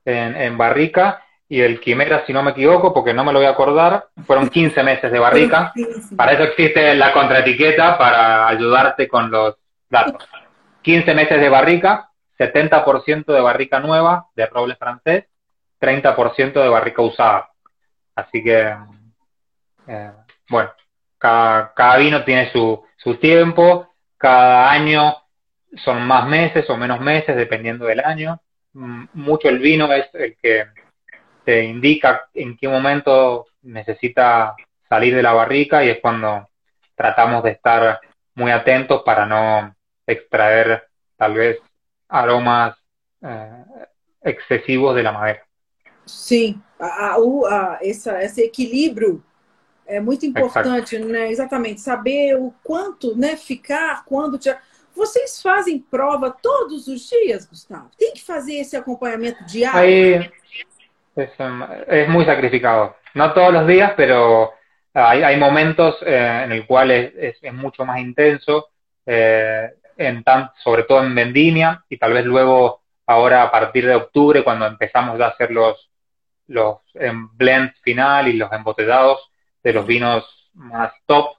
en, 0.06 0.36
en 0.36 0.56
barrica 0.56 1.24
y 1.50 1.62
el 1.62 1.80
Quimera, 1.80 2.26
si 2.26 2.34
no 2.34 2.44
me 2.44 2.52
equivoco, 2.52 2.94
porque 2.94 3.14
no 3.14 3.24
me 3.24 3.34
lo 3.34 3.40
voy 3.40 3.48
a 3.48 3.52
acordar, 3.52 4.08
fueron 4.26 4.50
15 4.50 4.84
meses 4.84 5.12
de 5.12 5.20
barrica. 5.20 5.74
Para 6.18 6.34
eso 6.34 6.44
existe 6.44 6.96
la 6.96 7.12
contraetiqueta, 7.12 7.98
para 7.98 8.48
ayudarte 8.48 9.08
con 9.08 9.32
los 9.32 9.56
datos. 9.90 10.28
15 10.82 11.14
meses 11.14 11.40
de 11.40 11.50
barrica, 11.50 12.10
70% 12.38 13.26
de 13.26 13.42
barrica 13.42 13.80
nueva 13.80 14.28
de 14.36 14.46
roble 14.46 14.76
francés, 14.76 15.26
30% 15.80 16.54
de 16.54 16.70
barrica 16.70 17.02
usada. 17.02 17.50
Así 18.16 18.44
que, 18.44 18.76
eh, 19.88 20.12
bueno, 20.50 20.72
cada, 21.18 21.98
vino 21.98 22.24
tiene 22.24 22.52
su, 22.52 22.84
su 22.98 23.16
tiempo, 23.16 23.88
cada 24.18 24.72
año 24.72 25.16
son 25.78 26.06
más 26.06 26.28
meses 26.28 26.70
o 26.70 26.78
menos 26.78 27.00
meses, 27.00 27.36
dependiendo 27.36 27.86
del 27.86 28.02
año. 28.02 28.40
Mucho 28.74 29.50
el 29.50 29.60
vino 29.60 29.92
es 29.94 30.08
el 30.14 30.36
que 30.42 30.66
te 31.46 31.64
indica 31.64 32.30
en 32.34 32.58
qué 32.58 32.68
momento 32.68 33.48
necesita 33.62 34.56
salir 34.90 35.16
de 35.16 35.24
la 35.24 35.34
barrica 35.34 35.84
y 35.84 35.90
es 35.90 36.00
cuando 36.00 36.48
tratamos 36.96 37.44
de 37.44 37.52
estar 37.52 38.00
muy 38.36 38.52
atentos 38.52 39.04
para 39.04 39.26
no 39.26 39.76
extraer 40.06 40.88
tal 41.18 41.36
vez 41.36 41.60
aromas 42.10 42.76
eh, 43.22 43.64
excessivos 44.22 44.96
de 44.96 45.04
la 45.04 45.12
madera. 45.12 45.44
Sim, 46.06 46.62
a, 46.80 46.86
a, 46.86 47.16
a, 47.16 47.78
essa, 47.82 48.22
esse 48.22 48.44
equilíbrio 48.44 49.22
é 49.86 50.00
muito 50.00 50.26
importante, 50.26 50.96
Exato. 50.96 51.12
né? 51.12 51.32
Exatamente, 51.32 51.82
saber 51.82 52.36
o 52.36 52.54
quanto, 52.64 53.16
né? 53.18 53.36
Ficar, 53.36 54.04
quando. 54.06 54.38
Te... 54.38 54.56
Vocês 54.96 55.42
fazem 55.42 55.80
prova 55.80 56.32
todos 56.32 56.88
os 56.88 57.10
dias, 57.10 57.46
Gustavo? 57.46 57.90
Tem 57.98 58.14
que 58.14 58.24
fazer 58.24 58.56
esse 58.56 58.78
acompanhamento 58.78 59.44
diário? 59.46 59.80
Aí, 59.80 60.32
es, 61.16 62.10
muy 62.10 62.26
sacrificado. 62.26 62.96
No 63.14 63.34
todos 63.34 63.54
días, 63.68 63.94
pero 63.96 64.54
hay, 64.94 65.24
hay 65.24 65.38
momentos 65.38 65.98
eh, 66.06 66.46
es, 67.18 67.38
es, 67.42 67.54
mucho 67.54 67.86
más 67.86 68.00
intenso, 68.00 68.70
eh, 69.06 69.74
en 69.98 70.24
tan, 70.24 70.50
sobre 70.64 70.84
todo 70.84 71.04
en 71.04 71.14
vendimia 71.14 71.84
luego 72.26 72.82
a 73.44 73.52
partir 73.52 73.86
de 73.86 73.96
octubre 73.96 74.44
cuando 74.44 74.66
empezamos 74.66 75.14
a 75.16 75.18
los, 75.52 75.90
los 76.48 76.78
blends 77.34 77.80
final 77.82 78.28
y 78.28 78.34
los 78.34 78.52
embotellados 78.52 79.30
de 79.64 79.74
los 79.74 79.86
vinos 79.86 80.50
más 80.54 80.94
top. 81.06 81.36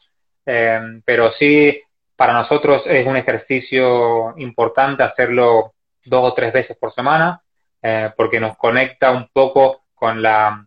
Eh, 0.46 1.00
pero 1.04 1.32
sí, 1.32 1.80
para 2.16 2.32
nosotros 2.32 2.82
es 2.86 3.06
un 3.06 3.16
ejercicio 3.16 4.34
importante 4.38 5.02
hacerlo 5.02 5.74
dos 6.04 6.32
o 6.32 6.34
tres 6.34 6.52
veces 6.52 6.76
por 6.76 6.92
semana 6.94 7.40
eh, 7.82 8.10
porque 8.16 8.40
nos 8.40 8.56
conecta 8.56 9.10
un 9.10 9.28
poco 9.32 9.84
con 9.94 10.22
la 10.22 10.66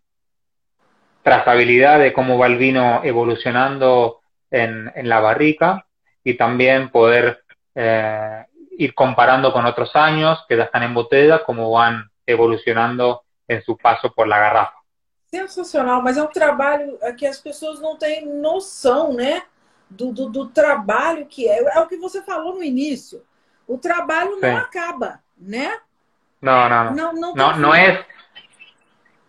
trazabilidad 1.24 2.00
de 2.00 2.14
cómo 2.14 2.38
va 2.38 2.48
el 2.48 2.58
vino 2.58 3.02
evolucionando 3.04 4.22
en, 4.50 4.92
en 4.96 5.10
la 5.10 5.20
barrica 5.20 5.86
y 6.24 6.36
también 6.36 6.90
poder 6.90 7.44
eh, 7.76 8.46
ir 8.78 8.94
comparando 8.94 9.52
con 9.52 9.66
otros 9.66 9.96
años 9.96 10.46
que 10.48 10.58
ya 10.58 10.64
están 10.64 10.84
en 10.84 10.94
botella, 10.94 11.44
cómo 11.44 11.72
van 11.72 12.10
evolucionando 12.26 13.24
em 13.48 13.62
seu 13.62 13.78
passo 13.78 14.14
por 14.14 14.28
la 14.28 14.38
garrafa. 14.38 14.77
Sensacional, 15.30 16.02
mas 16.02 16.18
é 16.18 16.24
um 16.24 16.28
trabalho 16.28 16.98
que 17.18 17.26
as 17.26 17.40
pessoas 17.40 17.82
não 17.82 17.98
têm 17.98 18.26
noção, 18.26 19.14
né? 19.14 19.44
Do, 19.90 20.12
do, 20.12 20.30
do 20.30 20.48
trabalho 20.48 21.26
que 21.26 21.48
é. 21.48 21.64
É 21.78 21.80
o 21.80 21.88
que 21.88 21.98
você 21.98 22.22
falou 22.22 22.56
no 22.56 22.64
início. 22.64 23.24
O 23.68 23.78
trabalho 23.78 24.36
Sim. 24.36 24.42
não 24.42 24.58
acaba, 24.58 25.20
né? 25.38 25.72
No, 26.42 26.70
no, 26.70 26.84
no. 26.92 26.96
No, 26.96 27.36
no, 27.36 27.58
no, 27.58 27.76
es, 27.76 28.00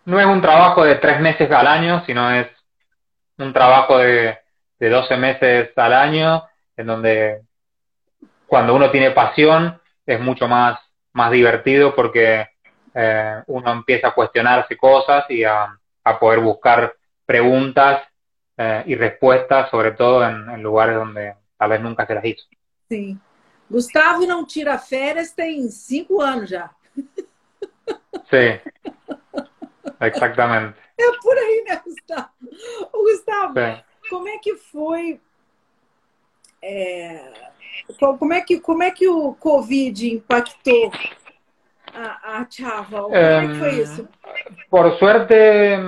no 0.05 0.19
es 0.19 0.25
un 0.25 0.41
trabajo 0.41 0.83
de 0.83 0.95
tres 0.95 1.19
meses 1.19 1.51
al 1.51 1.67
año, 1.67 2.03
sino 2.05 2.31
es 2.31 2.47
un 3.37 3.51
trabajo 3.51 3.97
de, 3.97 4.37
de 4.79 4.89
12 4.89 5.17
meses 5.17 5.77
al 5.77 5.93
año, 5.93 6.43
en 6.77 6.87
donde 6.87 7.41
cuando 8.47 8.73
uno 8.73 8.89
tiene 8.89 9.11
pasión 9.11 9.79
es 10.05 10.19
mucho 10.19 10.47
más, 10.47 10.79
más 11.13 11.31
divertido 11.31 11.93
porque 11.93 12.47
eh, 12.93 13.43
uno 13.47 13.71
empieza 13.71 14.07
a 14.07 14.13
cuestionarse 14.13 14.77
cosas 14.77 15.25
y 15.29 15.43
a, 15.43 15.78
a 16.09 16.19
poder 16.19 16.39
buscar 16.39 16.93
preguntas 17.25 18.03
eh, 18.57 18.83
y 18.87 18.95
respuestas, 18.95 19.69
sobre 19.69 19.91
todo 19.91 20.27
en, 20.27 20.49
en, 20.49 20.63
lugares 20.63 20.95
donde 20.95 21.35
tal 21.57 21.69
vez 21.69 21.81
nunca 21.81 22.05
se 22.05 22.15
las 22.15 22.25
hizo. 22.25 22.45
Sí. 22.89 23.17
Gustavo 23.69 24.25
não 24.25 24.45
tira 24.45 24.79
férias 24.79 25.31
tem 25.31 25.69
cinco 25.69 26.19
anos 26.19 26.49
já. 26.49 26.71
Sí, 28.29 28.59
exactamente. 30.01 30.77
É 30.97 31.11
por 31.21 31.37
aí, 31.37 31.63
né, 31.67 31.81
Gustavo? 31.85 32.29
O 32.91 33.03
Gustavo, 33.03 33.53
Sim. 33.53 33.83
como 34.09 34.27
é 34.27 34.37
que 34.39 34.55
foi. 34.55 35.21
É, 36.61 37.31
como, 37.99 38.33
é 38.33 38.41
que, 38.41 38.59
como 38.59 38.83
é 38.83 38.91
que 38.91 39.07
o 39.07 39.33
Covid 39.35 40.13
impactou 40.13 40.91
a, 41.93 42.39
a 42.39 42.47
Chava? 42.49 43.03
Como 43.03 43.15
é 43.15 43.47
que 43.47 43.59
foi 43.59 43.81
isso? 43.81 44.09
Por 44.69 44.97
suerte, 44.99 45.79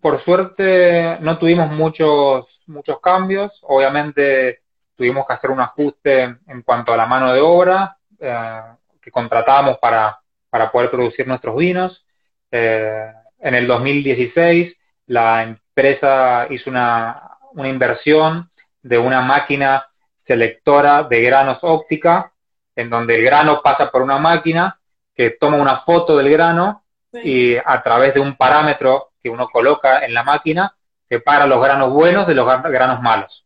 por 0.00 0.22
suerte 0.24 1.18
no 1.20 1.38
tuvimos 1.38 1.70
muchos, 1.70 2.46
muchos 2.66 3.00
cambios. 3.00 3.52
Obviamente 3.62 4.60
tuvimos 4.96 5.26
que 5.26 5.32
hacer 5.32 5.50
un 5.50 5.60
ajuste 5.60 6.36
en 6.46 6.62
cuanto 6.62 6.92
a 6.92 6.96
la 6.96 7.06
mano 7.06 7.32
de 7.32 7.40
obra 7.40 7.96
eh, 8.18 8.60
que 9.00 9.10
contratábamos 9.10 9.78
para 9.78 10.22
para 10.52 10.70
poder 10.70 10.90
producir 10.90 11.26
nuestros 11.26 11.56
vinos. 11.56 12.04
Eh, 12.50 13.10
en 13.40 13.54
el 13.54 13.66
2016 13.66 14.76
la 15.06 15.42
empresa 15.44 16.46
hizo 16.50 16.68
una, 16.68 17.38
una 17.52 17.68
inversión 17.70 18.50
de 18.82 18.98
una 18.98 19.22
máquina 19.22 19.86
selectora 20.26 21.04
de 21.04 21.22
granos 21.22 21.58
óptica, 21.62 22.34
en 22.76 22.90
donde 22.90 23.16
el 23.16 23.24
grano 23.24 23.62
pasa 23.62 23.90
por 23.90 24.02
una 24.02 24.18
máquina 24.18 24.78
que 25.14 25.30
toma 25.30 25.56
una 25.56 25.80
foto 25.80 26.18
del 26.18 26.28
grano. 26.28 26.81
Y 27.12 27.56
a 27.56 27.82
través 27.82 28.14
de 28.14 28.20
un 28.20 28.36
parámetro 28.36 29.12
que 29.22 29.30
uno 29.30 29.48
coloca 29.48 30.04
en 30.04 30.14
la 30.14 30.24
máquina 30.24 30.74
separa 31.08 31.46
los 31.46 31.62
granos 31.62 31.92
buenos 31.92 32.26
de 32.26 32.34
los 32.34 32.46
granos 32.46 33.02
malos. 33.02 33.44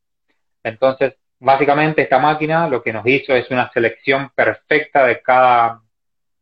Entonces, 0.63 1.15
básicamente 1.39 2.03
esta 2.03 2.19
máquina 2.19 2.69
lo 2.69 2.83
que 2.83 2.93
nos 2.93 3.07
hizo 3.07 3.35
es 3.35 3.51
una 3.51 3.71
selección 3.73 4.31
perfecta 4.35 5.05
de 5.05 5.21
cada 5.21 5.81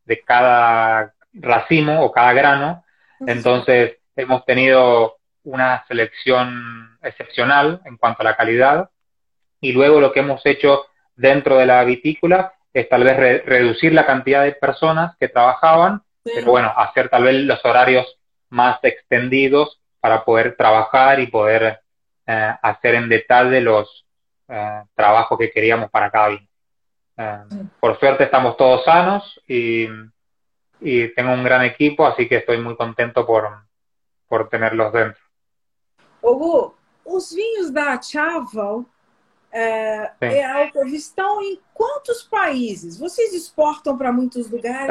de 0.04 0.20
cada 0.20 1.14
racimo 1.32 2.02
o 2.02 2.12
cada 2.12 2.32
grano. 2.32 2.84
Entonces, 3.26 3.96
hemos 4.16 4.44
tenido 4.44 5.16
una 5.44 5.84
selección 5.88 6.98
excepcional 7.02 7.80
en 7.84 7.96
cuanto 7.96 8.22
a 8.22 8.24
la 8.24 8.36
calidad. 8.36 8.90
Y 9.60 9.72
luego 9.72 10.00
lo 10.00 10.12
que 10.12 10.20
hemos 10.20 10.44
hecho 10.44 10.86
dentro 11.16 11.56
de 11.56 11.66
la 11.66 11.84
vitícola 11.84 12.52
es 12.72 12.88
tal 12.88 13.04
vez 13.04 13.16
re 13.16 13.42
reducir 13.46 13.92
la 13.92 14.06
cantidad 14.06 14.42
de 14.42 14.52
personas 14.52 15.16
que 15.18 15.28
trabajaban, 15.28 16.02
sí. 16.24 16.32
pero 16.34 16.50
bueno, 16.50 16.72
hacer 16.76 17.08
tal 17.08 17.24
vez 17.24 17.34
los 17.44 17.64
horarios 17.64 18.18
más 18.50 18.78
extendidos 18.82 19.80
para 20.00 20.24
poder 20.24 20.56
trabajar 20.56 21.20
y 21.20 21.26
poder 21.26 21.80
eh, 22.26 22.54
hacer 22.62 22.94
en 22.94 23.08
detalle 23.08 23.60
los 23.60 24.06
eh, 24.48 24.82
trabajos 24.94 25.38
que 25.38 25.50
queríamos 25.50 25.90
para 25.90 26.10
cada 26.10 26.28
vino. 26.28 26.46
Eh, 27.16 27.38
por 27.80 27.98
suerte 27.98 28.24
estamos 28.24 28.56
todos 28.56 28.84
sanos 28.84 29.40
y, 29.46 29.86
y, 30.80 31.08
tengo 31.14 31.32
un 31.32 31.44
gran 31.44 31.62
equipo, 31.62 32.06
así 32.06 32.28
que 32.28 32.36
estoy 32.36 32.58
muy 32.58 32.76
contento 32.76 33.26
por, 33.26 33.48
por 34.26 34.48
tenerlos 34.48 34.92
dentro. 34.92 35.22
Hugo, 36.20 36.76
os 37.04 37.34
vinhos 37.34 37.72
da 37.72 37.98
Chaval 37.98 38.86
é, 39.54 40.10
é, 40.20 40.70
estão 40.86 41.40
em 41.42 41.60
quantos 41.72 42.22
países? 42.24 42.98
Vocês 42.98 43.32
exportam 43.32 43.96
para 43.96 44.10
muitos 44.10 44.50
lugares? 44.50 44.88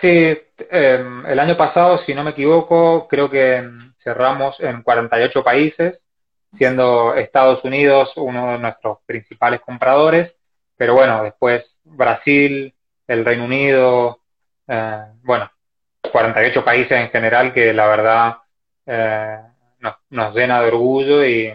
Sí, 0.00 0.38
el 0.70 1.38
año 1.38 1.56
pasado, 1.56 2.00
si 2.04 2.14
no 2.14 2.24
me 2.24 2.30
equivoco, 2.30 3.06
creo 3.08 3.30
que 3.30 3.62
cerramos 4.02 4.58
en 4.60 4.82
48 4.82 5.42
países, 5.42 5.98
siendo 6.58 7.14
Estados 7.14 7.64
Unidos 7.64 8.12
uno 8.16 8.52
de 8.52 8.58
nuestros 8.58 8.98
principales 9.06 9.60
compradores 9.60 10.32
pero 10.76 10.94
bueno, 10.94 11.22
después 11.22 11.64
Brasil, 11.84 12.74
el 13.06 13.24
Reino 13.24 13.44
Unido, 13.44 14.20
eh, 14.66 15.04
bueno, 15.22 15.50
48 16.10 16.64
países 16.64 16.92
en 16.92 17.10
general 17.10 17.52
que 17.52 17.72
la 17.72 17.86
verdad 17.86 18.36
eh, 18.86 19.38
nos, 19.78 19.94
nos, 20.10 20.34
llena 20.34 20.60
de 20.60 20.68
orgullo 20.68 21.24
y, 21.24 21.52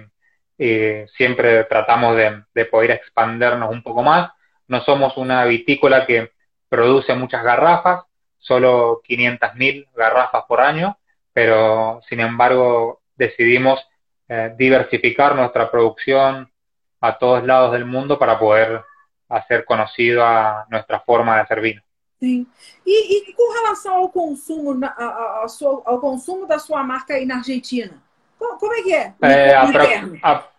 y 0.59 1.07
siempre 1.15 1.63
tratamos 1.63 2.17
de, 2.17 2.43
de, 2.53 2.65
poder 2.65 2.91
expandernos 2.91 3.71
un 3.71 3.81
poco 3.81 4.03
más. 4.03 4.29
No 4.67 4.81
somos 4.81 5.15
una 5.15 5.45
vitícola 5.45 6.05
que 6.05 6.33
produce 6.67 7.15
muchas 7.15 7.43
garrafas, 7.43 8.03
solo 8.37 9.01
500.000 9.07 9.87
garrafas 9.95 10.43
por 10.47 10.59
año, 10.59 10.97
pero 11.31 12.01
sin 12.09 12.19
embargo 12.19 13.01
decidimos 13.15 13.79
eh, 14.27 14.53
diversificar 14.57 15.33
nuestra 15.33 15.71
producción 15.71 16.51
a 16.99 17.17
todos 17.17 17.45
lados 17.45 17.71
del 17.71 17.85
mundo 17.85 18.19
para 18.19 18.37
poder 18.37 18.83
hacer 19.29 19.63
conocido 19.63 20.25
a 20.25 20.65
nuestra 20.69 20.99
forma 20.99 21.35
de 21.35 21.41
hacer 21.41 21.61
vino. 21.61 21.81
Sim. 22.19 22.45
E, 22.85 23.29
e 23.29 23.33
com 23.33 23.53
relação 23.53 23.95
ao 23.95 24.09
consumo, 24.09 24.77
a, 24.83 24.87
a, 24.87 25.43
a 25.45 25.47
sua, 25.47 25.81
ao 25.85 26.01
consumo 26.01 26.45
da 26.45 26.59
sua 26.59 26.83
marca 26.83 27.13
aí 27.13 27.25
na 27.25 27.37
Argentina, 27.37 28.03
como 28.39 28.73
é 28.73 28.83
que 28.83 28.93
é? 28.93 29.13
Eh, 29.21 29.53
apro 29.53 29.83
a, 30.23 30.49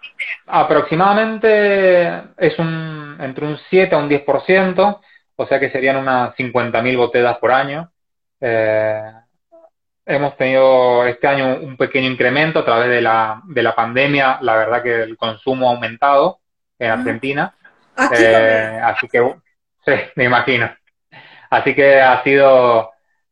aproximadamente 0.46 2.22
es 2.36 2.58
un, 2.58 3.16
entre 3.20 3.46
un 3.46 3.58
7 3.70 3.94
a 3.94 3.98
un 3.98 4.08
10%, 4.08 5.00
o 5.36 5.46
sea 5.46 5.58
que 5.58 5.70
serían 5.70 5.96
unas 5.96 6.34
50.000 6.36 6.96
botellas 6.96 7.38
por 7.38 7.52
año. 7.52 7.90
Eh, 8.40 9.12
hemos 10.04 10.36
tenido 10.36 11.06
este 11.06 11.26
año 11.26 11.58
un 11.60 11.76
pequeño 11.76 12.08
incremento 12.08 12.58
a 12.58 12.64
través 12.64 12.90
de 12.90 13.00
la, 13.00 13.40
de 13.44 13.62
la 13.62 13.74
pandemia. 13.74 14.38
La 14.42 14.56
verdad 14.56 14.82
que 14.82 15.02
el 15.02 15.16
consumo 15.16 15.68
ha 15.68 15.74
aumentado 15.74 16.40
en 16.78 16.90
Argentina. 16.90 17.54
Eh, 18.12 18.80
así 18.82 19.08
que, 19.08 19.34
sí, 19.84 19.92
me 20.16 20.24
imagino. 20.24 20.70
Así 21.50 21.74
que 21.74 22.00
ha 22.00 22.22
sido, 22.22 22.90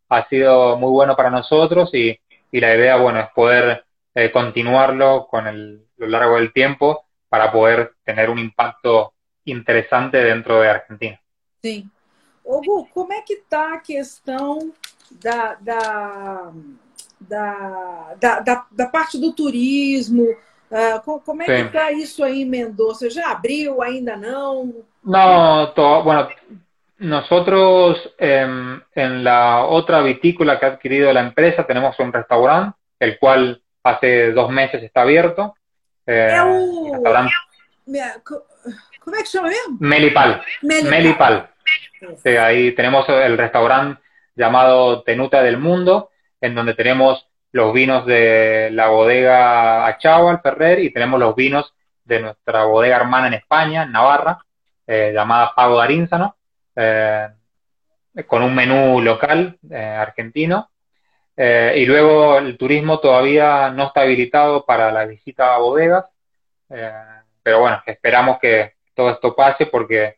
ha 0.08 0.28
sido 0.28 0.76
muy 0.76 0.90
bueno 0.90 1.16
para 1.16 1.30
nosotros 1.30 1.90
y, 1.94 2.18
y 2.50 2.60
la 2.60 2.74
idea, 2.74 2.96
bueno, 2.96 3.20
es 3.20 3.28
poder 3.34 3.84
eh, 4.18 4.32
continuarlo 4.32 5.28
con 5.30 5.46
el, 5.46 5.86
lo 5.96 6.06
largo 6.08 6.34
del 6.36 6.52
tiempo 6.52 7.04
para 7.28 7.52
poder 7.52 7.92
tener 8.02 8.30
un 8.30 8.40
impacto 8.40 9.12
interesante 9.44 10.18
dentro 10.18 10.60
de 10.60 10.68
Argentina. 10.68 11.20
Sim. 11.62 11.88
Hugo, 12.44 12.88
como 12.92 13.12
é 13.12 13.20
que 13.20 13.34
está 13.34 13.74
a 13.74 13.78
questão 13.78 14.72
da, 15.22 15.54
da, 15.60 16.52
da, 17.20 18.14
da, 18.18 18.66
da, 18.70 18.86
parte 18.86 19.20
do 19.20 19.32
turismo? 19.32 20.24
Uh, 20.70 21.20
como 21.24 21.42
é 21.42 21.46
Sim. 21.46 21.52
que 21.52 21.76
está 21.76 21.92
isso 21.92 22.24
aí 22.24 22.42
em 22.42 22.46
Mendoza? 22.46 23.08
Já 23.10 23.30
abriu? 23.30 23.80
Ainda 23.80 24.16
não? 24.16 24.84
No, 25.04 25.68
to, 25.74 26.02
bueno, 26.02 26.28
nosotros 26.98 27.98
eh, 28.18 28.80
en 28.94 29.24
la 29.24 29.64
otra 29.64 30.00
vitícola 30.02 30.58
que 30.58 30.66
ha 30.66 30.70
adquirido 30.70 31.12
la 31.12 31.20
empresa 31.20 31.64
tenemos 31.66 31.96
un 32.00 32.12
restaurante, 32.12 32.76
el 32.98 33.18
cual 33.18 33.62
hace 33.88 34.32
dos 34.32 34.50
meses 34.50 34.82
está 34.82 35.02
abierto. 35.02 35.54
Eh, 36.06 36.30
é 36.32 36.42
o... 36.42 36.92
Restaurante... 36.92 37.32
Como 39.00 39.16
é 39.16 39.22
que 39.22 39.28
chama 39.28 39.48
mesmo? 39.48 39.78
Melipal. 39.80 40.42
Melipal. 40.62 40.90
Melipal. 40.90 41.50
Sí, 42.22 42.36
ahí 42.36 42.72
tenemos 42.72 43.08
el 43.08 43.36
restaurante 43.36 44.00
llamado 44.36 45.02
Tenuta 45.02 45.42
del 45.42 45.58
Mundo, 45.58 46.10
en 46.40 46.54
donde 46.54 46.74
tenemos 46.74 47.26
los 47.52 47.72
vinos 47.72 48.06
de 48.06 48.70
la 48.72 48.88
bodega 48.88 49.86
Achával 49.86 50.40
Ferrer 50.40 50.78
y 50.80 50.92
tenemos 50.92 51.18
los 51.18 51.34
vinos 51.34 51.74
de 52.04 52.20
nuestra 52.20 52.64
bodega 52.64 52.96
hermana 52.96 53.28
en 53.28 53.34
España, 53.34 53.82
en 53.82 53.92
Navarra, 53.92 54.38
eh, 54.86 55.12
llamada 55.14 55.54
Pago 55.54 55.78
de 55.78 55.84
Arínzano, 55.84 56.36
eh, 56.76 57.28
con 58.26 58.42
un 58.42 58.54
menú 58.54 59.00
local 59.00 59.58
eh, 59.70 59.76
argentino. 59.76 60.70
Eh, 61.40 61.74
y 61.76 61.86
luego 61.86 62.38
el 62.38 62.58
turismo 62.58 62.98
todavía 62.98 63.70
no 63.70 63.86
está 63.86 64.00
habilitado 64.00 64.66
para 64.66 64.90
la 64.90 65.06
visita 65.06 65.54
a 65.54 65.58
bodegas, 65.58 66.06
eh, 66.68 66.92
pero 67.42 67.60
bueno, 67.60 67.80
esperamos 67.86 68.40
que 68.40 68.72
todo 68.92 69.10
esto 69.10 69.36
pase 69.36 69.66
porque 69.66 70.16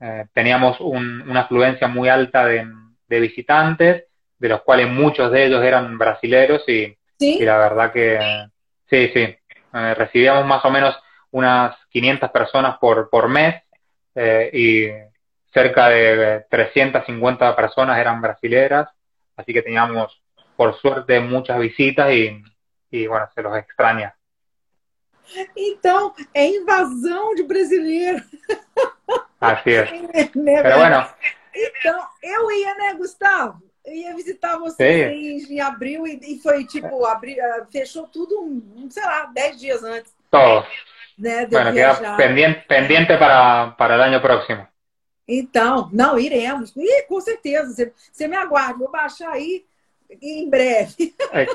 eh, 0.00 0.26
teníamos 0.32 0.80
un, 0.80 1.22
una 1.28 1.42
afluencia 1.42 1.86
muy 1.86 2.08
alta 2.08 2.46
de, 2.46 2.66
de, 3.06 3.20
visitantes, 3.20 4.04
de 4.38 4.48
los 4.48 4.62
cuales 4.62 4.88
muchos 4.88 5.30
de 5.30 5.46
ellos 5.46 5.62
eran 5.62 5.96
brasileros 5.96 6.68
y, 6.68 6.96
¿Sí? 7.18 7.38
y 7.38 7.44
la 7.44 7.58
verdad 7.58 7.92
que 7.92 8.18
sí, 8.88 9.10
sí, 9.14 9.20
eh, 9.20 9.94
recibíamos 9.94 10.44
más 10.46 10.64
o 10.64 10.70
menos 10.70 10.98
unas 11.30 11.76
500 11.90 12.30
personas 12.30 12.78
por, 12.78 13.08
por 13.08 13.28
mes 13.28 13.62
eh, 14.16 14.50
y 14.52 15.52
cerca 15.52 15.88
de 15.88 16.44
350 16.50 17.54
personas 17.54 17.98
eran 17.98 18.20
brasileras, 18.20 18.88
así 19.36 19.52
que 19.52 19.62
teníamos 19.62 20.19
por 20.60 20.78
suerte 20.78 21.18
muchas 21.20 21.58
visitas 21.58 22.12
y, 22.12 22.44
y 22.90 23.06
bueno, 23.06 23.26
se 23.34 23.40
los 23.40 23.56
extraña. 23.56 24.14
Então, 25.56 26.12
é 26.34 26.48
invasão 26.48 27.34
de 27.34 27.44
brasileiro. 27.44 28.22
Assim 29.40 29.70
é. 29.70 29.84
né, 30.34 30.62
Pero 30.62 30.76
bueno. 30.76 31.08
Então, 31.54 32.06
eu 32.22 32.52
ia, 32.52 32.74
né, 32.74 32.92
Gustavo? 32.92 33.62
Eu 33.86 33.94
ia 33.94 34.14
visitar 34.14 34.58
você 34.58 35.08
em, 35.08 35.38
em, 35.38 35.60
abril 35.62 36.06
e, 36.06 36.20
e, 36.22 36.38
foi 36.42 36.66
tipo, 36.66 37.06
abri, 37.06 37.40
ah, 37.40 37.66
fechou 37.72 38.06
tudo, 38.06 38.42
um, 38.42 38.86
sei 38.90 39.02
lá, 39.02 39.30
dez 39.32 39.58
dias 39.58 39.82
antes. 39.82 40.14
Todo. 40.30 40.66
Né, 41.18 41.46
bueno, 41.46 41.72
queda 41.72 42.16
pendiente, 42.18 42.66
pendiente 42.68 43.16
para, 43.16 43.68
para 43.78 43.96
o 43.96 44.02
ano 44.02 44.20
próximo. 44.20 44.68
Então, 45.26 45.88
não, 45.90 46.18
iremos. 46.18 46.76
E, 46.76 47.02
com 47.04 47.18
certeza. 47.18 47.72
Você, 47.72 47.94
você 48.12 48.28
me 48.28 48.36
aguarde, 48.36 48.78
vou 48.78 48.90
baixar 48.90 49.30
aí 49.30 49.64
em 50.20 50.48
breve. 50.48 51.14
É. 51.32 51.46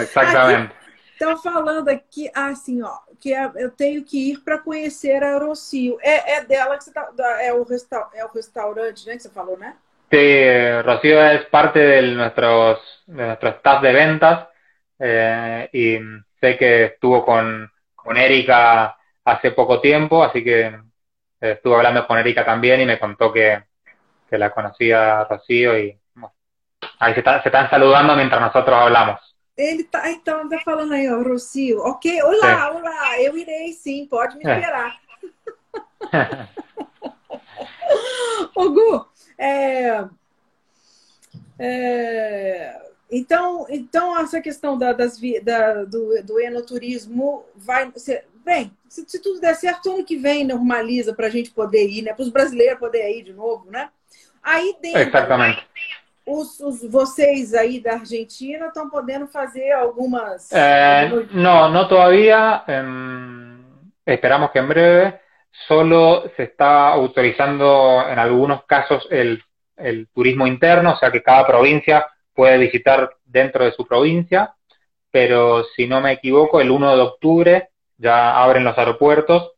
Exatamente. 0.00 0.74
Estão 1.12 1.36
falando 1.38 1.88
aqui, 1.88 2.30
assim, 2.34 2.82
ó, 2.82 2.98
que 3.18 3.30
eu 3.30 3.70
tenho 3.70 4.04
que 4.04 4.32
ir 4.32 4.40
para 4.40 4.58
conhecer 4.58 5.22
a 5.22 5.38
Rocio. 5.38 5.96
É, 6.02 6.34
é 6.34 6.44
dela 6.44 6.76
que 6.76 6.84
você 6.84 6.92
tá, 6.92 7.08
é 7.40 7.52
o, 7.54 7.62
resta, 7.62 8.06
é 8.12 8.24
o 8.24 8.28
restaurante, 8.28 9.06
né, 9.06 9.16
que 9.16 9.22
você 9.22 9.30
falou, 9.30 9.56
né? 9.56 9.76
Sí, 10.10 10.82
Rocío 10.82 11.20
es 11.20 11.46
parte 11.46 11.80
de, 11.80 12.02
nuestros, 12.14 12.78
de 13.06 13.26
nuestro 13.26 13.48
staff 13.48 13.82
de 13.82 13.92
ventas 13.92 14.48
eh, 15.00 15.68
y 15.72 15.98
sé 16.40 16.56
que 16.56 16.84
estuvo 16.84 17.24
con, 17.24 17.70
con 17.94 18.16
Erika 18.16 18.96
hace 19.24 19.50
poco 19.50 19.80
tiempo, 19.80 20.22
así 20.22 20.44
que 20.44 20.78
estuve 21.40 21.74
hablando 21.74 22.06
con 22.06 22.18
Erika 22.18 22.44
también 22.44 22.80
y 22.80 22.86
me 22.86 23.00
contó 23.00 23.32
que, 23.32 23.64
que 24.30 24.38
la 24.38 24.50
conocía 24.50 25.24
Rocío 25.24 25.76
y 25.76 25.98
ahí 26.98 27.14
se, 27.14 27.20
está, 27.20 27.42
se 27.42 27.48
están 27.48 27.68
saludando 27.70 28.16
mientras 28.16 28.40
nosotros 28.40 28.76
hablamos. 28.76 29.20
Ele 29.56 29.84
tá, 29.84 30.10
então, 30.10 30.48
tá 30.48 30.58
falando 30.60 30.92
aí, 30.92 31.10
ó, 31.10 31.22
Rocio. 31.22 31.78
Ok, 31.80 32.22
olá, 32.22 32.50
é. 32.50 32.70
olá, 32.70 33.22
eu 33.22 33.38
irei 33.38 33.72
sim, 33.72 34.06
pode 34.06 34.36
me 34.36 34.42
esperar. 34.42 35.00
É. 36.12 36.46
Ô, 38.54 38.70
Gu, 38.70 39.06
é, 39.38 40.04
é, 41.58 42.82
então, 43.10 43.66
então, 43.70 44.18
essa 44.18 44.40
questão 44.40 44.76
da, 44.76 44.92
das, 44.92 45.18
da, 45.42 45.84
do, 45.84 46.22
do 46.22 46.40
enoturismo 46.40 47.44
vai. 47.54 47.90
ser 47.96 48.26
bem, 48.44 48.70
se, 48.88 49.04
se, 49.08 49.20
tudo 49.20 49.40
der 49.40 49.54
certo, 49.56 49.90
ano 49.90 50.04
que 50.04 50.16
vem 50.16 50.44
normaliza 50.44 51.14
para 51.14 51.26
a 51.26 51.30
gente 51.30 51.50
poder 51.50 51.88
ir, 51.88 52.02
né? 52.02 52.12
Para 52.12 52.22
os 52.22 52.30
brasileiros 52.30 52.78
poderem 52.78 53.20
ir 53.20 53.22
de 53.22 53.32
novo, 53.32 53.70
né? 53.70 53.88
Aí 54.42 54.76
dentro. 54.80 55.00
Exatamente 55.00 55.66
os, 56.26 56.58
os, 56.60 56.84
vocês 56.90 57.54
aí 57.54 57.80
da 57.80 57.94
Argentina 57.94 58.66
estão 58.66 58.90
podendo 58.90 59.28
fazer 59.28 59.70
algumas... 59.70 60.50
Eh, 60.52 61.08
no, 61.30 61.68
no 61.68 61.88
todavía. 61.88 62.64
Eh, 62.66 64.12
esperamos 64.14 64.50
que 64.50 64.58
en 64.58 64.68
breve. 64.68 65.20
Solo 65.68 66.30
se 66.36 66.42
está 66.42 66.88
autorizando 66.88 68.04
en 68.06 68.18
algunos 68.18 68.64
casos 68.64 69.06
el, 69.10 69.42
el 69.76 70.08
turismo 70.08 70.46
interno, 70.46 70.92
o 70.92 70.96
sea 70.98 71.10
que 71.10 71.22
cada 71.22 71.46
provincia 71.46 72.06
puede 72.34 72.58
visitar 72.58 73.10
dentro 73.24 73.64
de 73.64 73.72
su 73.72 73.86
provincia, 73.86 74.54
pero 75.10 75.64
si 75.74 75.86
no 75.86 76.02
me 76.02 76.12
equivoco, 76.12 76.60
el 76.60 76.70
1 76.70 76.96
de 76.96 77.02
octubre 77.02 77.68
ya 77.96 78.36
abren 78.42 78.64
los 78.64 78.76
aeropuertos, 78.76 79.52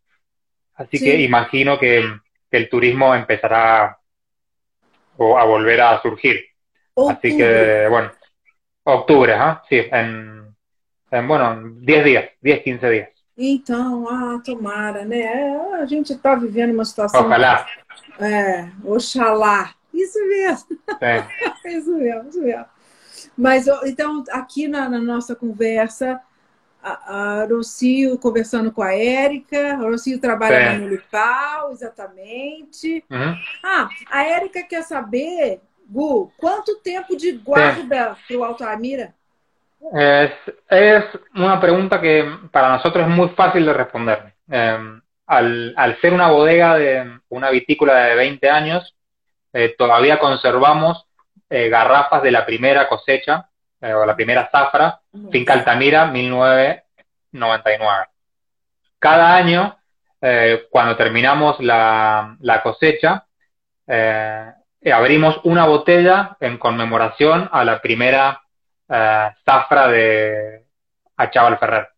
así 0.76 0.98
sí. 0.98 1.04
que 1.04 1.20
imagino 1.20 1.78
que, 1.80 2.04
que, 2.48 2.56
el 2.56 2.68
turismo 2.68 3.12
empezará 3.14 3.98
a 5.18 5.44
volver 5.44 5.80
a 5.80 6.00
surgir. 6.00 6.47
Outubro. 6.98 7.16
Así 7.16 7.36
que, 7.36 7.86
bueno, 7.88 8.10
octubre, 8.82 9.32
¿ah? 9.32 9.62
sí, 9.68 9.76
en, 9.76 10.52
en, 11.12 11.28
bueno, 11.28 11.62
10 11.80 12.04
dias, 12.04 12.30
10, 12.40 12.62
15 12.64 12.90
dias. 12.90 13.08
Então, 13.36 14.08
ah, 14.08 14.40
tomara, 14.44 15.04
né? 15.04 15.20
É, 15.20 15.74
a 15.76 15.86
gente 15.86 16.12
está 16.12 16.34
vivendo 16.34 16.74
uma 16.74 16.84
situação. 16.84 17.20
Oxalá. 17.20 17.66
É, 18.18 18.68
oxalá. 18.82 19.74
Isso 19.94 20.18
mesmo. 20.26 20.78
É. 21.00 21.24
isso 21.70 21.94
mesmo, 21.96 22.28
isso 22.30 22.42
mesmo. 22.42 22.66
Mas, 23.36 23.68
então, 23.86 24.24
aqui 24.32 24.66
na, 24.66 24.88
na 24.88 24.98
nossa 24.98 25.36
conversa, 25.36 26.20
a, 26.82 27.42
a 27.42 27.44
Rocio 27.44 28.18
conversando 28.18 28.72
com 28.72 28.82
a 28.82 28.92
Érica, 28.92 29.74
a 29.74 29.88
Rocio 29.88 30.18
trabalha 30.18 30.72
no 30.72 30.86
Milipal, 30.86 31.70
exatamente. 31.70 33.04
Uhum. 33.08 33.36
Ah, 33.62 33.88
a 34.10 34.24
Érica 34.24 34.64
quer 34.64 34.82
saber 34.82 35.60
Gu, 35.88 36.32
quanto 36.36 36.80
tempo 36.82 37.14
de 37.14 37.38
guarda 37.38 38.16
para 38.28 38.56
o? 38.56 39.14
Es, 39.94 40.32
es, 40.68 41.04
una 41.34 41.60
pregunta 41.60 42.00
que 42.00 42.28
para 42.50 42.70
nosotros 42.70 43.08
es 43.08 43.14
muy 43.14 43.28
fácil 43.30 43.64
de 43.64 43.72
responder. 43.72 44.34
Eh, 44.50 45.00
al, 45.26 45.74
al, 45.76 46.00
ser 46.00 46.12
una 46.12 46.28
bodega 46.28 46.76
de 46.76 47.20
una 47.30 47.50
vitícola 47.50 48.04
de 48.04 48.16
20 48.16 48.50
años, 48.50 48.94
eh, 49.52 49.74
todavía 49.78 50.18
conservamos 50.18 51.06
eh, 51.50 51.70
garrafas 51.70 52.22
de 52.22 52.30
la 52.30 52.44
primera 52.44 52.86
cosecha, 52.88 53.48
eh, 53.80 53.94
o 53.94 54.04
la 54.04 54.14
primera 54.14 54.50
zafra, 54.50 55.00
Finca 55.30 55.54
Altamira, 55.54 56.04
1999. 56.06 58.06
Cada 58.98 59.34
año, 59.34 59.78
eh, 60.20 60.66
cuando 60.70 60.94
terminamos 60.96 61.58
la, 61.60 62.36
la 62.40 62.62
cosecha, 62.62 63.24
abrimos 64.84 65.40
una 65.44 65.66
botella 65.66 66.36
en 66.40 66.58
conmemoración 66.58 67.48
a 67.52 67.64
la 67.64 67.80
primera 67.80 68.42
zafra 68.88 69.88
de 69.88 70.64
Achaval 71.16 71.58
Ferrer. 71.58 71.88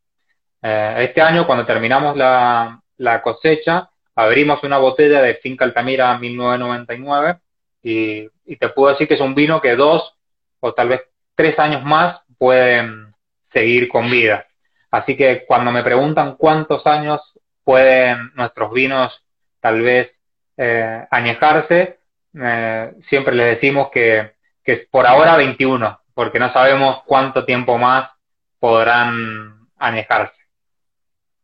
este 0.62 1.20
año, 1.20 1.46
cuando 1.46 1.64
terminamos 1.64 2.16
la, 2.16 2.80
la 2.96 3.22
cosecha, 3.22 3.90
abrimos 4.14 4.62
una 4.62 4.78
botella 4.78 5.22
de 5.22 5.34
Finca 5.36 5.64
Altamira 5.64 6.18
1999 6.18 7.38
y, 7.82 8.28
y, 8.44 8.56
te 8.56 8.68
puedo 8.68 8.90
decir 8.90 9.08
que 9.08 9.14
es 9.14 9.20
un 9.20 9.34
vino 9.34 9.60
que 9.60 9.76
dos 9.76 10.14
o 10.60 10.74
tal 10.74 10.88
vez 10.88 11.02
tres 11.34 11.58
años 11.58 11.82
más 11.84 12.20
pueden 12.36 13.14
seguir 13.52 13.88
con 13.88 14.10
vida. 14.10 14.46
Así 14.90 15.16
que 15.16 15.44
cuando 15.46 15.72
me 15.72 15.82
preguntan 15.82 16.36
cuántos 16.36 16.86
años 16.86 17.20
pueden 17.64 18.32
nuestros 18.34 18.72
vinos 18.72 19.22
tal 19.60 19.80
vez 19.80 20.10
eh, 20.56 21.06
añejarse, 21.10 21.99
eh, 22.34 22.92
siempre 23.08 23.34
les 23.34 23.56
decimos 23.56 23.90
que, 23.90 24.32
que 24.64 24.88
por 24.90 25.06
ahora 25.06 25.36
21, 25.36 25.98
porque 26.14 26.38
no 26.38 26.52
sabemos 26.52 27.02
cuánto 27.06 27.44
tiempo 27.44 27.78
más 27.78 28.10
podrán 28.58 29.68
añejarse. 29.78 30.40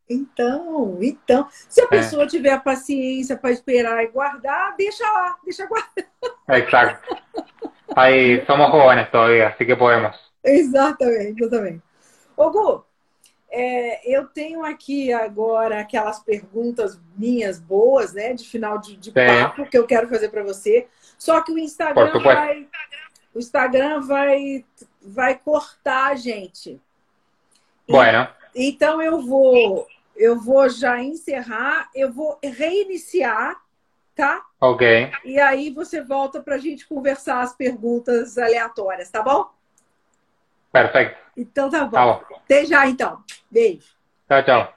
Então, 0.09 0.99
então, 1.03 1.49
se 1.69 1.81
a 1.81 1.89
pessoa 1.89 2.25
é. 2.25 2.27
tiver 2.29 2.63
paciência 2.63 3.37
para 3.37 3.51
esperar 3.51 4.05
e 4.05 4.07
guardar, 4.07 4.77
deixa 4.77 5.05
lá, 5.05 5.37
deixa 5.45 5.67
guardar. 5.67 6.07
Exacto. 6.51 7.17
Aí 7.97 8.45
somos 8.47 8.71
jóvenes 8.71 9.11
todavía, 9.11 9.49
así 9.49 9.67
que 9.67 9.75
podemos. 9.75 10.15
Exatamente, 10.45 11.43
exatamente. 11.43 11.83
Ô 12.37 12.51
Gu, 12.51 12.85
é, 13.59 14.01
eu 14.05 14.27
tenho 14.27 14.63
aqui 14.63 15.11
agora 15.15 15.81
aquelas 15.81 16.19
perguntas 16.21 17.01
minhas 17.17 17.59
boas, 17.59 18.13
né, 18.13 18.35
de 18.35 18.47
final 18.47 18.79
de, 18.79 18.99
de 18.99 19.11
papo 19.11 19.65
que 19.65 19.79
eu 19.79 19.87
quero 19.87 20.09
fazer 20.09 20.29
para 20.29 20.43
você. 20.43 20.87
Só 21.17 21.41
que 21.41 21.51
o 21.51 21.59
Instagram 21.59 22.21
vai, 22.21 22.69
o 23.35 23.39
Instagram 23.39 24.01
vai, 24.03 24.63
vai 25.01 25.39
cortar 25.39 26.09
a 26.09 26.15
gente. 26.15 26.79
Bueno. 27.89 28.29
Então 28.55 29.01
eu 29.01 29.23
vou 29.23 29.87
eu 30.15 30.39
vou 30.39 30.69
já 30.69 31.03
encerrar, 31.03 31.91
eu 31.95 32.13
vou 32.13 32.39
reiniciar, 32.43 33.59
tá? 34.15 34.45
Ok. 34.61 35.11
E 35.25 35.39
aí 35.39 35.71
você 35.71 36.03
volta 36.03 36.43
para 36.43 36.57
a 36.57 36.59
gente 36.59 36.87
conversar 36.87 37.41
as 37.41 37.55
perguntas 37.55 38.37
aleatórias, 38.37 39.11
tá 39.11 39.23
bom? 39.23 39.51
Perfeito. 40.83 41.17
Então 41.37 41.71
tá 41.71 41.85
bom. 41.85 41.91
Tá 41.91 42.07
bom. 42.07 42.23
Até 42.45 42.65
já, 42.65 42.87
então. 42.87 43.23
Beijo. 43.51 43.87
Tchau, 44.29 44.43
tchau. 44.43 44.76